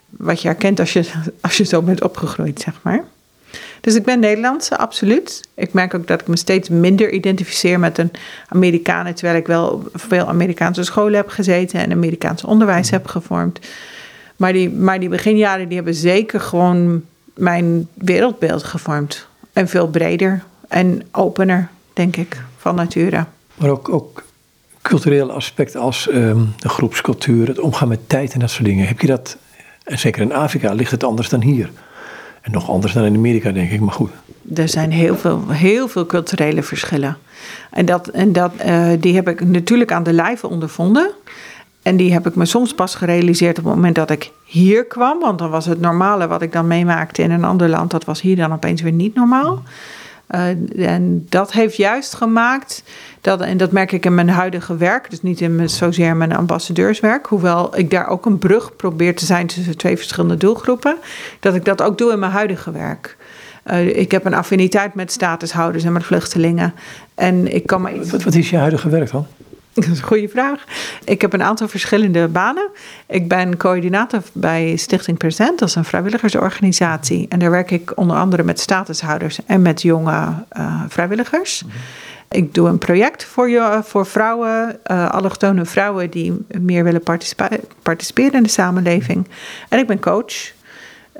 wat 0.09 0.43
je 0.43 0.49
herkent 0.49 0.81
als 0.81 0.93
je, 0.93 1.11
als 1.41 1.57
je 1.57 1.65
zo 1.65 1.83
bent 1.83 2.03
opgegroeid, 2.03 2.61
zeg 2.61 2.75
maar. 2.83 3.05
Dus 3.81 3.95
ik 3.95 4.05
ben 4.05 4.21
Nederlandse, 4.21 4.79
absoluut. 4.79 5.41
Ik 5.55 5.73
merk 5.73 5.95
ook 5.95 6.07
dat 6.07 6.21
ik 6.21 6.27
me 6.27 6.37
steeds 6.37 6.69
minder 6.69 7.11
identificeer 7.11 7.81
met 7.81 7.99
een 7.99 8.11
Amerikaan, 8.49 9.15
terwijl 9.15 9.39
ik 9.39 9.47
wel 9.47 9.69
op 9.69 9.91
veel 9.95 10.27
Amerikaanse 10.27 10.85
scholen 10.85 11.15
heb 11.15 11.29
gezeten 11.29 11.81
en 11.81 11.93
Amerikaans 11.93 12.45
onderwijs 12.45 12.91
heb 12.91 13.07
gevormd. 13.07 13.59
Maar 14.37 14.53
die, 14.53 14.71
maar 14.71 15.01
die 15.01 15.09
beginjaren 15.09 15.67
die 15.67 15.77
hebben 15.77 15.95
zeker 15.95 16.41
gewoon 16.41 17.03
mijn 17.35 17.89
wereldbeeld 17.95 18.63
gevormd. 18.63 19.27
En 19.53 19.69
veel 19.69 19.89
breder 19.89 20.43
en 20.69 21.03
opener, 21.13 21.69
denk 21.93 22.17
ik, 22.17 22.43
van 22.57 22.75
nature. 22.75 23.25
Maar 23.55 23.71
ook, 23.71 23.89
ook 23.89 24.23
culturele 24.83 25.33
aspecten 25.33 25.81
als 25.81 26.09
um, 26.13 26.53
de 26.59 26.69
groepscultuur, 26.69 27.49
het 27.49 27.59
omgaan 27.59 27.89
met 27.89 28.09
tijd 28.09 28.33
en 28.33 28.41
dat 28.41 28.51
soort 28.51 28.65
dingen. 28.65 28.87
Heb 28.87 29.01
je 29.01 29.07
dat, 29.07 29.37
en 29.85 29.99
zeker 29.99 30.23
in 30.23 30.33
Afrika 30.33 30.73
ligt 30.73 30.91
het 30.91 31.05
anders 31.05 31.29
dan 31.29 31.43
hier. 31.43 31.71
Nog 32.51 32.71
anders 32.71 32.93
dan 32.93 33.05
in 33.05 33.15
Amerika, 33.15 33.53
denk 33.53 33.71
ik, 33.71 33.81
maar 33.81 33.95
goed. 33.95 34.11
Er 34.55 34.69
zijn 34.69 34.93
heel 34.93 35.17
veel, 35.17 35.49
heel 35.49 35.89
veel 35.89 36.07
culturele 36.07 36.63
verschillen. 36.63 37.17
En, 37.71 37.87
dat, 37.87 38.09
en 38.09 38.33
dat, 38.33 38.53
uh, 38.67 38.89
die 39.01 39.15
heb 39.15 39.29
ik 39.29 39.45
natuurlijk 39.45 39.93
aan 39.93 40.03
de 40.03 40.13
lijve 40.13 40.49
ondervonden. 40.49 41.11
En 41.83 41.97
die 41.97 42.13
heb 42.13 42.27
ik 42.27 42.35
me 42.35 42.45
soms 42.45 42.75
pas 42.75 42.95
gerealiseerd 42.95 43.59
op 43.59 43.65
het 43.65 43.75
moment 43.75 43.95
dat 43.95 44.11
ik 44.11 44.31
hier 44.45 44.85
kwam. 44.85 45.21
Want 45.21 45.39
dan 45.39 45.51
was 45.51 45.67
het 45.67 45.81
normale 45.81 46.27
wat 46.27 46.43
ik 46.43 46.53
dan 46.53 46.67
meemaakte 46.67 47.23
in 47.23 47.31
een 47.31 47.45
ander 47.45 47.69
land, 47.69 47.91
dat 47.91 48.05
was 48.05 48.21
hier 48.21 48.37
dan 48.37 48.53
opeens 48.53 48.83
weer 48.83 48.93
niet 48.93 49.15
normaal. 49.15 49.63
Uh, 50.35 50.87
en 50.87 51.27
dat 51.29 51.53
heeft 51.53 51.77
juist 51.77 52.15
gemaakt, 52.15 52.83
dat, 53.21 53.41
en 53.41 53.57
dat 53.57 53.73
merk 53.73 53.93
ik 53.93 54.05
in 54.05 54.15
mijn 54.15 54.29
huidige 54.29 54.77
werk, 54.77 55.11
dus 55.11 55.23
niet 55.23 55.41
in 55.41 55.57
mijn, 55.57 55.71
zozeer 55.71 56.17
mijn 56.17 56.37
ambassadeurswerk, 56.37 57.27
hoewel 57.27 57.79
ik 57.79 57.91
daar 57.91 58.09
ook 58.09 58.27
een 58.27 58.39
brug 58.39 58.77
probeer 58.77 59.17
te 59.17 59.25
zijn 59.25 59.47
tussen 59.47 59.77
twee 59.77 59.97
verschillende 59.97 60.37
doelgroepen, 60.37 60.97
dat 61.41 61.55
ik 61.55 61.65
dat 61.65 61.83
ook 61.83 61.99
doe 61.99 62.13
in 62.13 62.19
mijn 62.19 62.33
huidige 62.33 62.71
werk. 62.71 63.17
Uh, 63.67 63.97
ik 63.97 64.11
heb 64.11 64.25
een 64.25 64.35
affiniteit 64.35 64.95
met 64.95 65.13
statushouders 65.13 65.85
en 65.85 65.93
met 65.93 66.05
vluchtelingen. 66.05 66.75
En 67.15 67.55
ik 67.55 67.67
kan 67.67 67.81
maar 67.81 67.95
iets... 67.95 68.11
wat, 68.11 68.23
wat 68.23 68.35
is 68.35 68.51
je 68.51 68.57
huidige 68.57 68.89
werk 68.89 69.11
dan? 69.11 69.27
Dat 69.75 69.85
is 69.85 69.99
een 69.99 70.05
goede 70.05 70.29
vraag. 70.29 70.65
Ik 71.05 71.21
heb 71.21 71.33
een 71.33 71.43
aantal 71.43 71.69
verschillende 71.69 72.29
banen. 72.29 72.69
Ik 73.07 73.29
ben 73.29 73.57
coördinator 73.57 74.23
bij 74.33 74.77
Stichting 74.77 75.19
Present, 75.19 75.59
dat 75.59 75.69
is 75.69 75.75
een 75.75 75.85
vrijwilligersorganisatie. 75.85 77.27
En 77.29 77.39
daar 77.39 77.51
werk 77.51 77.71
ik 77.71 77.99
onder 77.99 78.17
andere 78.17 78.43
met 78.43 78.61
statushouders 78.61 79.39
en 79.47 79.63
met 79.63 79.83
jonge 79.83 80.45
uh, 80.59 80.83
vrijwilligers. 80.89 81.63
Mhm. 81.65 81.77
Ik 82.33 82.55
doe 82.55 82.69
een 82.69 82.79
project 82.79 83.25
voor, 83.25 83.49
je, 83.49 83.81
voor 83.85 84.07
vrouwen, 84.07 84.79
uh, 84.91 85.11
allochtone 85.11 85.65
vrouwen 85.65 86.11
die 86.11 86.47
meer 86.61 86.85
willen 86.85 87.03
participeren 87.83 88.33
in 88.33 88.43
de 88.43 88.49
samenleving. 88.49 89.29
En 89.69 89.79
ik 89.79 89.87
ben 89.87 90.01
coach. 90.01 90.53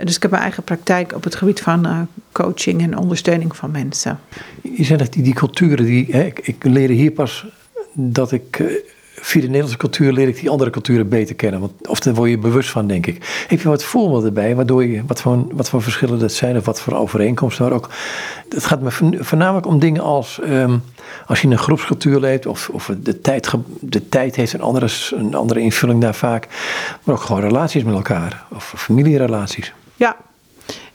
Dus 0.05 0.17
ik 0.17 0.23
heb 0.23 0.31
mijn 0.31 0.43
eigen 0.43 0.63
praktijk 0.63 1.15
op 1.15 1.25
het 1.25 1.35
gebied 1.35 1.61
van 1.61 1.87
uh, 1.87 2.01
coaching 2.33 2.83
en 2.83 2.97
ondersteuning 2.97 3.57
van 3.57 3.71
mensen. 3.71 4.21
Je 4.63 4.85
zegt 4.85 5.01
dat 5.01 5.13
die, 5.13 5.23
die 5.23 5.35
culturen, 5.35 5.85
die, 5.85 6.07
hè, 6.11 6.25
ik, 6.25 6.39
ik 6.39 6.65
leer 6.65 6.89
hier 6.89 7.11
pas 7.11 7.47
dat 7.93 8.33
ik 8.33 8.59
eh, 8.59 8.67
via 9.15 9.41
de 9.41 9.47
Nederlandse 9.47 9.79
cultuur 9.79 10.13
leer 10.13 10.29
ik 10.29 10.41
die 10.41 10.51
andere 10.51 10.71
culturen 10.71 11.09
beter 11.09 11.35
kennen. 11.35 11.61
Want, 11.61 11.89
of 11.89 12.01
daar 12.01 12.15
word 12.15 12.31
je 12.31 12.39
bewust 12.39 12.71
van, 12.71 12.87
denk 12.87 13.07
ik. 13.07 13.45
Heb 13.49 13.61
je 13.61 13.69
wat 13.69 13.85
voorbeelden 13.85 14.27
erbij, 14.27 14.55
waardoor 14.55 14.85
je, 14.85 15.03
wat 15.07 15.21
voor, 15.21 15.45
wat 15.57 15.69
voor 15.69 15.83
verschillen 15.83 16.19
dat 16.19 16.33
zijn 16.33 16.57
of 16.57 16.65
wat 16.65 16.81
voor 16.81 16.95
overeenkomsten 16.95 17.67
er 17.67 17.73
ook. 17.73 17.89
Het 18.49 18.65
gaat 18.65 18.81
me 18.81 18.91
voornamelijk 19.21 19.67
om 19.67 19.79
dingen 19.79 20.03
als 20.03 20.41
ehm, 20.41 20.77
als 21.27 21.41
je 21.41 21.47
in 21.47 21.53
een 21.53 21.59
groepscultuur 21.59 22.21
leeft, 22.21 22.47
of, 22.47 22.69
of 22.69 22.91
de, 23.03 23.21
tijd, 23.21 23.51
de 23.81 24.09
tijd 24.09 24.37
heeft 24.37 24.53
een 24.53 24.61
andere, 24.61 24.89
een 25.11 25.35
andere 25.35 25.61
invulling 25.61 26.01
daar 26.01 26.15
vaak. 26.15 26.49
Maar 27.03 27.15
ook 27.15 27.21
gewoon 27.21 27.43
relaties 27.43 27.85
met 27.85 27.95
elkaar, 27.95 28.45
of 28.55 28.75
familierelaties. 28.77 29.73
Ja, 29.97 30.17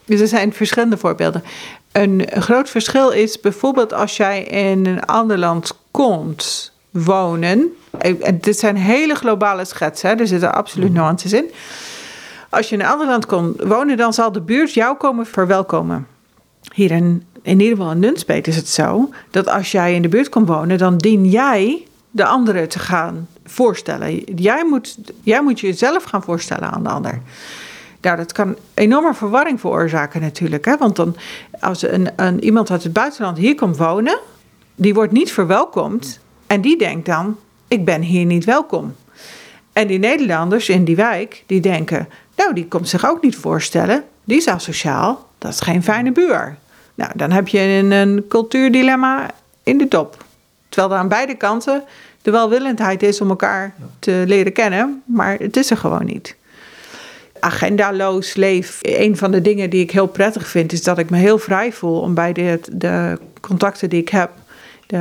dus 0.05 0.19
er 0.19 0.27
zijn 0.27 0.53
verschillende 0.53 0.97
voorbeelden. 0.97 1.43
Een 1.91 2.27
groot 2.29 2.69
verschil 2.69 3.09
is 3.09 3.39
bijvoorbeeld 3.39 3.93
als 3.93 4.17
jij 4.17 4.43
in 4.43 4.85
een 4.85 5.05
ander 5.05 5.37
land 5.37 5.77
komt 5.91 6.73
wonen. 7.03 7.75
En 7.97 8.39
dit 8.39 8.59
zijn 8.59 8.75
hele 8.75 9.15
globale 9.15 9.65
schetsen, 9.65 10.09
hè? 10.09 10.15
er 10.15 10.27
zitten 10.27 10.53
absoluut 10.53 10.89
mhm. 10.89 10.97
nuances 10.97 11.33
in. 11.33 11.51
Als 12.49 12.69
je 12.69 12.75
in 12.75 12.81
een 12.81 12.87
ander 12.87 13.07
land 13.07 13.25
komt 13.25 13.61
wonen, 13.63 13.97
dan 13.97 14.13
zal 14.13 14.31
de 14.31 14.41
buurt 14.41 14.73
jou 14.73 14.97
komen 14.97 15.25
verwelkomen. 15.25 16.07
Hier 16.73 16.91
in, 16.91 17.23
in 17.41 17.59
ieder 17.59 17.77
geval 17.77 17.91
in 17.91 17.99
Nunspeet 17.99 18.47
is 18.47 18.55
het 18.55 18.67
zo 18.67 19.09
dat 19.31 19.47
als 19.47 19.71
jij 19.71 19.95
in 19.95 20.01
de 20.01 20.09
buurt 20.09 20.29
komt 20.29 20.47
wonen, 20.47 20.77
dan 20.77 20.97
dien 20.97 21.25
jij 21.25 21.87
de 22.11 22.25
andere 22.25 22.67
te 22.67 22.79
gaan 22.79 23.27
voorstellen. 23.45 24.35
Jij 24.35 24.65
moet, 24.65 24.97
jij 25.23 25.41
moet 25.41 25.59
jezelf 25.59 26.03
gaan 26.03 26.23
voorstellen 26.23 26.71
aan 26.71 26.83
de 26.83 26.89
ander. 26.89 27.21
Nou, 28.01 28.17
dat 28.17 28.31
kan 28.31 28.55
enorme 28.73 29.13
verwarring 29.13 29.59
veroorzaken 29.59 30.21
natuurlijk. 30.21 30.65
Hè? 30.65 30.77
Want 30.77 30.95
dan, 30.95 31.15
als 31.59 31.81
een, 31.81 32.09
een, 32.15 32.43
iemand 32.43 32.71
uit 32.71 32.83
het 32.83 32.93
buitenland 32.93 33.37
hier 33.37 33.55
komt 33.55 33.77
wonen, 33.77 34.19
die 34.75 34.93
wordt 34.93 35.11
niet 35.11 35.31
verwelkomd 35.31 36.19
en 36.47 36.61
die 36.61 36.77
denkt 36.77 37.05
dan, 37.05 37.37
ik 37.67 37.85
ben 37.85 38.01
hier 38.01 38.25
niet 38.25 38.45
welkom. 38.45 38.95
En 39.73 39.87
die 39.87 39.99
Nederlanders 39.99 40.69
in 40.69 40.83
die 40.83 40.95
wijk, 40.95 41.43
die 41.45 41.59
denken, 41.59 42.07
nou, 42.35 42.53
die 42.53 42.67
komt 42.67 42.89
zich 42.89 43.09
ook 43.09 43.21
niet 43.21 43.35
voorstellen. 43.35 44.03
Die 44.23 44.37
is 44.37 44.47
asociaal, 44.47 45.29
dat 45.37 45.51
is 45.51 45.59
geen 45.59 45.83
fijne 45.83 46.11
buur. 46.11 46.57
Nou, 46.95 47.11
dan 47.15 47.31
heb 47.31 47.47
je 47.47 47.59
een, 47.59 47.91
een 47.91 48.25
cultuurdilemma 48.27 49.31
in 49.63 49.77
de 49.77 49.87
top. 49.87 50.23
Terwijl 50.69 50.93
er 50.93 50.99
aan 50.99 51.07
beide 51.07 51.35
kanten 51.35 51.83
de 52.25 52.31
welwillendheid 52.31 53.03
is 53.03 53.21
om 53.21 53.29
elkaar 53.29 53.73
te 53.99 54.23
leren 54.27 54.53
kennen, 54.53 55.03
maar 55.05 55.37
het 55.39 55.57
is 55.57 55.69
er 55.69 55.77
gewoon 55.77 56.05
niet. 56.05 56.35
Agendaloos 57.39 58.33
leef. 58.35 58.79
Een 58.81 59.17
van 59.17 59.31
de 59.31 59.41
dingen 59.41 59.69
die 59.69 59.81
ik 59.81 59.91
heel 59.91 60.07
prettig 60.07 60.47
vind, 60.47 60.71
is 60.71 60.83
dat 60.83 60.97
ik 60.97 61.09
me 61.09 61.17
heel 61.17 61.37
vrij 61.37 61.71
voel 61.71 61.99
om 61.99 62.13
bij 62.13 62.33
de, 62.33 62.59
de 62.71 63.19
contacten 63.41 63.89
die 63.89 64.01
ik 64.01 64.09
heb 64.09 64.31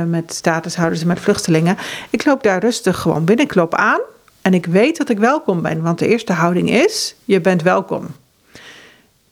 met 0.07 0.33
statushouders 0.33 1.01
en 1.01 1.07
met 1.07 1.19
vluchtelingen. 1.19 1.77
Ik 2.09 2.25
loop 2.25 2.43
daar 2.43 2.59
rustig 2.59 2.97
gewoon 2.97 3.25
binnen. 3.25 3.45
Ik 3.45 3.55
loop 3.55 3.75
aan 3.75 3.99
en 4.41 4.53
ik 4.53 4.65
weet 4.65 4.97
dat 4.97 5.09
ik 5.09 5.19
welkom 5.19 5.61
ben. 5.61 5.81
Want 5.81 5.99
de 5.99 6.07
eerste 6.07 6.33
houding 6.33 6.69
is: 6.69 7.15
je 7.23 7.41
bent 7.41 7.61
welkom. 7.61 8.07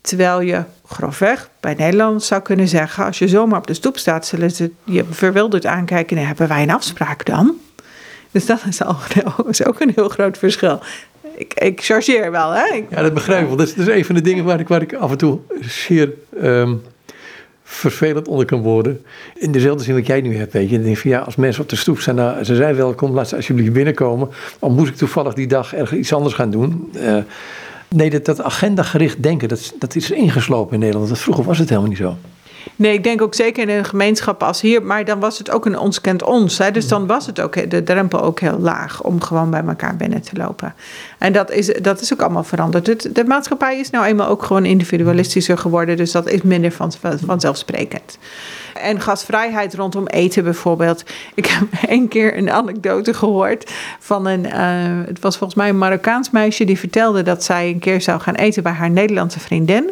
Terwijl 0.01 0.41
je 0.41 0.63
grofweg 0.85 1.49
bij 1.59 1.73
Nederland 1.73 2.23
zou 2.23 2.41
kunnen 2.41 2.67
zeggen: 2.67 3.05
als 3.05 3.19
je 3.19 3.27
zomaar 3.27 3.59
op 3.59 3.67
de 3.67 3.73
stoep 3.73 3.97
staat, 3.97 4.25
zullen 4.25 4.51
ze 4.51 4.71
je 4.83 5.03
verwilderd 5.09 5.65
aankijken. 5.65 6.17
En 6.17 6.27
hebben 6.27 6.47
wij 6.47 6.61
een 6.61 6.71
afspraak 6.71 7.25
dan? 7.25 7.57
Dus 8.31 8.45
dat 8.45 8.61
is, 8.67 8.81
is 9.49 9.65
ook 9.65 9.79
een 9.79 9.91
heel 9.95 10.09
groot 10.09 10.37
verschil. 10.37 10.79
Ik, 11.35 11.53
ik 11.53 11.81
chargeer 11.83 12.31
wel, 12.31 12.51
hè? 12.51 12.83
Ja, 12.89 13.01
dat 13.01 13.13
begrijp 13.13 13.41
ik 13.41 13.47
wel. 13.47 13.57
Dat 13.57 13.67
is, 13.67 13.75
dat 13.75 13.87
een 13.87 14.05
van 14.05 14.15
de 14.15 14.21
dingen 14.21 14.43
waar 14.43 14.81
ik, 14.81 14.93
af 14.93 15.11
en 15.11 15.17
toe 15.17 15.39
zeer 15.61 16.09
um, 16.43 16.81
vervelend 17.63 18.27
onder 18.27 18.45
kan 18.45 18.61
worden. 18.61 19.01
In 19.35 19.51
dezelfde 19.51 19.83
zin 19.83 19.95
wat 19.95 20.05
jij 20.05 20.21
nu 20.21 20.37
hebt, 20.37 20.53
je. 20.53 20.81
Denk 20.81 20.97
van 20.97 21.11
ja, 21.11 21.19
als 21.19 21.35
mensen 21.35 21.63
op 21.63 21.69
de 21.69 21.75
stoep 21.75 21.99
zijn, 21.99 22.15
nou, 22.15 22.43
ze 22.43 22.55
zijn 22.55 22.75
welkom, 22.75 23.11
laat 23.11 23.29
ze 23.29 23.35
alsjeblieft 23.35 23.73
binnenkomen. 23.73 24.29
Al 24.59 24.69
moest 24.69 24.89
ik 24.89 24.95
toevallig 24.95 25.33
die 25.33 25.47
dag 25.47 25.73
ergens 25.73 25.99
iets 25.99 26.13
anders 26.13 26.35
gaan 26.35 26.51
doen. 26.51 26.91
Uh, 26.95 27.17
nee, 27.87 28.09
dat, 28.09 28.25
dat 28.25 28.41
agendagericht 28.41 29.23
denken, 29.23 29.47
dat, 29.47 29.73
dat 29.79 29.95
is 29.95 30.11
ingeslopen 30.11 30.73
in 30.73 30.79
Nederland. 30.79 31.19
Vroeger 31.19 31.43
was 31.43 31.57
het 31.57 31.69
helemaal 31.69 31.89
niet 31.89 31.97
zo. 31.97 32.17
Nee, 32.75 32.93
ik 32.93 33.03
denk 33.03 33.21
ook 33.21 33.35
zeker 33.35 33.69
in 33.69 33.77
een 33.77 33.85
gemeenschap 33.85 34.43
als 34.43 34.61
hier. 34.61 34.83
Maar 34.83 35.05
dan 35.05 35.19
was 35.19 35.37
het 35.37 35.51
ook 35.51 35.65
een 35.65 35.77
ons 35.77 36.01
kent 36.01 36.23
ons. 36.23 36.57
Hè? 36.57 36.71
Dus 36.71 36.87
dan 36.87 37.07
was 37.07 37.25
het 37.25 37.39
ook 37.39 37.69
de 37.69 37.83
drempel 37.83 38.21
ook 38.21 38.39
heel 38.39 38.59
laag 38.59 39.03
om 39.03 39.21
gewoon 39.21 39.49
bij 39.49 39.63
elkaar 39.67 39.95
binnen 39.95 40.21
te 40.21 40.35
lopen. 40.35 40.73
En 41.17 41.33
dat 41.33 41.51
is, 41.51 41.65
dat 41.81 42.01
is 42.01 42.13
ook 42.13 42.21
allemaal 42.21 42.43
veranderd. 42.43 43.15
de 43.15 43.23
maatschappij 43.25 43.79
is 43.79 43.89
nou 43.89 44.05
eenmaal 44.05 44.27
ook 44.27 44.43
gewoon 44.43 44.65
individualistischer 44.65 45.57
geworden. 45.57 45.97
Dus 45.97 46.11
dat 46.11 46.29
is 46.29 46.41
minder 46.41 46.71
van, 46.71 46.91
vanzelfsprekend. 47.25 48.17
En 48.73 49.01
gastvrijheid 49.01 49.73
rondom 49.73 50.07
eten 50.07 50.43
bijvoorbeeld. 50.43 51.03
Ik 51.33 51.45
heb 51.45 51.67
één 51.89 52.07
keer 52.07 52.37
een 52.37 52.51
anekdote 52.51 53.13
gehoord 53.13 53.71
van 53.99 54.25
een. 54.27 54.45
Uh, 54.45 55.07
het 55.07 55.19
was 55.19 55.37
volgens 55.37 55.59
mij 55.59 55.69
een 55.69 55.77
Marokkaans 55.77 56.29
meisje 56.29 56.65
die 56.65 56.79
vertelde 56.79 57.23
dat 57.23 57.43
zij 57.43 57.69
een 57.69 57.79
keer 57.79 58.01
zou 58.01 58.19
gaan 58.19 58.35
eten 58.35 58.63
bij 58.63 58.71
haar 58.71 58.89
Nederlandse 58.89 59.39
vriendin. 59.39 59.91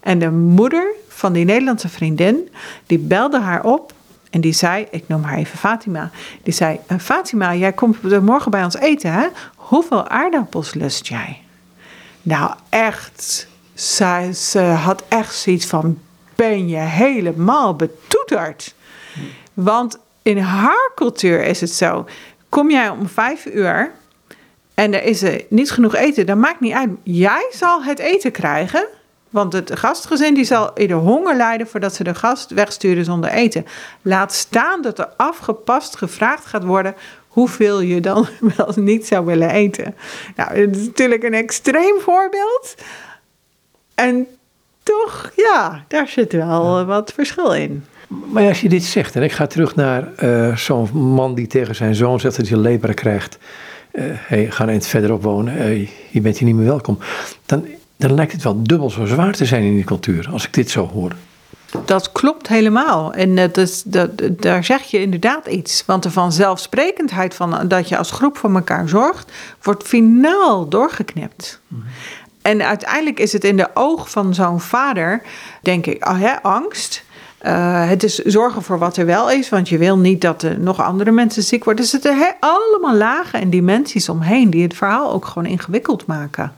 En 0.00 0.18
de 0.18 0.30
moeder 0.30 0.94
van 1.20 1.32
die 1.32 1.44
Nederlandse 1.44 1.88
vriendin, 1.88 2.48
die 2.86 2.98
belde 2.98 3.40
haar 3.40 3.64
op 3.64 3.92
en 4.30 4.40
die 4.40 4.52
zei, 4.52 4.86
ik 4.90 5.08
noem 5.08 5.22
haar 5.22 5.38
even 5.38 5.58
Fatima, 5.58 6.10
die 6.42 6.52
zei, 6.52 6.78
eh, 6.86 6.98
Fatima, 6.98 7.54
jij 7.54 7.72
komt 7.72 8.20
morgen 8.22 8.50
bij 8.50 8.64
ons 8.64 8.76
eten, 8.76 9.12
hè? 9.12 9.26
Hoeveel 9.56 10.08
aardappels 10.08 10.74
lust 10.74 11.06
jij? 11.06 11.42
Nou, 12.22 12.54
echt, 12.68 13.48
ze, 13.74 14.60
had 14.60 15.02
echt 15.08 15.34
zoiets 15.34 15.66
van, 15.66 15.98
ben 16.34 16.68
je 16.68 16.76
helemaal 16.76 17.76
betoeterd? 17.76 18.74
Want 19.54 19.98
in 20.22 20.38
haar 20.38 20.90
cultuur 20.94 21.42
is 21.42 21.60
het 21.60 21.72
zo, 21.72 22.06
kom 22.48 22.70
jij 22.70 22.88
om 22.88 23.08
vijf 23.08 23.46
uur 23.46 23.92
en 24.74 24.94
er 24.94 25.02
is 25.02 25.22
er 25.22 25.44
niet 25.48 25.70
genoeg 25.70 25.94
eten, 25.94 26.26
dat 26.26 26.36
maakt 26.36 26.60
niet 26.60 26.74
uit. 26.74 26.90
Jij 27.02 27.46
zal 27.52 27.84
het 27.84 27.98
eten 27.98 28.32
krijgen 28.32 28.86
Want 29.30 29.52
het 29.52 29.78
gastgezin 29.78 30.34
die 30.34 30.44
zal 30.44 30.72
in 30.74 30.88
de 30.88 30.94
honger 30.94 31.36
lijden 31.36 31.66
voordat 31.66 31.94
ze 31.94 32.04
de 32.04 32.14
gast 32.14 32.50
wegsturen 32.50 33.04
zonder 33.04 33.30
eten. 33.30 33.66
Laat 34.02 34.32
staan 34.32 34.82
dat 34.82 34.98
er 34.98 35.08
afgepast 35.16 35.96
gevraagd 35.96 36.46
gaat 36.46 36.64
worden 36.64 36.94
hoeveel 37.28 37.80
je 37.80 38.00
dan 38.00 38.26
wel 38.56 38.72
niet 38.76 39.06
zou 39.06 39.26
willen 39.26 39.50
eten. 39.50 39.94
Nou, 40.36 40.66
dat 40.66 40.76
is 40.76 40.86
natuurlijk 40.86 41.22
een 41.22 41.34
extreem 41.34 42.00
voorbeeld. 42.00 42.74
En 43.94 44.26
toch, 44.82 45.32
ja, 45.36 45.84
daar 45.88 46.08
zit 46.08 46.32
wel 46.32 46.84
wat 46.84 47.12
verschil 47.12 47.52
in. 47.52 47.84
Maar 48.08 48.48
als 48.48 48.60
je 48.60 48.68
dit 48.68 48.84
zegt, 48.84 49.16
en 49.16 49.22
ik 49.22 49.32
ga 49.32 49.46
terug 49.46 49.74
naar 49.74 50.08
uh, 50.22 50.56
zo'n 50.56 50.90
man 50.92 51.34
die 51.34 51.46
tegen 51.46 51.74
zijn 51.74 51.94
zoon 51.94 52.20
zegt 52.20 52.36
dat 52.36 52.48
hij 52.48 52.58
lepra 52.58 52.92
krijgt. 52.92 53.38
Uh, 53.92 54.04
hey, 54.06 54.50
ga 54.50 54.68
eens 54.68 54.88
verderop 54.88 55.22
wonen, 55.22 55.54
hey, 55.54 55.90
je 56.10 56.20
bent 56.20 56.38
hier 56.38 56.48
niet 56.48 56.56
meer 56.56 56.66
welkom. 56.66 56.98
Dan, 57.46 57.66
dan 58.00 58.14
lijkt 58.14 58.32
het 58.32 58.42
wel 58.42 58.62
dubbel 58.62 58.90
zo 58.90 59.04
zwaar 59.04 59.32
te 59.32 59.44
zijn 59.44 59.62
in 59.62 59.74
die 59.74 59.84
cultuur, 59.84 60.28
als 60.32 60.46
ik 60.46 60.54
dit 60.54 60.70
zo 60.70 60.88
hoor. 60.88 61.12
Dat 61.84 62.12
klopt 62.12 62.48
helemaal. 62.48 63.12
En 63.12 63.34
dat 63.34 63.56
is, 63.56 63.82
dat, 63.82 64.10
daar 64.30 64.64
zeg 64.64 64.82
je 64.82 65.00
inderdaad 65.00 65.46
iets. 65.46 65.82
Want 65.86 66.02
de 66.02 66.10
vanzelfsprekendheid 66.10 67.34
van 67.34 67.68
dat 67.68 67.88
je 67.88 67.96
als 67.96 68.10
groep 68.10 68.36
voor 68.36 68.54
elkaar 68.54 68.88
zorgt, 68.88 69.32
wordt 69.62 69.82
finaal 69.82 70.68
doorgeknipt. 70.68 71.60
En 72.42 72.62
uiteindelijk 72.62 73.20
is 73.20 73.32
het 73.32 73.44
in 73.44 73.56
de 73.56 73.68
oog 73.74 74.10
van 74.10 74.34
zo'n 74.34 74.60
vader, 74.60 75.22
denk 75.62 75.86
ik, 75.86 76.08
oh, 76.08 76.20
hè, 76.20 76.42
angst. 76.42 77.04
Uh, 77.46 77.88
het 77.88 78.02
is 78.02 78.14
zorgen 78.14 78.62
voor 78.62 78.78
wat 78.78 78.96
er 78.96 79.06
wel 79.06 79.30
is, 79.30 79.48
want 79.48 79.68
je 79.68 79.78
wil 79.78 79.98
niet 79.98 80.20
dat 80.20 80.42
er 80.42 80.60
nog 80.60 80.80
andere 80.80 81.10
mensen 81.10 81.42
ziek 81.42 81.64
worden. 81.64 81.82
Dus 81.82 81.92
het 81.92 82.02
zijn 82.02 82.34
allemaal 82.40 82.96
lagen 82.96 83.40
en 83.40 83.50
dimensies 83.50 84.08
omheen 84.08 84.50
die 84.50 84.62
het 84.62 84.76
verhaal 84.76 85.12
ook 85.12 85.26
gewoon 85.26 85.46
ingewikkeld 85.46 86.06
maken. 86.06 86.52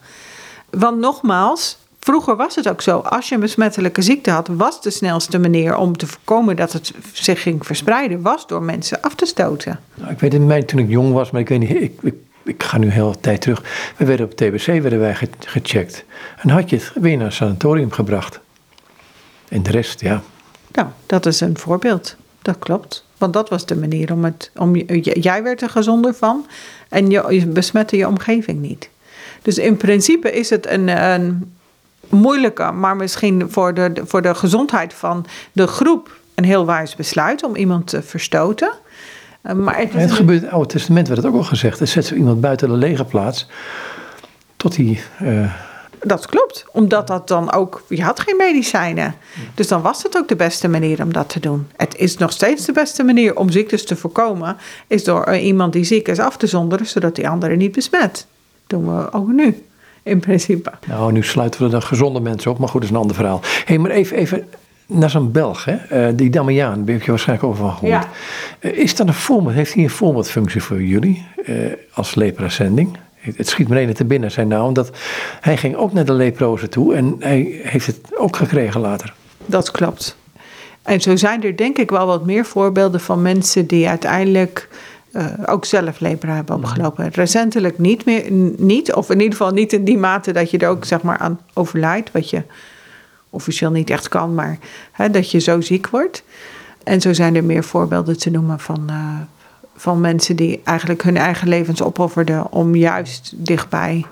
Want 0.78 0.98
nogmaals, 0.98 1.78
vroeger 1.98 2.36
was 2.36 2.54
het 2.54 2.68
ook 2.68 2.80
zo. 2.80 2.98
Als 2.98 3.28
je 3.28 3.34
een 3.34 3.40
besmettelijke 3.40 4.02
ziekte 4.02 4.30
had, 4.30 4.48
was 4.48 4.82
de 4.82 4.90
snelste 4.90 5.38
manier 5.38 5.76
om 5.76 5.96
te 5.96 6.06
voorkomen 6.06 6.56
dat 6.56 6.72
het 6.72 6.92
zich 7.12 7.42
ging 7.42 7.66
verspreiden, 7.66 8.22
was 8.22 8.46
door 8.46 8.62
mensen 8.62 9.00
af 9.00 9.14
te 9.14 9.26
stoten. 9.26 9.80
Nou, 9.94 10.10
ik 10.10 10.20
weet 10.20 10.34
in 10.34 10.46
mij 10.46 10.62
toen 10.62 10.78
ik 10.78 10.88
jong 10.88 11.12
was, 11.12 11.30
maar 11.30 11.40
ik 11.40 11.48
weet 11.48 11.58
niet, 11.58 11.70
ik, 11.70 11.92
ik, 12.00 12.14
ik 12.44 12.62
ga 12.62 12.78
nu 12.78 12.88
heel 12.88 13.12
veel 13.12 13.20
tijd 13.20 13.40
terug. 13.40 13.62
We 13.96 14.04
werden 14.04 14.26
op 14.26 14.34
TBC 14.34 14.66
werden 14.66 14.98
wij 14.98 15.16
gecheckt. 15.38 16.04
En 16.38 16.48
had 16.48 16.70
je 16.70 16.76
het 16.76 16.92
weer 16.94 17.16
naar 17.16 17.26
een 17.26 17.32
sanatorium 17.32 17.90
gebracht. 17.90 18.40
En 19.48 19.62
de 19.62 19.70
rest, 19.70 20.00
ja, 20.00 20.22
nou, 20.72 20.88
dat 21.06 21.26
is 21.26 21.40
een 21.40 21.58
voorbeeld. 21.58 22.16
Dat 22.42 22.58
klopt. 22.58 23.04
Want 23.18 23.32
dat 23.32 23.48
was 23.48 23.66
de 23.66 23.76
manier 23.76 24.12
om 24.12 24.24
het. 24.24 24.50
Om, 24.56 24.76
jij 24.76 25.42
werd 25.42 25.62
er 25.62 25.68
gezonder 25.68 26.14
van 26.14 26.46
en 26.88 27.10
je, 27.10 27.46
besmette 27.46 27.96
je 27.96 28.06
omgeving 28.06 28.60
niet. 28.60 28.88
Dus 29.42 29.58
in 29.58 29.76
principe 29.76 30.32
is 30.32 30.50
het 30.50 30.66
een, 30.66 30.88
een 30.88 31.52
moeilijke, 32.08 32.70
maar 32.70 32.96
misschien 32.96 33.46
voor 33.50 33.74
de, 33.74 33.92
voor 34.04 34.22
de 34.22 34.34
gezondheid 34.34 34.94
van 34.94 35.26
de 35.52 35.66
groep 35.66 36.20
een 36.34 36.44
heel 36.44 36.66
wijs 36.66 36.96
besluit 36.96 37.44
om 37.44 37.56
iemand 37.56 37.86
te 37.86 38.02
verstoten. 38.02 38.72
Eh, 39.42 39.54
maar 39.54 39.78
het, 39.78 39.92
het 39.92 40.12
gebeurt 40.12 40.38
in 40.38 40.44
het 40.44 40.54
Oude 40.54 40.68
Testament, 40.68 41.08
werd 41.08 41.22
het 41.22 41.30
ook 41.32 41.36
al 41.36 41.44
gezegd. 41.44 41.80
Er 41.80 41.86
zet 41.86 42.06
zo 42.06 42.14
iemand 42.14 42.40
buiten 42.40 42.68
de 42.68 42.76
legerplaats 42.76 43.48
tot 44.56 44.76
hij. 44.76 45.00
Uh, 45.22 45.54
dat 46.00 46.26
klopt, 46.26 46.64
omdat 46.72 47.06
dat 47.06 47.28
dan 47.28 47.52
ook, 47.52 47.82
je 47.88 48.02
had 48.02 48.20
geen 48.20 48.36
medicijnen. 48.36 49.14
Dus 49.54 49.68
dan 49.68 49.82
was 49.82 50.02
het 50.02 50.16
ook 50.16 50.28
de 50.28 50.36
beste 50.36 50.68
manier 50.68 51.02
om 51.02 51.12
dat 51.12 51.28
te 51.28 51.40
doen. 51.40 51.66
Het 51.76 51.96
is 51.96 52.16
nog 52.16 52.32
steeds 52.32 52.64
de 52.64 52.72
beste 52.72 53.02
manier 53.02 53.36
om 53.36 53.50
ziektes 53.50 53.84
te 53.84 53.96
voorkomen, 53.96 54.56
is 54.86 55.04
door 55.04 55.36
iemand 55.36 55.72
die 55.72 55.84
ziek 55.84 56.08
is 56.08 56.18
af 56.18 56.36
te 56.36 56.46
zonderen, 56.46 56.86
zodat 56.86 57.14
die 57.14 57.28
anderen 57.28 57.58
niet 57.58 57.72
besmet. 57.72 58.26
Doen 58.66 58.96
we 58.96 59.12
ook 59.12 59.28
nu, 59.28 59.66
in 60.02 60.20
principe. 60.20 60.72
Nou, 60.86 61.12
nu 61.12 61.22
sluiten 61.22 61.62
we 61.62 61.68
de 61.68 61.80
gezonde 61.80 62.20
mensen 62.20 62.50
op, 62.50 62.58
maar 62.58 62.68
goed, 62.68 62.80
dat 62.80 62.90
is 62.90 62.96
een 62.96 63.00
ander 63.02 63.16
verhaal. 63.16 63.40
Hé, 63.42 63.48
hey, 63.64 63.78
maar 63.78 63.90
even, 63.90 64.16
even 64.16 64.44
naar 64.86 65.10
zo'n 65.10 65.32
Belg, 65.32 65.64
hè? 65.64 66.08
Uh, 66.08 66.16
die 66.16 66.30
Damiaan, 66.30 66.84
daar 66.84 66.94
heb 66.94 67.02
je 67.02 67.10
waarschijnlijk 67.10 67.48
over 67.48 67.64
van 67.64 67.72
gehoord. 67.72 68.06
Ja. 68.60 68.70
Uh, 68.70 68.78
is 68.78 68.96
dat 68.96 69.08
een 69.08 69.14
voorbeeld, 69.14 69.54
heeft 69.54 69.74
hij 69.74 69.82
een 69.82 69.90
voorbeeldfunctie 69.90 70.62
voor 70.62 70.82
jullie 70.82 71.26
uh, 71.46 71.72
als 71.92 72.14
lepra-zending? 72.14 72.96
Het 73.14 73.48
schiet 73.48 73.68
me 73.68 73.78
even 73.78 73.94
te 73.94 74.04
binnen 74.04 74.30
zijn 74.30 74.48
naam, 74.48 74.66
omdat 74.66 74.90
hij 75.40 75.56
ging 75.56 75.76
ook 75.76 75.92
naar 75.92 76.04
de 76.04 76.12
leprozen 76.12 76.70
toe 76.70 76.94
en 76.94 77.16
hij 77.18 77.60
heeft 77.62 77.86
het 77.86 77.98
ook 78.16 78.36
gekregen 78.36 78.80
later. 78.80 79.14
Dat 79.46 79.70
klopt. 79.70 80.16
En 80.82 81.00
zo 81.00 81.16
zijn 81.16 81.42
er 81.42 81.56
denk 81.56 81.78
ik 81.78 81.90
wel 81.90 82.06
wat 82.06 82.26
meer 82.26 82.44
voorbeelden 82.44 83.00
van 83.00 83.22
mensen 83.22 83.66
die 83.66 83.88
uiteindelijk 83.88 84.68
uh, 85.12 85.26
ook 85.46 85.64
zelf 85.64 86.00
lepra 86.00 86.34
hebben 86.34 86.58
mhm. 86.58 86.64
opgelopen. 86.64 87.08
Recentelijk 87.08 87.78
niet 87.78 88.04
meer, 88.04 88.32
niet, 88.56 88.94
of 88.94 89.10
in 89.10 89.20
ieder 89.20 89.36
geval 89.36 89.52
niet 89.52 89.72
in 89.72 89.84
die 89.84 89.98
mate 89.98 90.32
dat 90.32 90.50
je 90.50 90.58
er 90.58 90.68
ook 90.68 90.84
zeg 90.84 91.02
maar 91.02 91.18
aan 91.18 91.40
overlijdt, 91.54 92.12
wat 92.12 92.30
je 92.30 92.42
officieel 93.30 93.70
niet 93.70 93.90
echt 93.90 94.08
kan, 94.08 94.34
maar 94.34 94.58
hè, 94.92 95.10
dat 95.10 95.30
je 95.30 95.38
zo 95.38 95.60
ziek 95.60 95.88
wordt. 95.88 96.22
En 96.84 97.00
zo 97.00 97.12
zijn 97.12 97.34
er 97.34 97.44
meer 97.44 97.64
voorbeelden 97.64 98.18
te 98.18 98.30
noemen 98.30 98.60
van, 98.60 98.86
uh, 98.90 98.96
van 99.76 100.00
mensen 100.00 100.36
die 100.36 100.60
eigenlijk 100.64 101.02
hun 101.02 101.16
eigen 101.16 101.48
levens 101.48 101.82
opofferden 101.82 102.52
om 102.52 102.74
juist 102.74 103.32
dichtbij 103.36 104.04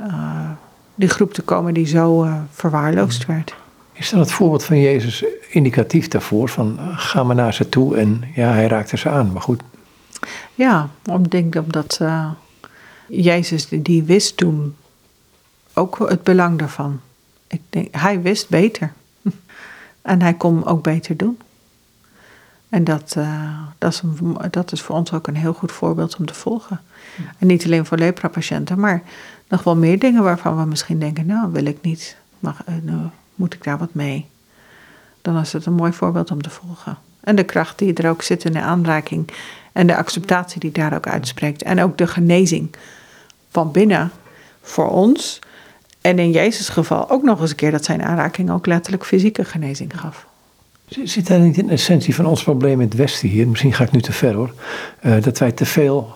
uh, 0.00 0.50
die 0.94 1.08
groep 1.08 1.34
te 1.34 1.42
komen 1.42 1.74
die 1.74 1.86
zo 1.86 2.26
verwaarloosd 2.50 3.26
werd. 3.26 3.54
Is 3.92 4.10
dan 4.10 4.20
het 4.20 4.32
voorbeeld 4.32 4.64
van 4.64 4.80
Jezus 4.80 5.24
indicatief 5.48 6.08
daarvoor? 6.08 6.48
Van 6.48 6.78
ga 6.96 7.22
maar 7.22 7.36
naar 7.36 7.54
ze 7.54 7.68
toe 7.68 7.96
en 7.96 8.24
ja, 8.34 8.52
hij 8.52 8.66
raakte 8.66 8.96
ze 8.96 9.08
aan, 9.08 9.32
maar 9.32 9.42
goed. 9.42 9.62
Ja, 10.54 10.88
ik 11.04 11.30
denk 11.30 11.54
omdat 11.54 12.00
Jezus 13.08 13.68
die 13.68 14.02
wist 14.02 14.36
toen 14.36 14.76
ook 15.74 15.98
het 16.08 16.22
belang 16.22 16.58
daarvan. 16.58 17.00
Ik 17.46 17.60
denk, 17.70 17.94
hij 17.94 18.22
wist 18.22 18.48
beter. 18.48 18.92
en 20.02 20.22
hij 20.22 20.34
kon 20.34 20.66
ook 20.66 20.82
beter 20.82 21.16
doen. 21.16 21.38
En 22.68 22.84
dat, 22.84 23.14
uh, 23.18 23.58
dat, 23.78 23.92
is 23.92 24.02
dat 24.50 24.72
is 24.72 24.82
voor 24.82 24.96
ons 24.96 25.12
ook 25.12 25.26
een 25.26 25.36
heel 25.36 25.52
goed 25.52 25.72
voorbeeld 25.72 26.16
om 26.16 26.26
te 26.26 26.34
volgen. 26.34 26.80
En 27.38 27.46
niet 27.46 27.64
alleen 27.64 27.86
voor 27.86 27.98
lepra-patiënten, 27.98 28.80
maar 28.80 29.02
nog 29.48 29.62
wel 29.62 29.76
meer 29.76 29.98
dingen 29.98 30.22
waarvan 30.22 30.56
we 30.56 30.64
misschien 30.64 30.98
denken: 30.98 31.26
nou, 31.26 31.52
wil 31.52 31.64
ik 31.64 31.78
niet, 31.82 32.16
mag, 32.38 32.60
uh, 32.68 32.74
nou, 32.82 33.08
moet 33.34 33.54
ik 33.54 33.64
daar 33.64 33.78
wat 33.78 33.94
mee? 33.94 34.26
Dan 35.22 35.38
is 35.38 35.52
het 35.52 35.66
een 35.66 35.72
mooi 35.72 35.92
voorbeeld 35.92 36.30
om 36.30 36.42
te 36.42 36.50
volgen. 36.50 36.98
En 37.20 37.36
de 37.36 37.44
kracht 37.44 37.78
die 37.78 37.94
er 37.94 38.10
ook 38.10 38.22
zit 38.22 38.44
in 38.44 38.52
de 38.52 38.60
aanraking 38.60 39.30
en 39.74 39.86
de 39.86 39.96
acceptatie 39.96 40.60
die 40.60 40.72
daar 40.72 40.94
ook 40.94 41.08
uitspreekt. 41.08 41.62
En 41.62 41.82
ook 41.82 41.98
de 41.98 42.06
genezing 42.06 42.70
van 43.50 43.72
binnen 43.72 44.10
voor 44.62 44.90
ons. 44.90 45.38
En 46.00 46.18
in 46.18 46.30
Jezus' 46.30 46.68
geval 46.68 47.10
ook 47.10 47.22
nog 47.22 47.40
eens 47.40 47.50
een 47.50 47.56
keer 47.56 47.70
dat 47.70 47.84
zijn 47.84 48.02
aanraking 48.02 48.50
ook 48.50 48.66
letterlijk 48.66 49.04
fysieke 49.04 49.44
genezing 49.44 50.00
gaf. 50.00 50.26
Zit 50.88 51.26
daar 51.26 51.40
niet 51.40 51.56
in 51.56 51.66
de 51.66 51.72
essentie 51.72 52.14
van 52.14 52.26
ons 52.26 52.42
probleem 52.42 52.80
in 52.80 52.88
het 52.88 52.96
Westen 52.96 53.28
hier? 53.28 53.48
Misschien 53.48 53.72
ga 53.72 53.84
ik 53.84 53.90
nu 53.90 54.00
te 54.00 54.12
ver 54.12 54.34
hoor. 54.34 54.54
Uh, 55.02 55.22
dat 55.22 55.38
wij 55.38 55.52
te 55.52 55.66
veel 55.66 56.12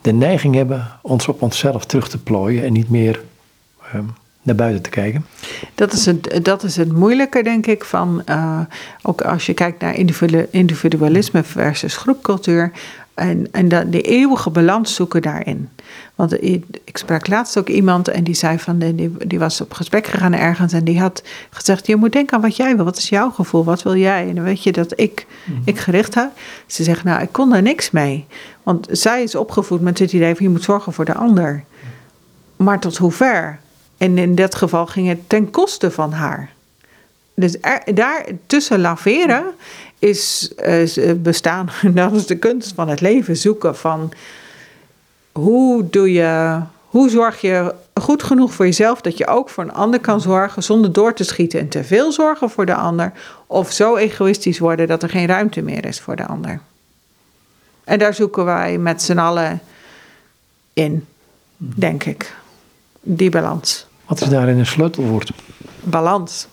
de 0.00 0.12
neiging 0.12 0.54
hebben 0.54 0.86
ons 1.02 1.28
op 1.28 1.42
onszelf 1.42 1.84
terug 1.84 2.08
te 2.08 2.18
plooien 2.18 2.64
en 2.64 2.72
niet 2.72 2.90
meer 2.90 3.20
uh, 3.94 4.00
naar 4.42 4.54
buiten 4.54 4.82
te 4.82 4.90
kijken. 4.90 5.26
Dat 5.76 5.92
is 5.92 6.06
het, 6.06 6.38
dat 6.42 6.62
is 6.62 6.76
het 6.76 6.92
moeilijke, 6.92 7.42
denk 7.42 7.66
ik, 7.66 7.84
van 7.84 8.22
uh, 8.28 8.60
ook 9.02 9.22
als 9.22 9.46
je 9.46 9.54
kijkt 9.54 9.80
naar 9.80 9.96
individualisme 10.50 11.42
versus 11.42 11.96
groepcultuur. 11.96 12.72
En, 13.14 13.48
en 13.52 13.68
de, 13.68 13.88
de 13.88 14.00
eeuwige 14.00 14.50
balans 14.50 14.94
zoeken 14.94 15.22
daarin. 15.22 15.68
Want 16.14 16.42
ik, 16.42 16.64
ik, 16.84 16.96
sprak 16.96 17.28
laatst 17.28 17.58
ook 17.58 17.68
iemand 17.68 18.08
en 18.08 18.24
die 18.24 18.34
zei 18.34 18.58
van, 18.58 18.78
die, 18.78 19.12
die 19.26 19.38
was 19.38 19.60
op 19.60 19.72
gesprek 19.74 20.06
gegaan 20.06 20.32
ergens 20.32 20.72
en 20.72 20.84
die 20.84 21.00
had 21.00 21.22
gezegd, 21.50 21.86
je 21.86 21.96
moet 21.96 22.12
denken 22.12 22.36
aan 22.36 22.42
wat 22.42 22.56
jij 22.56 22.76
wil, 22.76 22.84
wat 22.84 22.96
is 22.96 23.08
jouw 23.08 23.30
gevoel, 23.30 23.64
wat 23.64 23.82
wil 23.82 23.96
jij? 23.96 24.28
En 24.28 24.34
dan 24.34 24.44
weet 24.44 24.62
je 24.62 24.72
dat 24.72 24.92
ik, 25.00 25.26
mhm. 25.44 25.60
ik 25.64 25.78
gericht 25.78 26.14
heb. 26.14 26.30
Ze 26.66 26.84
zegt, 26.84 27.04
nou, 27.04 27.22
ik 27.22 27.32
kon 27.32 27.50
daar 27.50 27.62
niks 27.62 27.90
mee. 27.90 28.26
Want 28.62 28.88
zij 28.90 29.22
is 29.22 29.34
opgevoed 29.34 29.80
met 29.80 29.98
het 29.98 30.12
idee 30.12 30.34
van, 30.34 30.44
je 30.44 30.50
moet 30.50 30.64
zorgen 30.64 30.92
voor 30.92 31.04
de 31.04 31.14
ander. 31.14 31.64
Maar 32.56 32.80
tot 32.80 32.96
hoever? 32.96 33.58
En 33.98 34.18
in 34.18 34.34
dat 34.34 34.54
geval 34.54 34.86
ging 34.86 35.08
het 35.08 35.28
ten 35.28 35.50
koste 35.50 35.90
van 35.90 36.12
haar. 36.12 36.50
Dus 37.34 37.56
daar 37.94 38.26
tussen 38.46 38.80
laveren 38.80 39.44
is 39.98 40.52
uh, 40.66 41.12
bestaan, 41.16 41.70
dat 41.94 42.12
is 42.12 42.26
de 42.26 42.36
kunst 42.38 42.72
van 42.74 42.88
het 42.88 43.00
leven, 43.00 43.36
zoeken 43.36 43.76
van 43.76 44.12
hoe 45.32 45.90
doe 45.90 46.12
je, 46.12 46.60
hoe 46.86 47.10
zorg 47.10 47.40
je 47.40 47.74
goed 48.00 48.22
genoeg 48.22 48.54
voor 48.54 48.64
jezelf 48.64 49.00
dat 49.00 49.18
je 49.18 49.26
ook 49.26 49.48
voor 49.48 49.64
een 49.64 49.72
ander 49.72 50.00
kan 50.00 50.20
zorgen 50.20 50.62
zonder 50.62 50.92
door 50.92 51.14
te 51.14 51.24
schieten 51.24 51.60
en 51.60 51.68
te 51.68 51.84
veel 51.84 52.12
zorgen 52.12 52.50
voor 52.50 52.66
de 52.66 52.74
ander 52.74 53.12
of 53.46 53.72
zo 53.72 53.96
egoïstisch 53.96 54.58
worden 54.58 54.88
dat 54.88 55.02
er 55.02 55.08
geen 55.08 55.26
ruimte 55.26 55.62
meer 55.62 55.84
is 55.84 56.00
voor 56.00 56.16
de 56.16 56.26
ander. 56.26 56.60
En 57.84 57.98
daar 57.98 58.14
zoeken 58.14 58.44
wij 58.44 58.78
met 58.78 59.02
z'n 59.02 59.18
allen 59.18 59.60
in, 60.72 61.06
denk 61.56 62.04
ik. 62.04 62.34
Die 63.08 63.30
balans. 63.30 63.86
Wat 64.06 64.20
is 64.20 64.28
daarin 64.28 64.58
een 64.58 64.66
sleutelwoord? 64.66 65.32
Balans. 65.82 66.46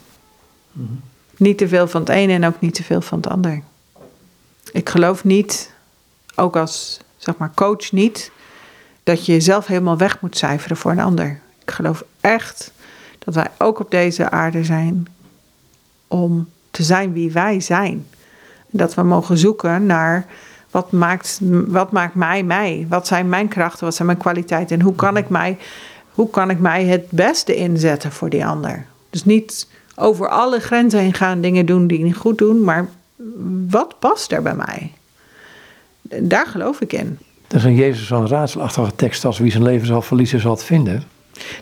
Niet 1.36 1.58
te 1.58 1.68
veel 1.68 1.88
van 1.88 2.00
het 2.00 2.10
ene 2.10 2.32
en 2.32 2.46
ook 2.46 2.60
niet 2.60 2.74
te 2.74 2.82
veel 2.82 3.00
van 3.00 3.18
het 3.18 3.28
ander. 3.28 3.62
Ik 4.72 4.88
geloof 4.88 5.24
niet, 5.24 5.72
ook 6.34 6.56
als 6.56 7.00
zeg 7.16 7.36
maar 7.36 7.50
coach 7.54 7.92
niet, 7.92 8.30
dat 9.02 9.26
je 9.26 9.32
jezelf 9.32 9.66
helemaal 9.66 9.96
weg 9.96 10.20
moet 10.20 10.36
cijferen 10.36 10.76
voor 10.76 10.90
een 10.90 11.00
ander. 11.00 11.40
Ik 11.64 11.70
geloof 11.70 12.04
echt 12.20 12.72
Dat 13.18 13.34
wij 13.34 13.50
ook 13.58 13.80
op 13.80 13.90
deze 13.90 14.30
aarde 14.30 14.64
zijn 14.64 15.06
om 16.08 16.48
te 16.70 16.82
zijn 16.82 17.12
wie 17.12 17.32
wij 17.32 17.60
zijn. 17.60 18.06
Dat 18.70 18.94
we 18.94 19.02
mogen 19.02 19.38
zoeken 19.38 19.86
naar 19.86 20.26
wat 20.70 20.92
maakt, 20.92 21.38
wat 21.66 21.92
maakt 21.92 22.14
mij 22.14 22.42
mij? 22.42 22.86
Wat 22.88 23.06
zijn 23.06 23.28
mijn 23.28 23.48
krachten? 23.48 23.84
Wat 23.84 23.94
zijn 23.94 24.06
mijn 24.06 24.18
kwaliteiten? 24.18 24.78
En 24.78 24.84
hoe 24.84 24.94
kan 24.94 25.16
ik 25.16 25.28
mij, 25.28 25.58
hoe 26.14 26.30
kan 26.30 26.50
ik 26.50 26.58
mij 26.58 26.84
het 26.84 27.10
beste 27.10 27.54
inzetten 27.54 28.12
voor 28.12 28.30
die 28.30 28.46
ander? 28.46 28.86
Dus 29.10 29.24
niet 29.24 29.66
over 29.96 30.28
alle 30.28 30.60
grenzen 30.60 31.00
heen 31.00 31.14
gaan, 31.14 31.40
dingen 31.40 31.66
doen 31.66 31.86
die 31.86 32.04
niet 32.04 32.16
goed 32.16 32.38
doen, 32.38 32.64
maar 32.64 32.88
wat 33.68 33.98
past 33.98 34.32
er 34.32 34.42
bij 34.42 34.54
mij? 34.54 34.92
Daar 36.02 36.46
geloof 36.46 36.80
ik 36.80 36.92
in. 36.92 37.18
Dat 37.46 37.58
is 37.60 37.64
een 37.64 37.74
Jezus 37.74 38.06
zo'n 38.06 38.28
raadselachtige 38.28 38.94
tekst 38.96 39.24
als 39.24 39.38
wie 39.38 39.50
zijn 39.50 39.62
leven 39.62 39.86
zal 39.86 40.02
verliezen, 40.02 40.40
zal 40.40 40.50
het 40.50 40.64
vinden. 40.64 41.02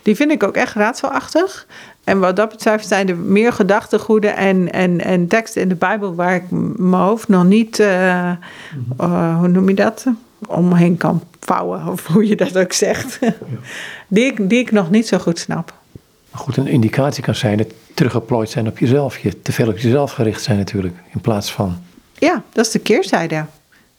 Die 0.02 0.16
vind 0.16 0.30
ik 0.30 0.42
ook 0.42 0.54
echt 0.54 0.74
raadselachtig. 0.74 1.66
En 2.04 2.18
wat 2.18 2.36
dat 2.36 2.48
betreft 2.48 2.86
zijn 2.86 3.08
er 3.08 3.16
meer 3.16 3.52
gedachtegoeden 3.52 4.36
en, 4.36 4.72
en, 4.72 5.00
en 5.00 5.26
teksten 5.26 5.62
in 5.62 5.68
de 5.68 5.74
Bijbel 5.74 6.14
waar 6.14 6.34
ik 6.34 6.50
mijn 6.50 7.02
hoofd 7.02 7.28
nog 7.28 7.44
niet, 7.44 7.78
uh, 7.78 8.30
uh, 9.00 9.38
hoe 9.38 9.48
noem 9.48 9.68
je 9.68 9.74
dat, 9.74 10.06
omheen 10.46 10.96
kan 10.96 11.22
vouwen, 11.40 11.86
of 11.86 12.06
hoe 12.12 12.26
je 12.26 12.36
dat 12.36 12.58
ook 12.58 12.72
zegt. 12.72 13.18
Die, 14.08 14.24
ik, 14.24 14.48
die 14.48 14.58
ik 14.58 14.72
nog 14.72 14.90
niet 14.90 15.06
zo 15.06 15.18
goed 15.18 15.38
snap. 15.38 15.74
Goed, 16.30 16.56
een 16.56 16.66
indicatie 16.66 17.22
kan 17.22 17.34
zijn 17.34 17.56
dat 17.56 17.66
teruggeplooid 17.94 18.50
zijn 18.50 18.66
op 18.66 18.78
jezelf. 18.78 19.18
Je 19.18 19.42
te 19.42 19.52
veel 19.52 19.68
op 19.68 19.78
jezelf 19.78 20.12
gericht 20.12 20.42
zijn 20.42 20.58
natuurlijk, 20.58 20.94
in 21.12 21.20
plaats 21.20 21.52
van... 21.52 21.76
Ja, 22.18 22.42
dat 22.52 22.66
is 22.66 22.72
de 22.72 22.78
keerzijde. 22.78 23.44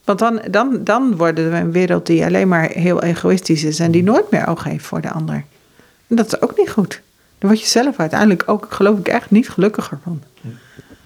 Want 0.04 0.20
dan, 0.20 0.42
dan, 0.52 0.84
dan 0.84 1.18
worden 1.18 1.52
we 1.52 1.58
een 1.58 1.72
wereld 1.72 2.06
die 2.06 2.26
alleen 2.26 2.48
maar 2.48 2.70
heel 2.70 3.04
egoïstisch 3.04 3.64
is 3.64 3.80
en 3.80 3.92
die 3.92 4.04
nooit 4.04 4.32
meer 4.32 4.48
oog 4.48 4.64
heeft 4.64 4.86
voor 4.86 5.02
de 5.02 5.12
ander. 5.12 5.44
En 6.08 6.16
dat 6.16 6.26
is 6.26 6.42
ook 6.42 6.58
niet 6.58 6.70
goed. 6.70 7.02
Daar 7.38 7.50
word 7.52 7.62
je 7.62 7.68
zelf 7.68 8.00
uiteindelijk 8.00 8.44
ook, 8.46 8.68
geloof 8.70 9.00
ik, 9.00 9.08
echt 9.08 9.32
niet 9.32 9.50
gelukkiger 9.50 10.00
van. 10.04 10.22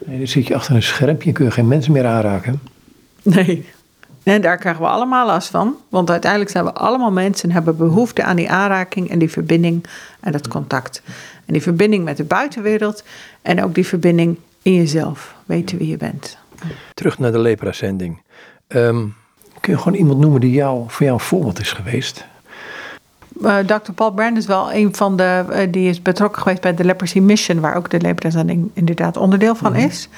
Nee, 0.06 0.18
dan 0.18 0.28
zit 0.28 0.48
je 0.48 0.56
achter 0.56 0.76
een 0.76 0.84
schermpje 0.84 1.28
en 1.28 1.34
kun 1.34 1.46
je 1.46 1.52
geen 1.52 1.68
mensen 1.68 1.92
meer 1.92 2.06
aanraken. 2.06 2.62
Nee. 3.22 3.66
En 4.34 4.42
daar 4.42 4.58
krijgen 4.58 4.82
we 4.82 4.90
allemaal 4.90 5.26
last 5.26 5.50
van. 5.50 5.76
Want 5.90 6.10
uiteindelijk 6.10 6.52
zijn 6.52 6.64
we 6.64 6.74
allemaal 6.74 7.12
mensen 7.12 7.50
en 7.50 7.56
hebben 7.56 7.78
behoefte 7.78 8.24
aan 8.24 8.36
die 8.36 8.50
aanraking 8.50 9.10
en 9.10 9.20
die 9.20 9.30
verbinding 9.30 9.86
en 10.20 10.32
dat 10.32 10.48
contact. 10.48 11.02
En 11.46 11.54
die 11.54 11.62
verbinding 11.62 12.04
met 12.04 12.18
de 12.18 12.24
buitenwereld 12.24 13.04
en 13.42 13.64
ook 13.64 13.76
die 13.76 13.88
verbinding 13.88 14.38
in 14.62 14.74
jezelf. 14.74 15.36
Weten 15.46 15.78
wie 15.78 15.88
je 15.88 15.98
bent. 15.98 16.38
Terug 16.94 17.20
naar 17.20 17.32
de 17.32 17.40
lepra-zending. 17.40 18.22
Ehm, 18.68 19.06
kun 19.60 19.74
je 19.74 19.78
gewoon 19.78 19.98
iemand 19.98 20.20
noemen 20.20 20.42
die 20.42 20.52
jou, 20.52 20.84
voor 20.88 21.06
jou 21.06 21.18
een 21.18 21.26
voorbeeld 21.26 21.60
is 21.60 21.72
geweest? 21.72 22.26
Uh, 23.42 23.58
Dr. 23.58 23.92
Paul 23.92 24.12
Brand 24.12 24.38
is 24.38 24.46
wel 24.46 24.74
een 24.74 24.96
van 24.96 25.18
de. 25.18 25.46
Uh, 25.50 25.58
die 25.72 25.90
is 25.90 26.02
betrokken 26.02 26.42
geweest 26.42 26.62
bij 26.62 26.74
de 26.74 26.84
Leprosy 26.84 27.20
Mission, 27.20 27.60
waar 27.60 27.76
ook 27.76 27.90
de 27.90 28.02
leprazending 28.02 28.70
inderdaad 28.74 29.18
onderdeel 29.18 29.56
van 29.56 29.72
mm 29.72 29.78
-hmm. 29.78 29.88
is. 29.88 30.10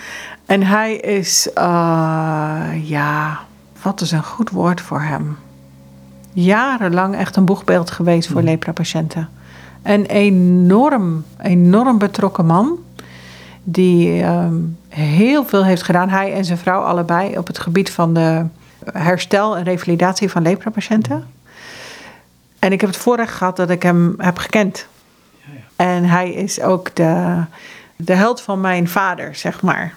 En 0.46 0.64
hij 0.64 0.96
is. 0.96 1.50
Uh, 1.58 2.72
ja, 2.84 3.40
wat 3.82 4.02
is 4.02 4.12
een 4.12 4.24
goed 4.24 4.50
woord 4.50 4.82
voor 4.82 5.02
hem? 5.02 5.38
Jarenlang 6.34 7.16
echt 7.16 7.36
een 7.36 7.46
boegbeeld 7.46 7.92
geweest 7.92 8.28
voor 8.28 8.38
mm 8.38 8.42
-hmm. 8.42 8.52
lepra-patiënten. 8.52 9.30
Een 9.82 10.06
enorm, 10.06 11.26
enorm 11.42 11.98
betrokken 11.98 12.46
man. 12.46 12.80
Die 13.64 14.24
um, 14.24 14.78
heel 14.88 15.46
veel 15.46 15.66
heeft 15.66 15.84
gedaan, 15.84 16.10
hij 16.10 16.34
en 16.34 16.46
zijn 16.46 16.58
vrouw 16.58 16.82
allebei, 16.82 17.38
op 17.38 17.48
het 17.48 17.60
gebied 17.60 17.92
van 17.92 18.14
de 18.14 18.46
herstel 18.92 19.58
en 19.58 19.64
revalidatie 19.64 20.30
van 20.30 20.42
lepra-patiënten. 20.42 21.28
En 22.60 22.72
ik 22.72 22.82
heb 22.82 22.90
het 22.90 23.00
voorrecht 23.00 23.34
gehad 23.34 23.56
dat 23.56 23.70
ik 23.70 23.84
hem 23.84 24.14
heb 24.18 24.38
gekend. 24.38 24.88
Ja, 25.38 25.54
ja. 25.54 25.86
En 25.86 26.04
hij 26.04 26.34
is 26.34 26.62
ook 26.62 26.96
de, 26.96 27.44
de 27.96 28.14
held 28.14 28.42
van 28.42 28.62
mijn 28.62 28.88
vader, 28.88 29.36
zeg 29.36 29.62
maar. 29.62 29.94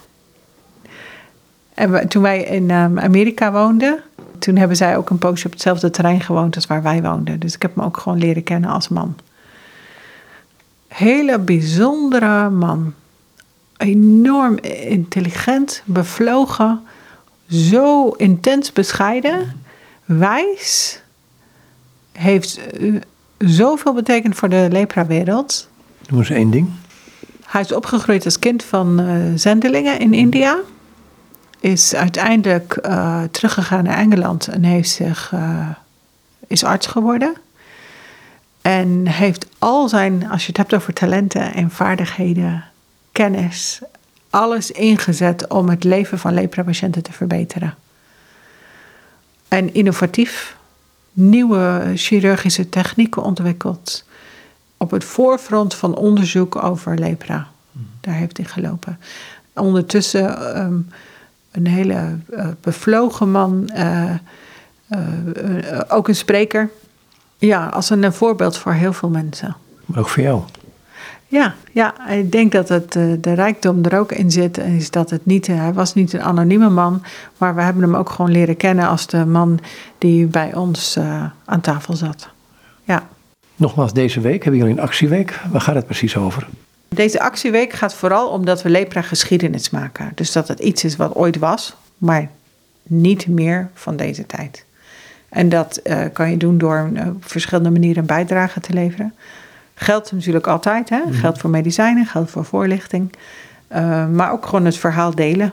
En 1.74 1.90
we, 1.90 2.06
toen 2.08 2.22
wij 2.22 2.42
in 2.42 2.70
um, 2.70 2.98
Amerika 2.98 3.52
woonden, 3.52 4.02
toen 4.38 4.56
hebben 4.56 4.76
zij 4.76 4.96
ook 4.96 5.10
een 5.10 5.18
poosje 5.18 5.46
op 5.46 5.52
hetzelfde 5.52 5.90
terrein 5.90 6.20
gewoond 6.20 6.54
als 6.54 6.66
waar 6.66 6.82
wij 6.82 7.02
woonden. 7.02 7.40
Dus 7.40 7.54
ik 7.54 7.62
heb 7.62 7.74
hem 7.74 7.84
ook 7.84 7.96
gewoon 7.96 8.18
leren 8.18 8.42
kennen 8.42 8.70
als 8.70 8.88
man. 8.88 9.16
Hele 10.88 11.38
bijzondere 11.38 12.50
man. 12.50 12.94
Enorm 13.76 14.58
intelligent, 14.88 15.82
bevlogen, 15.84 16.80
zo 17.48 18.08
intens 18.08 18.72
bescheiden, 18.72 19.62
wijs 20.04 21.00
heeft 22.12 22.60
zoveel 23.38 23.92
betekend 23.92 24.34
voor 24.34 24.48
de 24.48 24.68
lepra-wereld. 24.70 25.68
Noem 26.08 26.18
eens 26.18 26.30
één 26.30 26.50
ding. 26.50 26.68
Hij 27.44 27.60
is 27.60 27.72
opgegroeid 27.72 28.24
als 28.24 28.38
kind 28.38 28.64
van 28.64 29.00
uh, 29.00 29.16
zendelingen 29.34 29.98
in 29.98 30.14
India. 30.14 30.56
Is 31.62 31.94
uiteindelijk 31.94 32.78
uh, 32.86 33.22
teruggegaan 33.30 33.84
naar 33.84 33.98
Engeland 33.98 34.46
en 34.46 34.62
heeft 34.62 34.90
zich, 34.90 35.32
uh, 35.34 35.68
is 36.46 36.64
arts 36.64 36.86
geworden. 36.86 37.34
En 38.62 39.06
heeft 39.06 39.46
al 39.58 39.88
zijn, 39.88 40.30
als 40.30 40.42
je 40.42 40.48
het 40.48 40.56
hebt 40.56 40.74
over 40.74 40.92
talenten 40.92 41.54
en 41.54 41.70
vaardigheden, 41.70 42.64
kennis, 43.12 43.80
alles 44.30 44.70
ingezet 44.70 45.46
om 45.48 45.68
het 45.68 45.84
leven 45.84 46.18
van 46.18 46.34
lepra-patiënten 46.34 47.02
te 47.02 47.12
verbeteren. 47.12 47.74
En 49.48 49.74
innovatief 49.74 50.56
nieuwe 51.12 51.92
chirurgische 51.94 52.68
technieken 52.68 53.22
ontwikkeld. 53.22 54.04
Op 54.76 54.90
het 54.90 55.04
voorfront 55.04 55.74
van 55.74 55.94
onderzoek 55.94 56.56
over 56.56 56.98
lepra. 56.98 57.48
Daar 58.00 58.14
heeft 58.14 58.36
hij 58.36 58.46
gelopen. 58.46 58.98
Ondertussen 59.54 60.58
um, 60.58 60.88
een 61.52 61.66
hele 61.66 62.16
uh, 62.30 62.46
bevlogen 62.60 63.30
man, 63.30 63.70
uh, 63.76 64.10
uh, 64.90 65.80
ook 65.88 66.08
een 66.08 66.16
spreker. 66.16 66.70
Ja, 67.38 67.66
als 67.66 67.90
een, 67.90 68.02
een 68.02 68.12
voorbeeld 68.12 68.56
voor 68.56 68.72
heel 68.72 68.92
veel 68.92 69.08
mensen. 69.08 69.56
Maar 69.86 69.98
ook 69.98 70.08
voor 70.08 70.22
jou. 70.22 70.42
Ja, 71.26 71.54
ja, 71.72 72.08
ik 72.08 72.32
denk 72.32 72.52
dat 72.52 72.68
het, 72.68 72.92
de 72.92 73.32
rijkdom 73.34 73.84
er 73.84 73.98
ook 73.98 74.12
in 74.12 74.30
zit. 74.30 74.58
Is 74.58 74.90
dat 74.90 75.10
het 75.10 75.26
niet, 75.26 75.46
hij 75.46 75.72
was 75.72 75.94
niet 75.94 76.12
een 76.12 76.22
anonieme 76.22 76.68
man, 76.68 77.02
maar 77.38 77.54
we 77.54 77.62
hebben 77.62 77.82
hem 77.82 77.96
ook 77.96 78.10
gewoon 78.10 78.30
leren 78.30 78.56
kennen 78.56 78.88
als 78.88 79.06
de 79.06 79.26
man 79.26 79.58
die 79.98 80.26
bij 80.26 80.54
ons 80.54 80.96
uh, 80.96 81.24
aan 81.44 81.60
tafel 81.60 81.96
zat. 81.96 82.28
Ja. 82.84 83.08
Nogmaals, 83.56 83.92
deze 83.92 84.20
week 84.20 84.42
hebben 84.42 84.60
jullie 84.60 84.76
een 84.76 84.82
actieweek. 84.82 85.40
Waar 85.50 85.60
gaat 85.60 85.74
het 85.74 85.86
precies 85.86 86.16
over? 86.16 86.48
Deze 86.94 87.20
actieweek 87.20 87.72
gaat 87.72 87.94
vooral 87.94 88.28
omdat 88.28 88.62
we 88.62 88.70
lepra 88.70 89.02
geschiedenis 89.02 89.70
maken. 89.70 90.12
Dus 90.14 90.32
dat 90.32 90.48
het 90.48 90.58
iets 90.58 90.84
is 90.84 90.96
wat 90.96 91.14
ooit 91.14 91.38
was, 91.38 91.76
maar 91.98 92.28
niet 92.82 93.26
meer 93.26 93.70
van 93.74 93.96
deze 93.96 94.26
tijd. 94.26 94.64
En 95.28 95.48
dat 95.48 95.80
uh, 95.84 96.04
kan 96.12 96.30
je 96.30 96.36
doen 96.36 96.58
door 96.58 96.90
uh, 96.92 97.06
op 97.06 97.24
verschillende 97.24 97.70
manieren 97.70 98.00
een 98.00 98.06
bijdrage 98.06 98.60
te 98.60 98.72
leveren. 98.72 99.14
Geldt 99.74 100.12
natuurlijk 100.12 100.46
altijd, 100.46 100.88
hè? 100.88 101.00
Mm. 101.06 101.12
Geldt 101.12 101.38
voor 101.38 101.50
medicijnen, 101.50 102.06
geldt 102.06 102.30
voor 102.30 102.44
voorlichting. 102.44 103.12
Uh, 103.72 104.08
maar 104.08 104.32
ook 104.32 104.46
gewoon 104.46 104.64
het 104.64 104.76
verhaal 104.76 105.14
delen. 105.14 105.52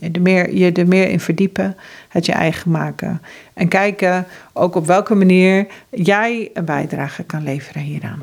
De 0.00 0.20
meer, 0.20 0.54
je 0.54 0.72
er 0.72 0.88
meer 0.88 1.08
in 1.08 1.20
verdiepen, 1.20 1.76
het 2.08 2.26
je 2.26 2.32
eigen 2.32 2.70
maken. 2.70 3.22
En 3.54 3.68
kijken 3.68 4.26
ook 4.52 4.74
op 4.74 4.86
welke 4.86 5.14
manier 5.14 5.66
jij 5.90 6.50
een 6.54 6.64
bijdrage 6.64 7.22
kan 7.22 7.42
leveren 7.42 7.82
hieraan. 7.82 8.22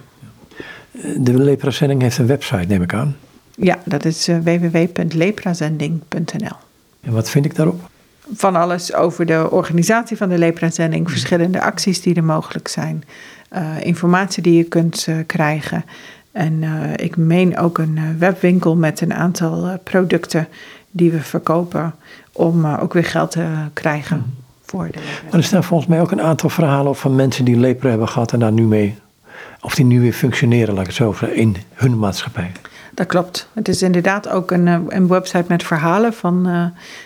De 1.18 1.34
Leprazending 1.34 2.02
heeft 2.02 2.18
een 2.18 2.28
website, 2.28 2.66
neem 2.68 2.82
ik 2.82 2.94
aan. 2.94 3.16
Ja, 3.56 3.80
dat 3.86 4.06
is 4.06 4.30
uh, 4.30 4.38
www.leprazending.nl. 4.38 6.56
En 7.02 7.14
wat 7.14 7.30
vind 7.30 7.46
ik 7.46 7.56
daarop? 7.56 7.90
Van 8.34 8.56
alles 8.56 8.94
over 8.94 9.26
de 9.26 9.52
organisatie 9.52 10.18
van 10.18 10.30
de 10.30 10.38
Leprazending, 10.38 11.10
verschillende 11.10 11.62
acties 11.62 12.02
die 12.02 12.16
er 12.16 12.24
mogelijk 12.24 12.68
zijn 12.68 13.04
uh, 13.54 13.62
informatie 13.80 14.44
die 14.44 14.58
je 14.58 14.64
kunt 14.64 15.06
uh, 15.10 15.16
krijgen. 15.26 15.86
En 16.32 16.62
uh, 16.62 16.94
ik 16.96 17.18
meen 17.18 17.58
ook 17.58 17.78
een 17.78 18.18
webwinkel 18.18 18.76
met 18.76 19.02
een 19.02 19.14
aantal 19.14 19.78
producten 19.84 20.48
die 20.92 21.12
we 21.12 21.20
verkopen 21.20 21.94
om 22.32 22.66
ook 22.66 22.94
weer 22.94 23.06
geld 23.06 23.32
te 23.32 23.46
krijgen 23.74 24.18
mm. 24.18 24.34
voor 24.62 24.88
de. 24.92 25.00
Maar 25.24 25.40
er 25.40 25.44
staan 25.44 25.64
volgens 25.64 25.90
mij 25.90 26.02
ook 26.02 26.12
een 26.12 26.22
aantal 26.22 26.50
verhalen 26.50 26.96
van 26.96 27.16
mensen 27.16 27.46
die 27.46 27.58
lepra 27.58 27.90
hebben 27.90 28.10
gehad 28.10 28.34
en 28.34 28.40
daar 28.40 28.52
nu 28.52 28.64
mee, 28.64 28.96
of 29.62 29.76
die 29.76 29.86
nu 29.86 30.02
weer 30.02 30.14
functioneren, 30.14 30.74
laat 30.74 30.82
ik 30.82 30.88
het 30.88 30.96
zo 30.96 31.12
zeggen, 31.12 31.36
in 31.36 31.56
hun 31.74 32.00
maatschappij. 32.00 32.52
Dat 32.94 33.08
klopt. 33.08 33.48
Het 33.54 33.68
is 33.68 33.82
inderdaad 33.82 34.30
ook 34.30 34.52
een, 34.52 34.68
een 34.68 35.08
website 35.08 35.46
met 35.48 35.64
verhalen 35.64 36.14
van, 36.14 36.48
uh, 36.48 36.66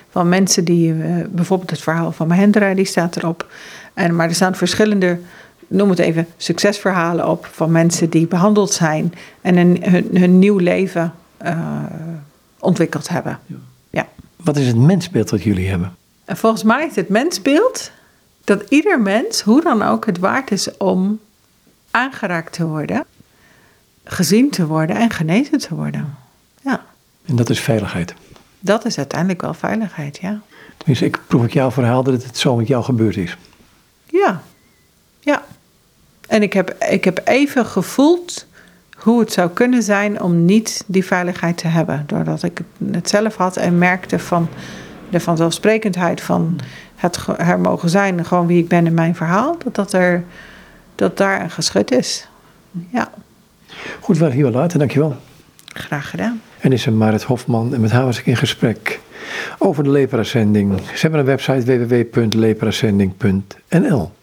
van 0.09 0.29
mensen 0.29 0.65
die, 0.65 0.93
uh, 0.93 1.25
bijvoorbeeld 1.29 1.69
het 1.69 1.81
verhaal 1.81 2.11
van 2.11 2.27
Mahendra, 2.27 2.73
die 2.73 2.85
staat 2.85 3.15
erop. 3.15 3.47
En, 3.93 4.15
maar 4.15 4.27
er 4.27 4.35
staan 4.35 4.55
verschillende 4.55 5.19
noem 5.67 5.89
het 5.89 5.99
even, 5.99 6.27
succesverhalen 6.37 7.29
op 7.29 7.49
van 7.51 7.71
mensen 7.71 8.09
die 8.09 8.27
behandeld 8.27 8.71
zijn 8.73 9.13
en 9.41 9.57
een, 9.57 9.83
hun, 9.83 10.09
hun 10.13 10.39
nieuw 10.39 10.57
leven 10.57 11.13
uh, 11.45 11.83
ontwikkeld 12.59 13.09
hebben. 13.09 13.39
Ja. 13.45 13.55
ja. 13.89 14.07
Wat 14.35 14.57
is 14.57 14.67
het 14.67 14.77
mensbeeld 14.77 15.29
dat 15.29 15.43
jullie 15.43 15.69
hebben? 15.69 15.95
En 16.25 16.37
volgens 16.37 16.63
mij 16.63 16.85
is 16.85 16.95
het 16.95 17.09
mensbeeld 17.09 17.91
dat 18.43 18.63
ieder 18.69 19.01
mens, 19.01 19.41
hoe 19.41 19.61
dan 19.61 19.81
ook, 19.81 20.05
het 20.05 20.19
waard 20.19 20.51
is 20.51 20.77
om 20.77 21.19
aangeraakt 21.95 22.53
te 22.53 22.65
worden 22.65 23.05
gezien 24.05 24.49
te 24.49 24.65
worden 24.65 24.95
en 24.95 25.09
genezen 25.09 25.57
te 25.57 25.75
worden. 25.75 26.15
Ja, 26.61 26.85
En 27.25 27.35
dat 27.35 27.49
is 27.49 27.59
veiligheid. 27.59 28.13
dat 28.59 28.85
is 28.85 28.97
uiteindelijk 28.97 29.41
wel 29.41 29.53
veiligheid, 29.53 30.17
ja. 30.21 30.41
Tenminste, 30.77 31.05
ik 31.05 31.19
proef 31.27 31.41
uit 31.41 31.53
jouw 31.53 31.71
verhaal 31.71 32.03
dat 32.03 32.23
het 32.23 32.37
zo 32.37 32.55
met 32.55 32.67
jou 32.67 32.83
gebeurd 32.83 33.17
is. 33.17 33.37
Ja, 34.05 34.41
ja. 35.19 35.43
En 36.27 36.41
ik 36.41 36.53
heb, 36.53 36.75
ik 36.89 37.03
heb 37.03 37.21
even 37.23 37.65
gevoeld 37.65 38.45
hoe 38.97 39.19
het 39.19 39.31
zou 39.31 39.49
kunnen 39.49 39.83
zijn 39.83 40.21
om 40.21 40.45
niet 40.45 40.83
die 40.85 41.05
veiligheid 41.05 41.57
te 41.57 41.67
hebben. 41.67 42.03
Doordat 42.07 42.43
ik 42.43 42.61
het 42.91 43.09
zelf 43.09 43.35
had 43.35 43.57
en 43.57 43.77
merkte 43.77 44.19
van 44.19 44.49
de 45.09 45.19
vanzelfsprekendheid 45.19 46.21
van 46.21 46.59
het 46.95 47.19
er 47.37 47.59
mogen 47.59 47.89
zijn, 47.89 48.25
gewoon 48.25 48.47
wie 48.47 48.61
ik 48.61 48.67
ben 48.67 48.85
in 48.85 48.93
mijn 48.93 49.15
verhaal, 49.15 49.57
dat, 49.63 49.75
dat, 49.75 49.93
er, 49.93 50.23
dat 50.95 51.17
daar 51.17 51.41
een 51.41 51.51
geschut 51.51 51.91
is. 51.91 52.27
Ja, 52.91 53.11
Goed, 53.99 54.17
wel 54.17 54.29
hier 54.29 54.43
wel 54.43 54.51
later, 54.51 54.79
dankjewel. 54.79 55.15
graag 55.73 56.09
gedaan. 56.09 56.41
En 56.59 56.71
is 56.71 56.85
er 56.85 56.93
Marit 56.93 57.23
Hofman 57.23 57.73
en 57.73 57.81
met 57.81 57.91
haar 57.91 58.05
was 58.05 58.19
ik 58.19 58.25
in 58.25 58.37
gesprek 58.37 58.99
over 59.57 59.83
de 59.83 59.89
lepra-zending. 59.89 60.79
Ze 60.79 60.83
hebben 61.01 61.19
een 61.19 61.25
website 61.25 61.77
www.leprazending.nl 61.87 64.11